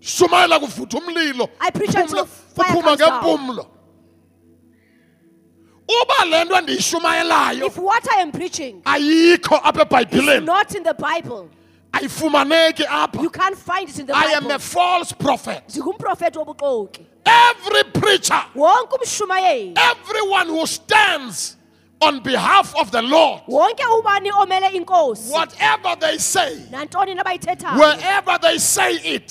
shumayela 0.00 0.58
kuvutha 0.58 0.98
umlilo 0.98 1.48
I 1.60 1.70
preach 1.70 1.94
until 1.94 2.24
fire 2.24 2.64
kuphuma 2.72 2.82
comes 2.84 2.98
down. 2.98 3.22
ngempumlo 3.22 3.66
uba 6.02 6.24
le 6.24 6.44
nto 6.44 6.60
ndiyishumayelayo 6.60 7.66
If 7.66 7.78
what 7.78 8.06
I 8.16 8.20
am 8.22 8.32
preaching 8.32 8.82
ayikho 8.84 9.56
apha 9.62 9.80
is 9.80 9.86
ebhayibhileni 9.86 10.44
not 10.46 10.74
in 10.74 10.82
the 10.82 10.94
Bible, 10.94 11.48
ayifumaneki 11.92 12.86
apha. 12.86 13.22
you 13.22 13.30
can't 13.30 13.56
find 13.58 13.88
it 13.88 13.98
in 13.98 14.06
the 14.06 14.12
Bible. 14.12 14.28
i 14.28 14.32
am 14.32 14.42
Bible. 14.44 14.56
a 14.56 14.58
false 14.58 15.12
prophet. 15.12 15.62
Ndingumprofethi 15.68 16.38
wobuxoki. 16.38 17.04
Every 17.24 17.84
preacher 18.00 18.44
wonke 18.54 18.96
umshumayeli. 18.98 19.74
everyone 19.76 20.48
who 20.48 20.66
stands 20.66 21.56
on 22.00 22.20
behalf 22.20 22.74
of 22.80 22.90
the 22.90 23.02
lord. 23.02 23.42
Wonke 23.48 23.84
ubani 23.84 24.30
omele 24.30 24.68
inkosi? 24.74 25.30
Whatever 25.32 25.96
they 26.00 26.18
say 26.18 26.56
nantoni 26.70 27.14
na 27.14 27.22
bayithethayo? 27.22 27.78
wherever 27.78 28.38
they 28.40 28.58
say 28.58 28.94
it 28.94 29.28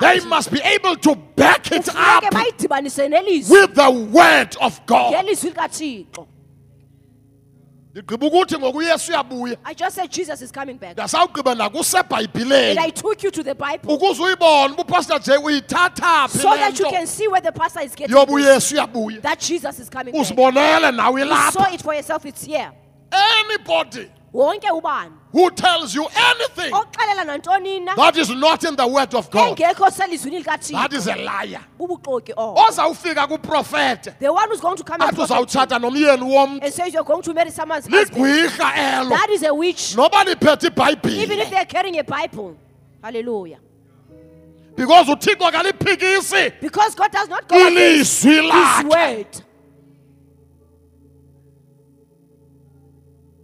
they 0.00 0.20
must 0.26 0.50
be 0.50 0.60
able 0.60 0.96
to 0.96 1.14
back 1.36 1.70
it 1.72 1.88
up 1.88 2.22
kufuneke 2.24 2.30
bayidibanise 2.30 3.08
nelizwi 3.08 3.60
with 3.60 3.74
the 3.74 3.90
word 3.90 4.56
of 4.60 4.80
god 4.86 5.14
ngelizwi 8.02 8.26
ukuthi 8.26 8.58
ngoku 8.58 8.78
uyesu 8.78 9.12
uyabuya 9.12 9.56
i 9.64 9.74
just 9.74 9.96
said 9.96 10.10
jesus 10.10 10.42
is 10.42 10.52
coming 10.52 10.74
back. 10.74 10.96
Ndasawugqiba 10.96 11.52
and 11.52 11.62
i 11.62 11.68
nakusebhayibhileni 11.68 12.94
took 12.94 13.22
you 13.22 13.30
to 13.30 13.42
the 13.42 13.54
bible. 13.54 13.94
Ukuze 13.94 14.22
uyibone 14.22 14.74
uba 14.74 14.82
upastor 14.82 15.18
j 15.20 15.36
uyithatha 15.36 16.28
phi 16.28 16.38
so 16.38 16.50
le 16.50 16.56
that 16.56 16.78
you 16.78 16.84
nto? 16.84 16.90
can 16.90 17.06
see 17.06 17.28
where 17.28 17.40
the 17.40 17.52
pastor 17.52 17.80
is 17.80 17.94
getting 17.94 18.14
yoba 18.16 18.26
this, 18.26 18.34
uyesu 18.34 18.74
uyabuya 18.74 19.22
that 19.22 19.40
jesus 19.40 19.78
is 19.78 19.88
coming 19.88 20.12
back. 20.12 20.22
Uzibonele 20.22 20.92
nawe 20.92 21.20
you 21.20 21.52
saw 21.52 21.72
it 21.72 21.82
for 21.82 21.94
yourself 21.94 22.26
it's 22.26 22.44
here. 22.44 22.70
Anybody? 23.12 24.10
Wonke 24.32 24.70
ubani 24.70 25.12
who 25.36 25.50
tells 25.50 25.94
you 25.94 26.06
anything. 26.16 26.72
Oxelela 26.72 27.26
nantoni 27.26 27.84
na? 27.84 27.94
That 27.94 28.16
is 28.16 28.30
not 28.30 28.64
in 28.64 28.74
the 28.74 28.86
word 28.86 29.14
of 29.14 29.30
god. 29.30 29.54
Engekho 29.54 29.90
selizwini 29.90 30.42
that 30.42 30.92
is 30.94 31.06
a 31.06 31.14
liar. 31.14 31.60
Bubuxoki 31.78 32.32
obo. 32.34 32.58
Ozawufika 32.62 33.26
kuprofete 33.28 34.18
the 34.18 34.32
one 34.32 34.48
who's 34.48 34.62
going 34.62 34.78
to 34.78 34.82
come 34.82 35.02
and 35.02 35.10
athi 35.10 35.26
prophet 35.26 35.46
uzawutshata 35.46 35.78
nomyeni 35.78 36.22
womntu. 36.22 36.64
And 36.64 36.72
says 36.72 36.94
you're 36.94 37.04
going 37.04 37.22
to 37.22 37.34
marry 37.34 37.50
someone's 37.50 37.86
husband. 37.86 38.24
Ligwirha 38.24 38.76
elo. 38.76 39.10
That 39.10 39.28
is 39.28 39.42
a 39.42 39.52
witch. 39.52 39.94
Noba 39.94 40.24
liphethe 40.24 40.64
even 41.06 41.38
if 41.38 41.48
ibhayibhile 41.48 41.50
they're 41.50 41.64
carrying 41.66 41.98
a 41.98 42.04
bible. 42.04 42.56
Hallelujah. 43.02 43.58
Because 44.74 45.06
uthixo 45.06 45.50
kaliphikisi 45.52 46.60
Because 46.62 46.94
God 46.94 47.12
does 47.12 47.28
not 47.28 47.46
go 47.46 47.56
against 47.56 48.24
ilizwi 48.24 48.42
His 48.42 48.50
lakhe. 48.50 48.88
word. 48.88 49.42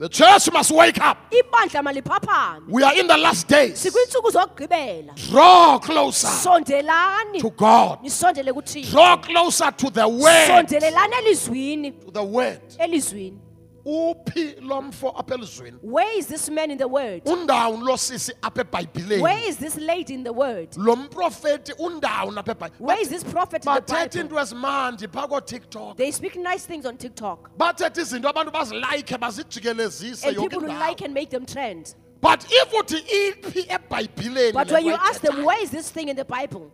The 0.03 0.09
church 0.09 0.50
must 0.53 0.72
wake 0.72 1.00
up 1.00 1.30
Ibandla 1.30 1.80
maliphaphame. 1.80 2.66
we 2.68 2.82
are 2.82 2.92
in 2.98 3.07
the 3.07 3.16
last 3.16 3.46
days 3.46 3.84
zokugqibela. 3.84 5.14
draw 5.30 5.78
closer 5.78 6.26
Sondelani. 6.26 7.38
to 7.40 7.50
god 7.50 8.00
Nisondele 8.03 8.50
kuThixo. 8.53 8.90
draw 8.90 9.16
closer 9.18 9.70
to 9.70 9.90
the 9.90 10.09
word 10.09 10.48
Sondelelani 10.48 11.12
elizwini. 11.22 12.05
to 12.05 12.11
the 12.11 12.24
word 12.24 12.61
Elizwini. 12.80 13.38
Uphi 13.85 14.55
lo 14.61 14.83
mfo 14.83 15.11
apha 15.16 15.37
Where 15.83 16.18
is 16.18 16.26
this 16.26 16.49
man 16.51 16.70
in 16.70 16.78
the 16.78 16.89
word? 16.89 17.24
undawuni 17.24 17.83
lo 17.85 17.97
sisi 17.97 18.33
apha 18.43 18.64
Where 18.64 18.83
ebhayibhileni 18.89 19.57
this 19.59 19.76
lady 19.76 20.14
in 20.14 20.24
the 20.24 20.33
word? 20.33 20.68
lo 20.76 20.97
mprofeti 20.97 21.72
undawuni 21.78 22.39
apha 22.39 22.70
Where 22.78 23.01
is 23.01 23.09
this 23.09 23.24
prophet 23.24 23.64
in 23.66 23.74
the 23.74 23.80
Bible? 23.80 24.20
into 24.20 24.35
ezimandi 24.39 25.09
phaa 25.09 25.26
kootiktok 25.28 25.97
They 25.97 26.11
speak 26.12 26.37
nice 26.37 26.64
things 26.66 26.87
on 26.87 26.97
TikTok. 26.97 27.51
bathetha 27.57 28.01
izinto 28.03 28.28
abantu 28.28 28.53
bazilayikhe 28.53 29.18
bazijikelezise 29.18 30.28
And 30.28 30.37
yonke 30.37 30.51
people 30.51 30.68
who 30.68 30.78
like 30.89 31.01
and 31.05 31.14
make 31.14 31.30
them 31.30 31.47
trend. 31.47 31.95
but 32.20 32.45
if 32.51 32.72
uthi 32.72 32.99
iphi 32.99 33.66
ebhayibhileni 33.68 34.53
But 34.53 34.70
when 34.70 34.87
you 34.87 34.95
ask 34.95 35.20
them, 35.20 35.45
where 35.45 35.61
is 35.62 35.70
this 35.70 35.91
thing 35.91 36.09
in 36.09 36.16
the 36.16 36.24
Bible? 36.24 36.70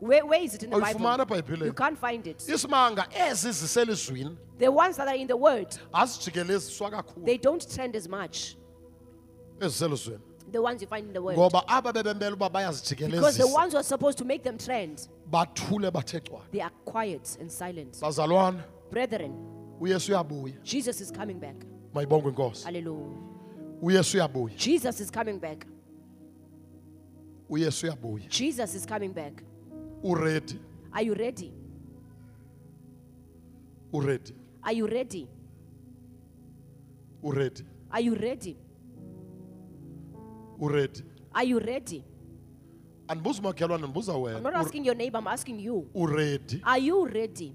Where, 0.00 0.26
where 0.26 0.42
is 0.42 0.54
it 0.54 0.62
in 0.64 0.70
the 0.70 0.78
Bible? 0.78 1.66
You 1.66 1.72
can't 1.72 1.98
find 1.98 2.26
it. 2.26 2.38
isimanga 2.48 3.06
ezi 3.30 3.52
ziselizwini 3.52 4.36
The 4.58 4.68
ones 4.68 4.96
that 4.96 5.08
are 5.08 5.16
in 5.16 5.26
the 5.28 5.36
word, 5.36 5.68
azijikeleziswa 5.92 6.90
kakhulu 6.90 7.24
they 7.26 7.38
don't 7.38 7.66
trend 7.74 7.96
as 7.96 8.08
much. 8.08 8.56
The 10.50 10.60
ones 10.62 10.80
you 10.82 10.88
find 10.88 11.06
in 11.06 11.12
the 11.12 11.20
word. 11.22 11.36
ngoba 11.38 11.62
aba 11.68 11.92
bebemele 11.92 12.32
uba 12.32 12.48
Because 12.48 12.86
the 12.88 12.94
bayazijikelezisa 12.96 13.46
ones 13.54 13.72
who 13.72 13.78
are 13.78 13.82
supposed 13.84 14.18
to 14.18 14.24
make 14.24 14.42
them 14.42 14.58
trend, 14.58 15.08
bathule 15.30 15.90
bathe 15.90 16.20
cwaka 16.24 16.50
they 16.52 16.60
are 16.60 16.72
quiet 16.84 17.36
and 17.40 17.50
silent. 17.50 18.00
bazalwana 18.00 18.62
Brethren, 18.90 19.32
uyesu 19.80 20.12
uyabuya 20.12 20.54
Jesus 20.64 21.00
is 21.00 21.10
coming 21.12 21.38
back. 21.40 21.56
mayibongwe 21.94 22.30
inkosi 22.30 22.64
Hallelujah. 22.64 23.16
uyesu 23.82 24.16
uyabuya 24.16 24.56
Jesus 24.56 25.00
is 25.00 25.10
coming 25.10 25.38
back. 25.38 25.66
Uyesu 27.48 27.86
uyabuya 27.86 28.28
Jesus 28.28 28.74
is 28.74 28.86
coming 28.86 29.08
back. 29.12 29.42
uredi 30.02 30.58
Are 30.92 31.06
you 31.06 31.14
ready? 31.14 31.52
uredi 33.92 34.34
Are 34.62 34.76
you 34.76 34.86
ready? 34.86 35.28
uredi 37.22 37.64
Are 37.90 38.00
you 38.04 38.14
ready? 38.14 38.56
uredi 40.60 41.02
Are 41.34 41.44
you 41.48 41.58
ready? 41.58 42.04
andibuza 43.08 43.40
umakhelwane 43.40 43.82
ndibuza 43.84 44.12
I'm 44.12 44.22
wena 44.22 44.40
not 44.40 44.54
asking 44.54 44.84
your 44.86 44.96
neighbor, 44.96 45.18
I'm 45.20 45.26
asking 45.28 45.60
you. 45.60 45.86
uredi 45.94 46.60
Are 46.64 46.80
you 46.82 47.06
ready? 47.06 47.54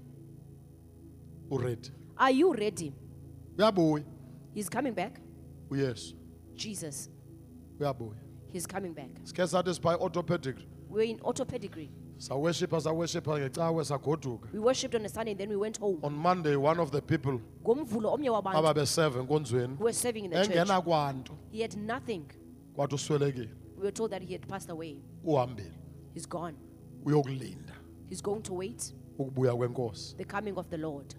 uredi 1.50 1.90
Are 2.16 2.34
you 2.34 2.52
ready? 2.52 2.92
uyabuya 3.58 4.04
He's 4.54 4.68
coming 4.70 4.92
back. 4.94 5.20
uyesu 5.70 6.16
Jesus, 6.54 7.10
uyabuya 7.80 8.23
he's 8.54 8.66
coming 8.66 8.94
back. 8.94 9.10
sikhe 9.24 9.46
sathi 9.46 9.74
siphayi 9.74 9.98
orthopedic 10.00 10.56
We're 10.90 11.02
in 11.10 11.20
auto 11.22 11.44
pedigree. 11.44 11.90
saweshipha 12.18 12.80
saweshipha 12.80 13.38
ngecawe 13.38 13.84
sagoduka 13.84 14.48
We 14.52 14.58
worshipped 14.60 14.94
on 14.94 15.04
a 15.04 15.08
Sunday 15.08 15.30
and 15.32 15.40
then 15.40 15.48
we 15.50 15.56
went 15.56 15.78
home. 15.80 15.98
on 16.02 16.12
monday 16.12 16.56
one 16.56 16.80
of 16.82 16.90
the 16.90 17.00
people 17.02 17.40
Ngomvulo 17.62 18.12
omnye 18.12 18.30
wabantu 18.30 18.58
ababeseve 18.58 19.18
enkonzweni 19.20 19.74
who 19.76 19.84
were 19.84 19.92
serving 19.92 20.24
in 20.24 20.30
the 20.30 20.36
church. 20.36 20.50
engena 20.56 20.80
kwanto 20.80 21.32
He 21.50 21.62
had 21.62 21.74
nothing. 21.76 22.22
kwathi 22.74 22.94
uswelekile 22.94 23.48
We 23.76 23.82
were 23.82 23.92
told 23.92 24.10
that 24.10 24.22
he 24.22 24.32
had 24.32 24.46
passed 24.48 24.70
away. 24.70 25.02
uhambile 25.24 25.72
He's 26.14 26.28
gone. 26.28 26.54
uyokulinda 27.04 27.72
He's 28.08 28.22
going 28.22 28.40
to 28.42 28.54
wait 28.54 28.94
ukubuya 29.18 29.54
kwenkosi 29.56 30.16
the 30.16 30.24
coming 30.24 30.52
of 30.58 30.68
the 30.68 30.76
Lord. 30.78 31.14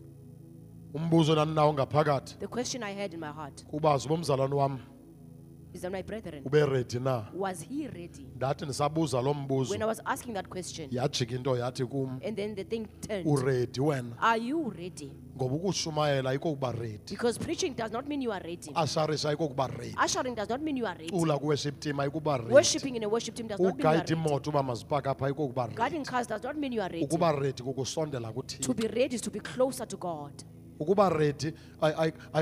umbuzo 0.94 1.36
nandinawo 1.36 1.74
ngaphakathi 1.74 2.36
The 2.40 2.48
question 2.48 2.84
I 2.84 2.94
had 2.94 3.14
in 3.14 3.20
my 3.20 3.32
heart 3.32 3.66
kubazi 3.66 4.08
bomzalwane 4.08 4.56
wam 4.56 4.80
is 5.76 5.82
that 5.82 5.92
my 5.92 6.02
brethren, 6.02 6.44
ube 6.46 6.66
redi 6.66 7.00
na 7.00 7.24
was 7.34 7.62
he 7.62 7.88
ready? 7.88 8.26
ndathi 8.36 8.66
ndisabuza 8.66 9.22
lo 9.22 9.34
mbuzo 9.34 9.72
When 9.72 9.82
I 9.82 9.86
was 9.86 10.02
asking 10.06 10.34
that 10.34 10.48
question, 10.48 10.90
yajika 10.92 11.36
into 11.36 11.56
yathi 11.58 11.86
kum 11.86 12.20
and 12.26 12.36
then 12.38 12.56
the 12.56 12.64
thing 12.64 12.88
turned. 13.08 13.28
uredi 13.28 13.80
wena 13.82 14.16
Are 14.22 14.38
you 14.42 14.70
ready? 14.70 15.12
ngoba 15.38 15.56
ukushumayela 15.56 16.30
ayikokuba 16.30 16.72
redi 16.72 17.00
Because 17.10 17.38
preaching 17.40 17.74
does 17.76 17.92
not 17.92 18.08
mean 18.08 18.22
you 18.22 18.32
are 18.32 18.44
ready. 18.44 18.72
asharisha 18.76 19.30
ayikokuba 19.30 19.68
redi 19.68 19.96
Ushering 20.06 20.36
does 20.36 20.50
not 20.50 20.62
mean 20.62 20.78
you 20.78 20.86
are 20.88 20.98
ready. 20.98 21.10
cula 21.12 21.38
kuworship 21.40 21.80
team 21.80 22.00
ayikuba 22.00 22.38
redi 22.38 22.54
Worshipping 22.54 22.96
in 22.96 23.04
a 23.04 23.10
worship 23.10 23.36
team 23.36 23.48
does 23.48 23.60
not 23.60 23.76
mean 23.76 23.82
you 23.84 23.90
are 23.90 23.98
ready. 23.98 24.14
imoto 24.14 24.50
uba 24.50 24.64
mazipaka 24.64 25.10
apha 25.12 25.26
ayikokuba 25.26 25.64
redi 25.66 25.76
Guarding 25.76 26.06
cars 26.06 26.28
does 26.28 26.44
not 26.44 26.56
mean 26.58 26.74
you 26.74 26.82
are 26.82 26.94
ready. 26.94 27.06
ukuba 27.06 27.32
redi 27.32 27.64
kukusondela 27.64 28.32
To 28.62 28.74
be 28.74 28.88
ready 28.88 29.16
is 29.16 29.22
to 29.22 29.30
be 29.32 29.40
closer 29.40 29.86
to 29.86 29.98
God. 29.98 30.32
Ukuba 30.80 31.10
redi 31.10 31.54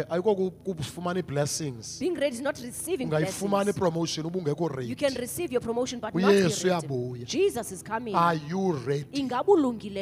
ayikokufumana 0.09 1.19
ii-blessings 1.19 1.99
Being 1.99 2.15
ready 2.15 2.35
is 2.35 2.41
not 2.41 2.57
receiving 2.59 3.03
ungayifumana 3.05 3.63
blessings. 3.63 3.77
ipromotion 3.77 4.25
uba 4.25 4.39
ungekho 4.39 4.81
You 4.81 4.95
can 4.95 5.13
receive 5.15 5.53
your 5.53 5.61
promotion 5.63 6.01
but 6.01 6.13
not 6.15 6.21
be 6.23 6.27
uyesu 6.27 6.67
ready. 6.67 6.87
uyabuya 6.87 7.25
Jesus 7.25 7.71
is 7.71 7.83
coming. 7.83 8.15
are 8.15 8.39
you 8.49 8.71
ready 8.85 9.23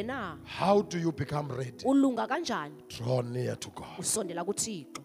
na? 0.04 0.38
how 0.60 0.82
do 0.82 0.98
you 1.00 1.12
become 1.12 1.50
ready 1.56 1.86
Ulunga 1.86 2.28
kanjani? 2.28 2.76
draw 2.98 3.22
near 3.22 3.56
to 3.60 3.70
god 3.70 4.00
Usondela 4.00 4.44
kuThixo 4.44 5.02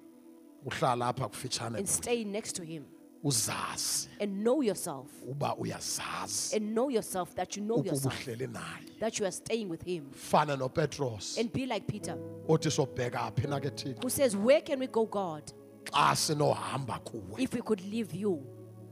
uhlala 0.66 1.06
apha 1.08 1.28
kufitshane 1.28 1.78
and 1.78 1.88
stay 1.88 2.24
next 2.24 2.52
to 2.56 2.62
him 2.62 2.84
uzazi. 3.24 4.08
And 4.20 4.44
know 4.44 4.62
yourself. 4.62 5.10
Uba 5.28 5.54
uyazazi. 5.56 6.56
And 6.56 6.74
know 6.74 6.88
yourself 6.88 7.34
that 7.34 7.56
you 7.56 7.62
know 7.62 7.82
yourself. 7.82 8.26
naye. 8.26 8.98
That 9.00 9.18
you 9.18 9.26
are 9.26 9.32
staying 9.32 9.68
with 9.68 9.82
him. 9.82 10.10
Fana 10.12 10.56
nopetros. 10.56 11.38
And 11.38 11.52
be 11.52 11.66
like 11.66 11.86
Peter. 11.86 12.16
Othi 12.48 12.70
sobheka 12.70 13.32
phi 13.36 13.48
na 13.48 13.58
ke 13.58 14.02
who 14.02 14.10
says 14.10 14.36
where 14.36 14.60
can 14.60 14.78
we 14.78 14.86
go 14.86 15.06
God? 15.06 15.52
Xa 15.84 16.14
sinohamba 16.14 17.00
kuwe. 17.04 17.38
If 17.38 17.54
we 17.54 17.60
could 17.60 17.84
leave 17.84 18.14
you 18.14 18.44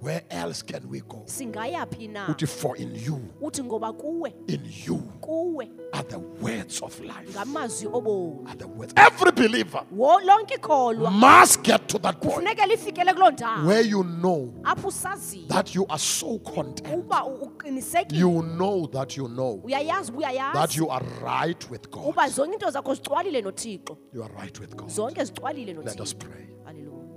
where 0.05 0.23
else 0.31 0.61
can 0.61 0.87
we 0.89 1.01
go? 1.01 1.25
Singaya 1.27 1.87
phi 1.91 2.09
na? 2.09 2.27
Uthi 2.27 2.47
for 2.47 2.77
in 2.77 2.95
you. 2.95 3.17
Uthi 3.41 3.63
ngoba 3.63 3.93
kuwe. 3.93 4.35
In 4.49 4.61
you 4.65 4.97
kuwe. 5.23 5.71
are 5.95 6.03
the 6.03 6.19
words 6.19 6.83
of 6.83 7.01
life. 7.01 7.27
Ngamazwi 7.33 7.91
obomi 7.91 8.47
are 8.51 8.57
the 8.57 8.69
words. 8.69 8.93
Every 8.97 9.33
believer 9.33 9.83
wo 9.91 10.21
lonke 10.21 10.59
ikholwa. 10.59 11.11
must 11.11 11.63
get 11.63 11.89
to 11.89 11.99
that 11.99 12.21
point 12.21 12.35
kufuneka 12.35 12.67
lifikele 12.67 13.15
kuloo 13.15 13.31
ndawo. 13.31 13.67
where 13.67 13.81
you 13.81 14.05
know 14.05 14.53
apho 14.65 14.89
usaziyo 14.89 15.49
that 15.49 15.75
you 15.75 15.87
are 15.89 15.99
so 15.99 16.39
content. 16.39 16.95
Uba 16.95 17.25
uqinisekile. 17.25 18.19
You 18.19 18.43
know 18.43 18.87
that 18.87 19.17
you 19.17 19.27
know 19.29 19.61
uyayazi 19.65 20.13
uba 20.13 20.53
that 20.53 20.77
you 20.77 20.91
are 20.91 21.05
right 21.23 21.71
with 21.71 21.91
God. 21.91 22.09
Uba 22.09 22.29
zonke 22.29 22.53
iinto 22.53 22.71
zakho 22.71 22.95
zicwalile 22.95 23.43
nothixo. 23.43 23.97
You 24.13 24.23
are 24.23 24.33
right 24.35 24.61
with 24.61 24.77
God. 24.77 24.91
Zonke 24.91 25.25
zicwalile 25.25 25.75
let 25.83 26.01
us 26.01 26.13
pray. 26.13 26.49
Hallelujah. 26.67 27.09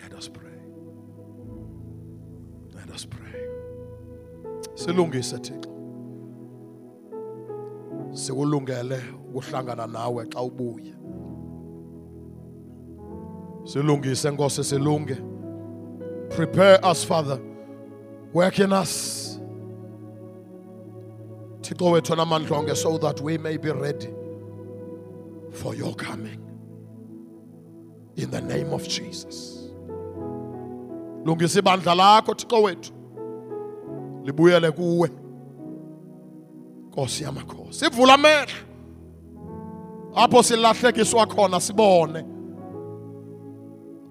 let 0.00 0.14
us 0.14 0.28
pray 0.28 0.45
let 2.96 3.00
us 3.00 3.04
pray. 3.04 3.40
Silungise 4.74 5.38
thixo. 5.38 5.70
Sikulungele 8.12 9.02
ukuhlangana 9.34 9.86
nawe 9.86 10.26
xa 10.26 10.40
ubuye 10.42 10.94
silungise 13.64 14.30
nkosi 14.30 14.64
silunge. 14.64 15.16
Prepare 16.30 16.78
us 16.82 17.04
father. 17.04 17.38
Work 18.32 18.58
in 18.60 18.72
us. 18.72 19.38
Thixo 21.60 21.90
wethu 21.90 22.16
namandla 22.16 22.76
so 22.76 22.98
that 22.98 23.20
we 23.20 23.36
may 23.38 23.56
be 23.58 23.70
ready 23.70 24.08
for 25.52 25.74
your 25.74 25.94
coming. 25.94 26.42
In 28.16 28.30
the 28.30 28.40
name 28.40 28.72
of 28.72 28.88
jesus 28.88 29.65
lungisa 31.26 31.58
ibandla 31.58 31.94
lakho 31.94 32.34
thixo 32.34 32.62
wethu. 32.62 32.92
Libuyele 34.24 34.70
kuwe. 34.70 35.10
Nkosi 36.88 37.24
yamakhosi 37.24 37.86
ivula 37.86 38.14
amehlo. 38.14 38.60
Apho 40.14 40.42
silahlekiswa 40.42 41.26
khona 41.26 41.60
sibone. 41.60 42.24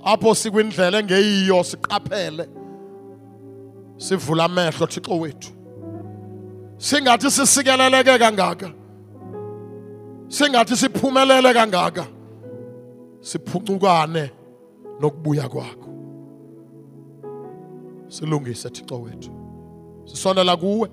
Apho 0.03 0.36
sikwindlela 0.36 0.99
engeyiyo 0.99 1.63
siqaphele. 1.63 2.49
Sivula 3.97 4.43
amehlo 4.43 4.88
thixo 4.88 5.20
wethu. 5.20 5.51
Singathi 6.78 7.32
sisikeleleke 7.32 8.20
kangaka. 8.20 8.70
Singathi 10.28 10.76
siphumelele 10.78 11.53
kangaka. 11.53 12.05
Siphuncukane 13.22 14.32
nokubuya 15.01 15.49
kwakho. 15.49 15.84
Silungise 18.08 18.70
thixo 18.70 19.01
wethu. 19.01 19.32
Sisondela 20.06 20.58
kuwe. 20.58 20.89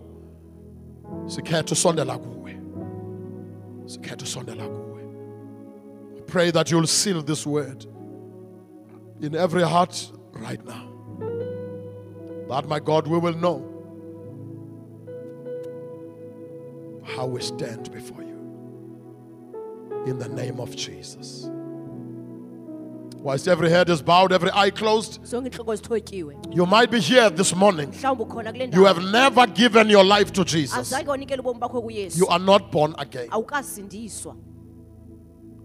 Sikhethe 1.26 1.72
usondela 1.72 2.18
kuwe. 2.18 2.60
Sikhethe 3.86 4.24
usondela 4.24 4.68
kuwe. 4.68 5.02
I 6.18 6.20
pray 6.26 6.50
that 6.50 6.70
you'll 6.70 6.86
seal 6.86 7.22
this 7.22 7.46
word 7.46 7.86
in 9.20 9.34
every 9.34 9.62
heart 9.62 10.12
right 10.32 10.64
now. 10.64 10.88
That 12.48 12.68
my 12.68 12.80
God 12.80 13.06
we 13.06 13.18
will 13.18 13.34
know 13.34 13.68
how 17.04 17.26
we 17.26 17.40
stand 17.40 17.92
before 17.92 18.22
you. 18.22 18.38
In 20.06 20.18
the 20.18 20.28
name 20.28 20.58
of 20.60 20.74
Jesus. 20.74 21.50
Whilst 23.22 23.46
every 23.46 23.70
head 23.70 23.88
is 23.88 24.02
bowed, 24.02 24.32
every 24.32 24.50
eye 24.52 24.70
closed, 24.70 25.20
zonke 25.22 25.48
inhloko 25.48 25.76
zithotyiwe 25.76 26.36
you 26.50 26.66
might 26.66 26.90
be 26.90 26.98
here 27.00 27.30
this 27.30 27.54
morning. 27.54 27.86
mhlawumbi 27.92 28.22
ukhona 28.22 28.52
kule 28.52 28.70
You 28.74 28.84
have 28.84 29.00
never 29.00 29.46
given 29.46 29.90
your 29.90 30.04
life 30.04 30.32
to 30.32 30.44
Jesus. 30.44 30.78
azange 30.78 31.10
wanikela 31.10 31.42
ubomi 31.42 31.60
bakho 31.60 31.90
You 32.18 32.26
are 32.28 32.44
not 32.44 32.72
born 32.72 32.94
again. 32.98 33.28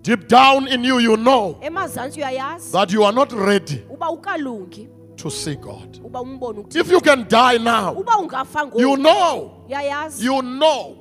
Deep 0.03 0.27
down 0.27 0.67
in 0.67 0.83
you, 0.83 0.99
you 0.99 1.17
know 1.17 1.57
that 1.61 2.91
you 2.93 3.03
are 3.03 3.11
not 3.11 3.31
ready 3.33 3.83
to 5.17 5.29
see 5.29 5.55
God. 5.55 5.99
uba 6.03 6.19
umbone 6.21 6.59
ukuthi 6.59 6.79
If 6.79 6.91
you 6.91 7.01
can 7.01 7.25
die 7.27 7.57
now, 7.57 7.95
you 8.75 8.97
know, 8.97 9.65
you 10.19 10.41
know, 10.41 10.97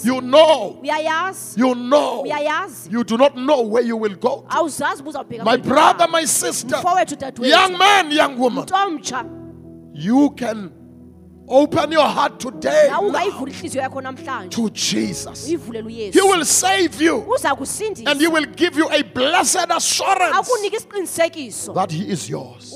you 0.00 0.20
know, 0.20 0.82
you 1.56 1.74
know. 1.74 2.24
You 2.90 3.04
do 3.04 3.16
not 3.16 3.36
know 3.36 3.62
where 3.62 3.82
you 3.82 3.96
will 3.96 4.14
go. 4.14 4.44
uzawubheka 4.62 5.44
My 5.44 5.56
brother, 5.56 6.06
my 6.08 6.24
sister, 6.24 6.80
young 7.40 7.78
man, 7.78 8.10
young 8.10 8.38
woman, 8.38 8.66
you 9.94 10.30
can 10.30 10.77
open 11.48 11.92
your 11.92 12.06
heart 12.06 12.38
today. 12.38 12.88
Now 12.90 13.02
ungayivula 13.02 13.50
ihliziyo 13.52 13.82
yakho 13.82 14.00
namhlanje. 14.00 14.56
To 14.56 14.70
Jesus. 14.70 15.46
He 15.46 15.56
will 16.22 16.44
save 16.44 17.00
you. 17.04 17.34
And 18.06 18.20
He 18.20 18.26
will 18.28 18.46
give 18.46 18.76
you 18.76 18.88
a 18.90 19.02
blessed 19.02 19.70
assurance 19.70 20.48
that 21.74 21.90
He 21.90 22.10
is 22.12 22.28
yours. 22.28 22.74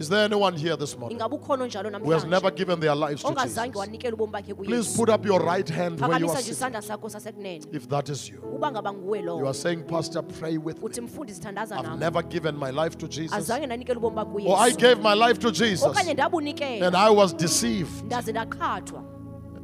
Is 0.00 0.08
there 0.08 0.24
anyone 0.24 0.54
here 0.56 0.76
this 0.76 0.96
morning 0.96 1.18
who 1.18 2.10
has 2.12 2.24
never 2.24 2.50
given 2.52 2.78
their 2.78 2.94
lives 2.94 3.22
to 3.22 3.34
Jesus? 3.34 3.58
wanikela 3.74 4.14
ubomi 4.14 4.32
bakhe 4.32 4.54
Please 4.54 4.96
put 4.96 5.08
up 5.08 5.26
your 5.26 5.40
right 5.40 5.68
hand 5.68 6.00
where 6.00 6.20
you 6.20 6.30
are 6.30 6.36
sitting. 6.36 6.54
isandla 6.54 6.82
sakho 6.82 7.08
sasekunene 7.08 7.64
If 7.72 7.88
that 7.88 8.08
is 8.08 8.28
you, 8.28 8.38
uba 8.54 8.70
ngaba 8.70 8.92
nguwe 8.92 9.18
you 9.20 9.46
are 9.46 9.54
saying, 9.54 9.82
Pastor, 9.84 10.22
pray 10.22 10.56
with 10.58 10.78
me. 10.78 10.84
uthi 10.84 11.00
mfundisi 11.00 11.40
thandaza 11.40 11.76
I've 11.78 11.98
never 11.98 12.22
given 12.22 12.56
my 12.56 12.70
life 12.70 12.96
to 12.98 13.08
Jesus. 13.08 13.32
azange 13.32 13.66
ndanikela 13.66 13.98
ubomi 13.98 14.16
bakho 14.16 14.38
Or 14.46 14.58
I 14.58 14.70
gave 14.72 15.02
my 15.02 15.14
life 15.14 15.38
to 15.40 15.50
Jesus 15.50 15.96
and 15.96 16.96
I 16.96 17.10
was 17.10 17.32
deceived. 17.34 18.08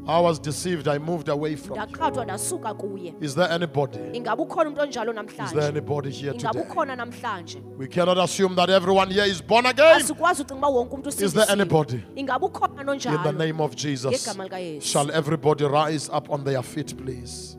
I 0.07 0.21
was 0.21 0.39
deceived. 0.39 0.87
I 0.87 0.99
moved 0.99 1.29
away 1.29 1.57
from 1.57 1.77
you. 1.77 1.83
ndaqhathwa 1.87 2.25
ndasuka 2.25 2.75
kuye 2.75 3.15
Is 3.21 3.35
there 3.35 3.49
anybody? 3.55 3.99
ingaba 4.13 4.43
ukhona 4.43 4.71
umntu 4.71 4.81
onjalo 4.83 5.13
Is 5.13 5.17
there 5.17 5.23
namhlanje 5.23 5.69
anybody 5.69 6.11
here 6.11 6.33
today? 6.33 6.61
ukhona 6.63 6.97
namhlanje 6.97 7.63
We 7.79 7.87
cannot 7.89 8.19
assume 8.19 8.55
that 8.57 8.69
everyone 8.71 9.11
here 9.11 9.25
is 9.31 9.41
born 9.43 9.67
again. 9.67 9.97
asikwazi 9.97 10.43
ucinga 10.43 10.59
uba 10.59 10.69
wonke 10.69 10.95
umntu 10.95 11.09
Is 11.09 11.17
there 11.17 11.27
usindisiwe. 11.29 11.53
anybody? 11.53 12.05
ukhona 12.43 12.71
In 12.71 12.77
the 12.77 12.85
nonjalo 12.85 13.33
name 13.39 13.61
of 13.63 13.75
Jesus, 13.77 14.13
ngegama 14.27 14.45
likayesu 14.45 14.87
shall 14.87 15.11
everybody 15.11 15.65
rise 15.65 16.11
up 16.13 16.31
on 16.31 16.45
their 16.45 16.63
feet, 16.63 16.95
please? 16.97 17.57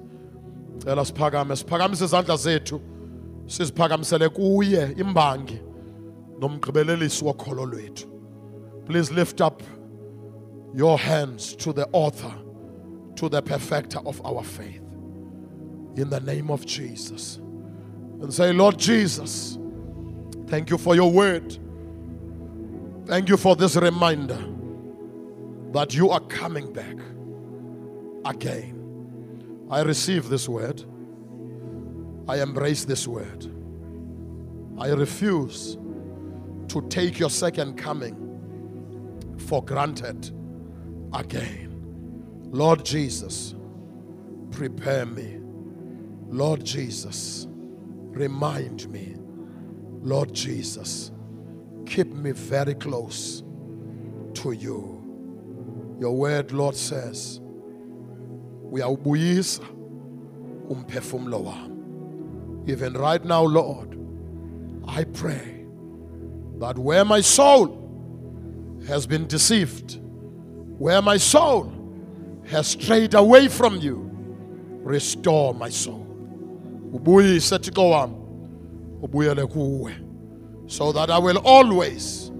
Cela 0.83 1.05
siphakame, 1.05 1.55
siphakamise 1.55 2.05
izandla 2.05 2.37
zethu. 2.37 2.79
Siziphakamisele 3.47 4.29
kuye 4.29 4.93
imbangi 4.97 5.59
nomgqibelelisi 6.39 7.25
wokholo 7.25 7.65
lwethu. 7.65 8.07
Please 8.85 9.11
lift 9.13 9.41
up 9.41 9.63
your 10.75 10.99
hands 10.99 11.55
to 11.55 11.71
the 11.71 11.87
author, 11.93 12.33
to 13.15 13.29
the 13.29 13.41
perfecter 13.41 13.99
of 14.05 14.23
our 14.25 14.43
faith. 14.43 14.81
In 15.95 16.09
the 16.09 16.19
name 16.19 16.51
of 16.51 16.65
Jesus. 16.65 17.37
And 17.37 18.33
say, 18.33 18.51
Lord 18.51 18.77
Jesus, 18.77 19.57
thank 20.47 20.69
you 20.69 20.77
for 20.77 20.93
your 20.93 21.09
word. 21.09 21.57
Thank 23.05 23.29
you 23.29 23.37
for 23.37 23.55
this 23.55 23.77
reminder 23.77 24.43
that 25.71 25.93
you 25.93 26.09
are 26.09 26.19
coming 26.19 26.73
back 26.73 26.97
again. 28.25 29.67
I 29.71 29.81
receive 29.81 30.27
this 30.27 30.49
word. 30.49 30.83
I 32.27 32.41
embrace 32.41 32.83
this 32.83 33.07
word. 33.07 33.49
I 34.77 34.89
refuse 34.89 35.77
to 36.67 36.81
take 36.89 37.17
your 37.17 37.29
second 37.29 37.77
coming 37.77 39.37
for 39.37 39.63
granted 39.63 40.33
again. 41.15 41.71
Lord 42.51 42.85
Jesus, 42.85 43.55
prepare 44.51 45.05
me. 45.05 45.39
Lord 46.27 46.63
Jesus, 46.63 47.47
remind 47.49 48.89
me. 48.89 49.15
Lord 50.01 50.33
Jesus, 50.33 51.11
keep 51.85 52.07
me 52.07 52.31
very 52.31 52.75
close 52.75 53.43
to 54.35 54.51
you. 54.51 54.91
Your 55.99 56.15
word, 56.15 56.51
Lord, 56.51 56.75
says, 56.75 57.39
uyawubuyisa 58.71 59.63
umphefumulo 60.69 61.43
wami. 61.43 62.69
Even 62.69 62.93
right 62.93 63.23
now, 63.23 63.43
Lord, 63.43 63.97
I 64.87 65.03
pray 65.03 65.65
that 66.59 66.77
where 66.77 67.05
my 67.05 67.21
soul 67.21 67.81
has 68.87 69.07
been 69.07 69.27
deceived, 69.27 69.99
where 70.77 71.01
my 71.01 71.17
soul 71.17 71.71
has 72.47 72.67
strayed 72.67 73.13
away 73.13 73.47
from 73.47 73.77
you, 73.77 74.09
restore 74.83 75.53
my 75.53 75.69
soul. 75.69 76.05
So 80.67 80.91
that 80.91 81.09
I 81.09 81.17
will 81.17 81.37
always 81.39 82.31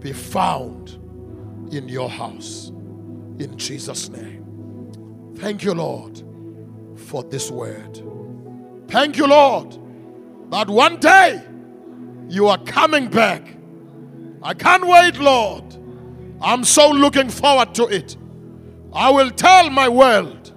be 0.00 0.12
found 0.12 0.90
in 1.72 1.88
your 1.88 2.08
house. 2.08 2.68
In 3.38 3.54
Jesus' 3.56 4.08
name. 4.08 5.32
Thank 5.36 5.64
you, 5.64 5.72
Lord, 5.74 6.22
for 6.96 7.22
this 7.24 7.50
word. 7.50 8.02
Thank 8.88 9.16
you, 9.16 9.26
Lord, 9.26 9.78
that 10.50 10.68
one 10.68 10.98
day 11.00 11.42
you 12.28 12.48
are 12.48 12.58
coming 12.58 13.08
back. 13.08 13.42
I 14.42 14.54
can't 14.54 14.86
wait, 14.86 15.18
Lord. 15.18 15.76
I'm 16.40 16.64
so 16.64 16.90
looking 16.90 17.28
forward 17.28 17.74
to 17.76 17.86
it. 17.86 18.16
I 18.92 19.10
will 19.10 19.30
tell 19.30 19.70
my 19.70 19.88
world, 19.88 20.52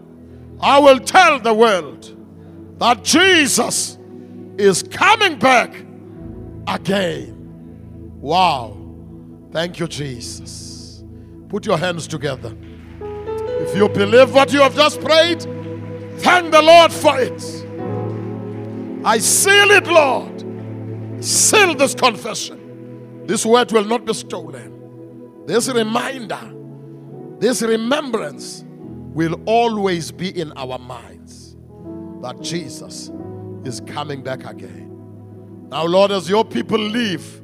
I 0.59 0.79
will 0.79 0.99
tell 0.99 1.39
the 1.39 1.53
world 1.53 2.09
that 2.79 3.03
Jesus 3.03 3.97
is 4.57 4.83
coming 4.83 5.37
back 5.37 5.75
again. 6.67 7.33
Wow. 8.21 8.77
Thank 9.51 9.79
you, 9.79 9.87
Jesus. 9.87 11.03
Put 11.49 11.65
your 11.65 11.77
hands 11.77 12.07
together. 12.07 12.55
If 13.01 13.75
you 13.75 13.87
believe 13.89 14.33
what 14.33 14.51
you 14.51 14.61
have 14.61 14.75
just 14.75 14.99
prayed, 15.01 15.41
thank 16.19 16.51
the 16.51 16.61
Lord 16.61 16.91
for 16.91 17.19
it. 17.19 17.41
I 19.05 19.19
seal 19.19 19.71
it, 19.71 19.85
Lord. 19.87 21.23
Seal 21.23 21.75
this 21.75 21.93
confession. 21.93 23.25
This 23.27 23.45
word 23.45 23.71
will 23.71 23.85
not 23.85 24.05
be 24.05 24.13
stolen. 24.13 24.82
This 25.45 25.69
reminder, 25.69 26.39
this 27.39 27.61
remembrance 27.61 28.63
will 29.13 29.39
always 29.45 30.11
be 30.11 30.29
in 30.39 30.51
our 30.53 30.79
minds 30.79 31.55
that 32.21 32.39
Jesus 32.41 33.11
is 33.65 33.81
coming 33.81 34.23
back 34.23 34.45
again. 34.45 34.89
Now, 35.69 35.85
Lord, 35.85 36.11
as 36.11 36.29
your 36.29 36.45
people 36.45 36.79
leave, 36.79 37.41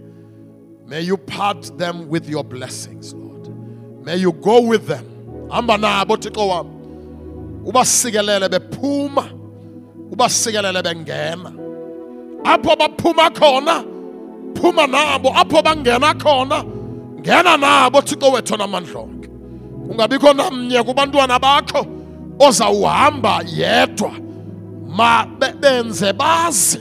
may 0.85 1.01
you 1.01 1.17
part 1.17 1.77
them 1.77 2.07
with 2.09 2.29
your 2.29 2.43
blessings, 2.43 3.13
Lord. 3.13 4.05
May 4.05 4.17
you 4.17 4.31
go 4.31 4.61
with 4.61 4.87
them. 4.87 5.05
Hamba 5.51 5.77
nabo 5.77 6.15
Thixo 6.15 6.47
wami. 6.47 7.65
Ubasikelele 7.65 8.47
bephuma. 8.49 9.29
Ubasikelele 10.09 10.81
bengena. 10.81 11.51
Apho 12.43 12.75
baphuma 12.75 13.29
khona, 13.31 13.83
phuma 14.53 14.87
nabo. 14.87 15.33
Apho 15.33 15.61
bangena 15.61 16.13
khona, 16.13 16.63
ngena 17.21 17.57
nabo 17.57 18.01
Thixo 18.01 18.31
wethu 18.31 18.57
namandla 18.57 18.99
onke. 18.99 19.27
Kungabikho 19.87 20.33
namnye 20.33 20.83
kubantwana 20.83 21.39
bakho 21.39 21.85
ozawuhamba 22.39 23.41
yedwa. 23.45 24.11
Ma 24.87 25.25
be- 25.25 25.53
benze 25.59 26.13
bazi 26.13 26.79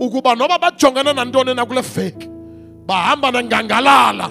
ukuba 0.00 0.34
noba 0.34 0.58
bajongene 0.58 1.12
nantoni 1.12 1.54
na 1.54 1.66
kule 1.66 1.80
veki 1.80 2.28
bahamba 2.86 3.30
nengangalala 3.30 4.30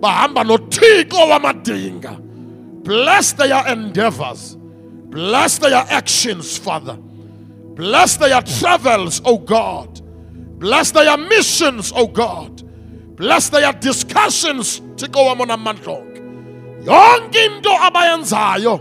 bahamba 0.00 0.44
nothixo 0.44 1.28
wamadinga. 1.30 2.16
Bless 2.84 3.32
their 3.34 3.64
endeavors. 3.68 4.56
Bless 5.10 5.58
their 5.58 5.84
actions 5.90 6.56
father. 6.58 6.96
Bless 7.76 8.16
their 8.16 8.42
travels 8.42 9.20
o 9.24 9.38
god. 9.38 10.00
Bless 10.58 10.90
their 10.90 11.16
missions 11.16 11.92
o 11.94 12.06
god. 12.06 12.61
Bless 13.22 13.50
their 13.50 13.72
discussions 13.72 14.80
thixo 14.96 15.24
wamona 15.26 15.54
amandla 15.54 15.92
onke 15.92 16.20
yonke 16.84 17.46
into 17.46 17.70
abayenzayo 17.70 18.80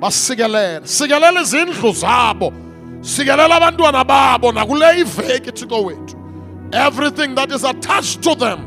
basikelele 0.00 0.86
sikelela 0.86 1.40
izindlu 1.40 1.92
zabo 1.92 2.52
sikelela 3.00 3.56
abantwana 3.56 4.04
babo 4.04 4.52
nakule 4.52 5.00
iveki 5.00 5.52
thixo 5.52 5.84
wethu 5.84 6.16
everything 6.72 7.34
that 7.36 7.52
is 7.52 7.64
attached 7.64 8.20
to 8.22 8.34
them 8.34 8.58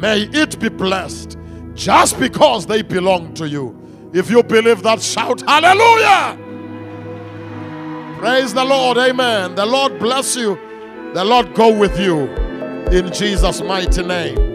may 0.00 0.22
it 0.32 0.58
be 0.58 0.70
blessed 0.70 1.36
just 1.74 2.18
because 2.18 2.66
they 2.66 2.82
belong 2.82 3.34
to 3.34 3.46
you 3.46 3.76
if 4.14 4.30
you 4.30 4.42
believe 4.42 4.82
that 4.82 5.02
shout 5.02 5.42
hallelujah 5.46 6.38
Praise 8.18 8.54
the 8.54 8.64
Lord. 8.64 8.96
Amen. 8.96 9.54
The 9.54 9.66
Lord 9.66 9.98
bless 9.98 10.34
you. 10.34 10.58
The 11.12 11.22
Lord 11.22 11.52
go 11.54 11.78
with 11.78 12.00
you. 12.00 12.20
In 12.90 13.12
Jesus' 13.12 13.60
mighty 13.60 14.02
name. 14.02 14.53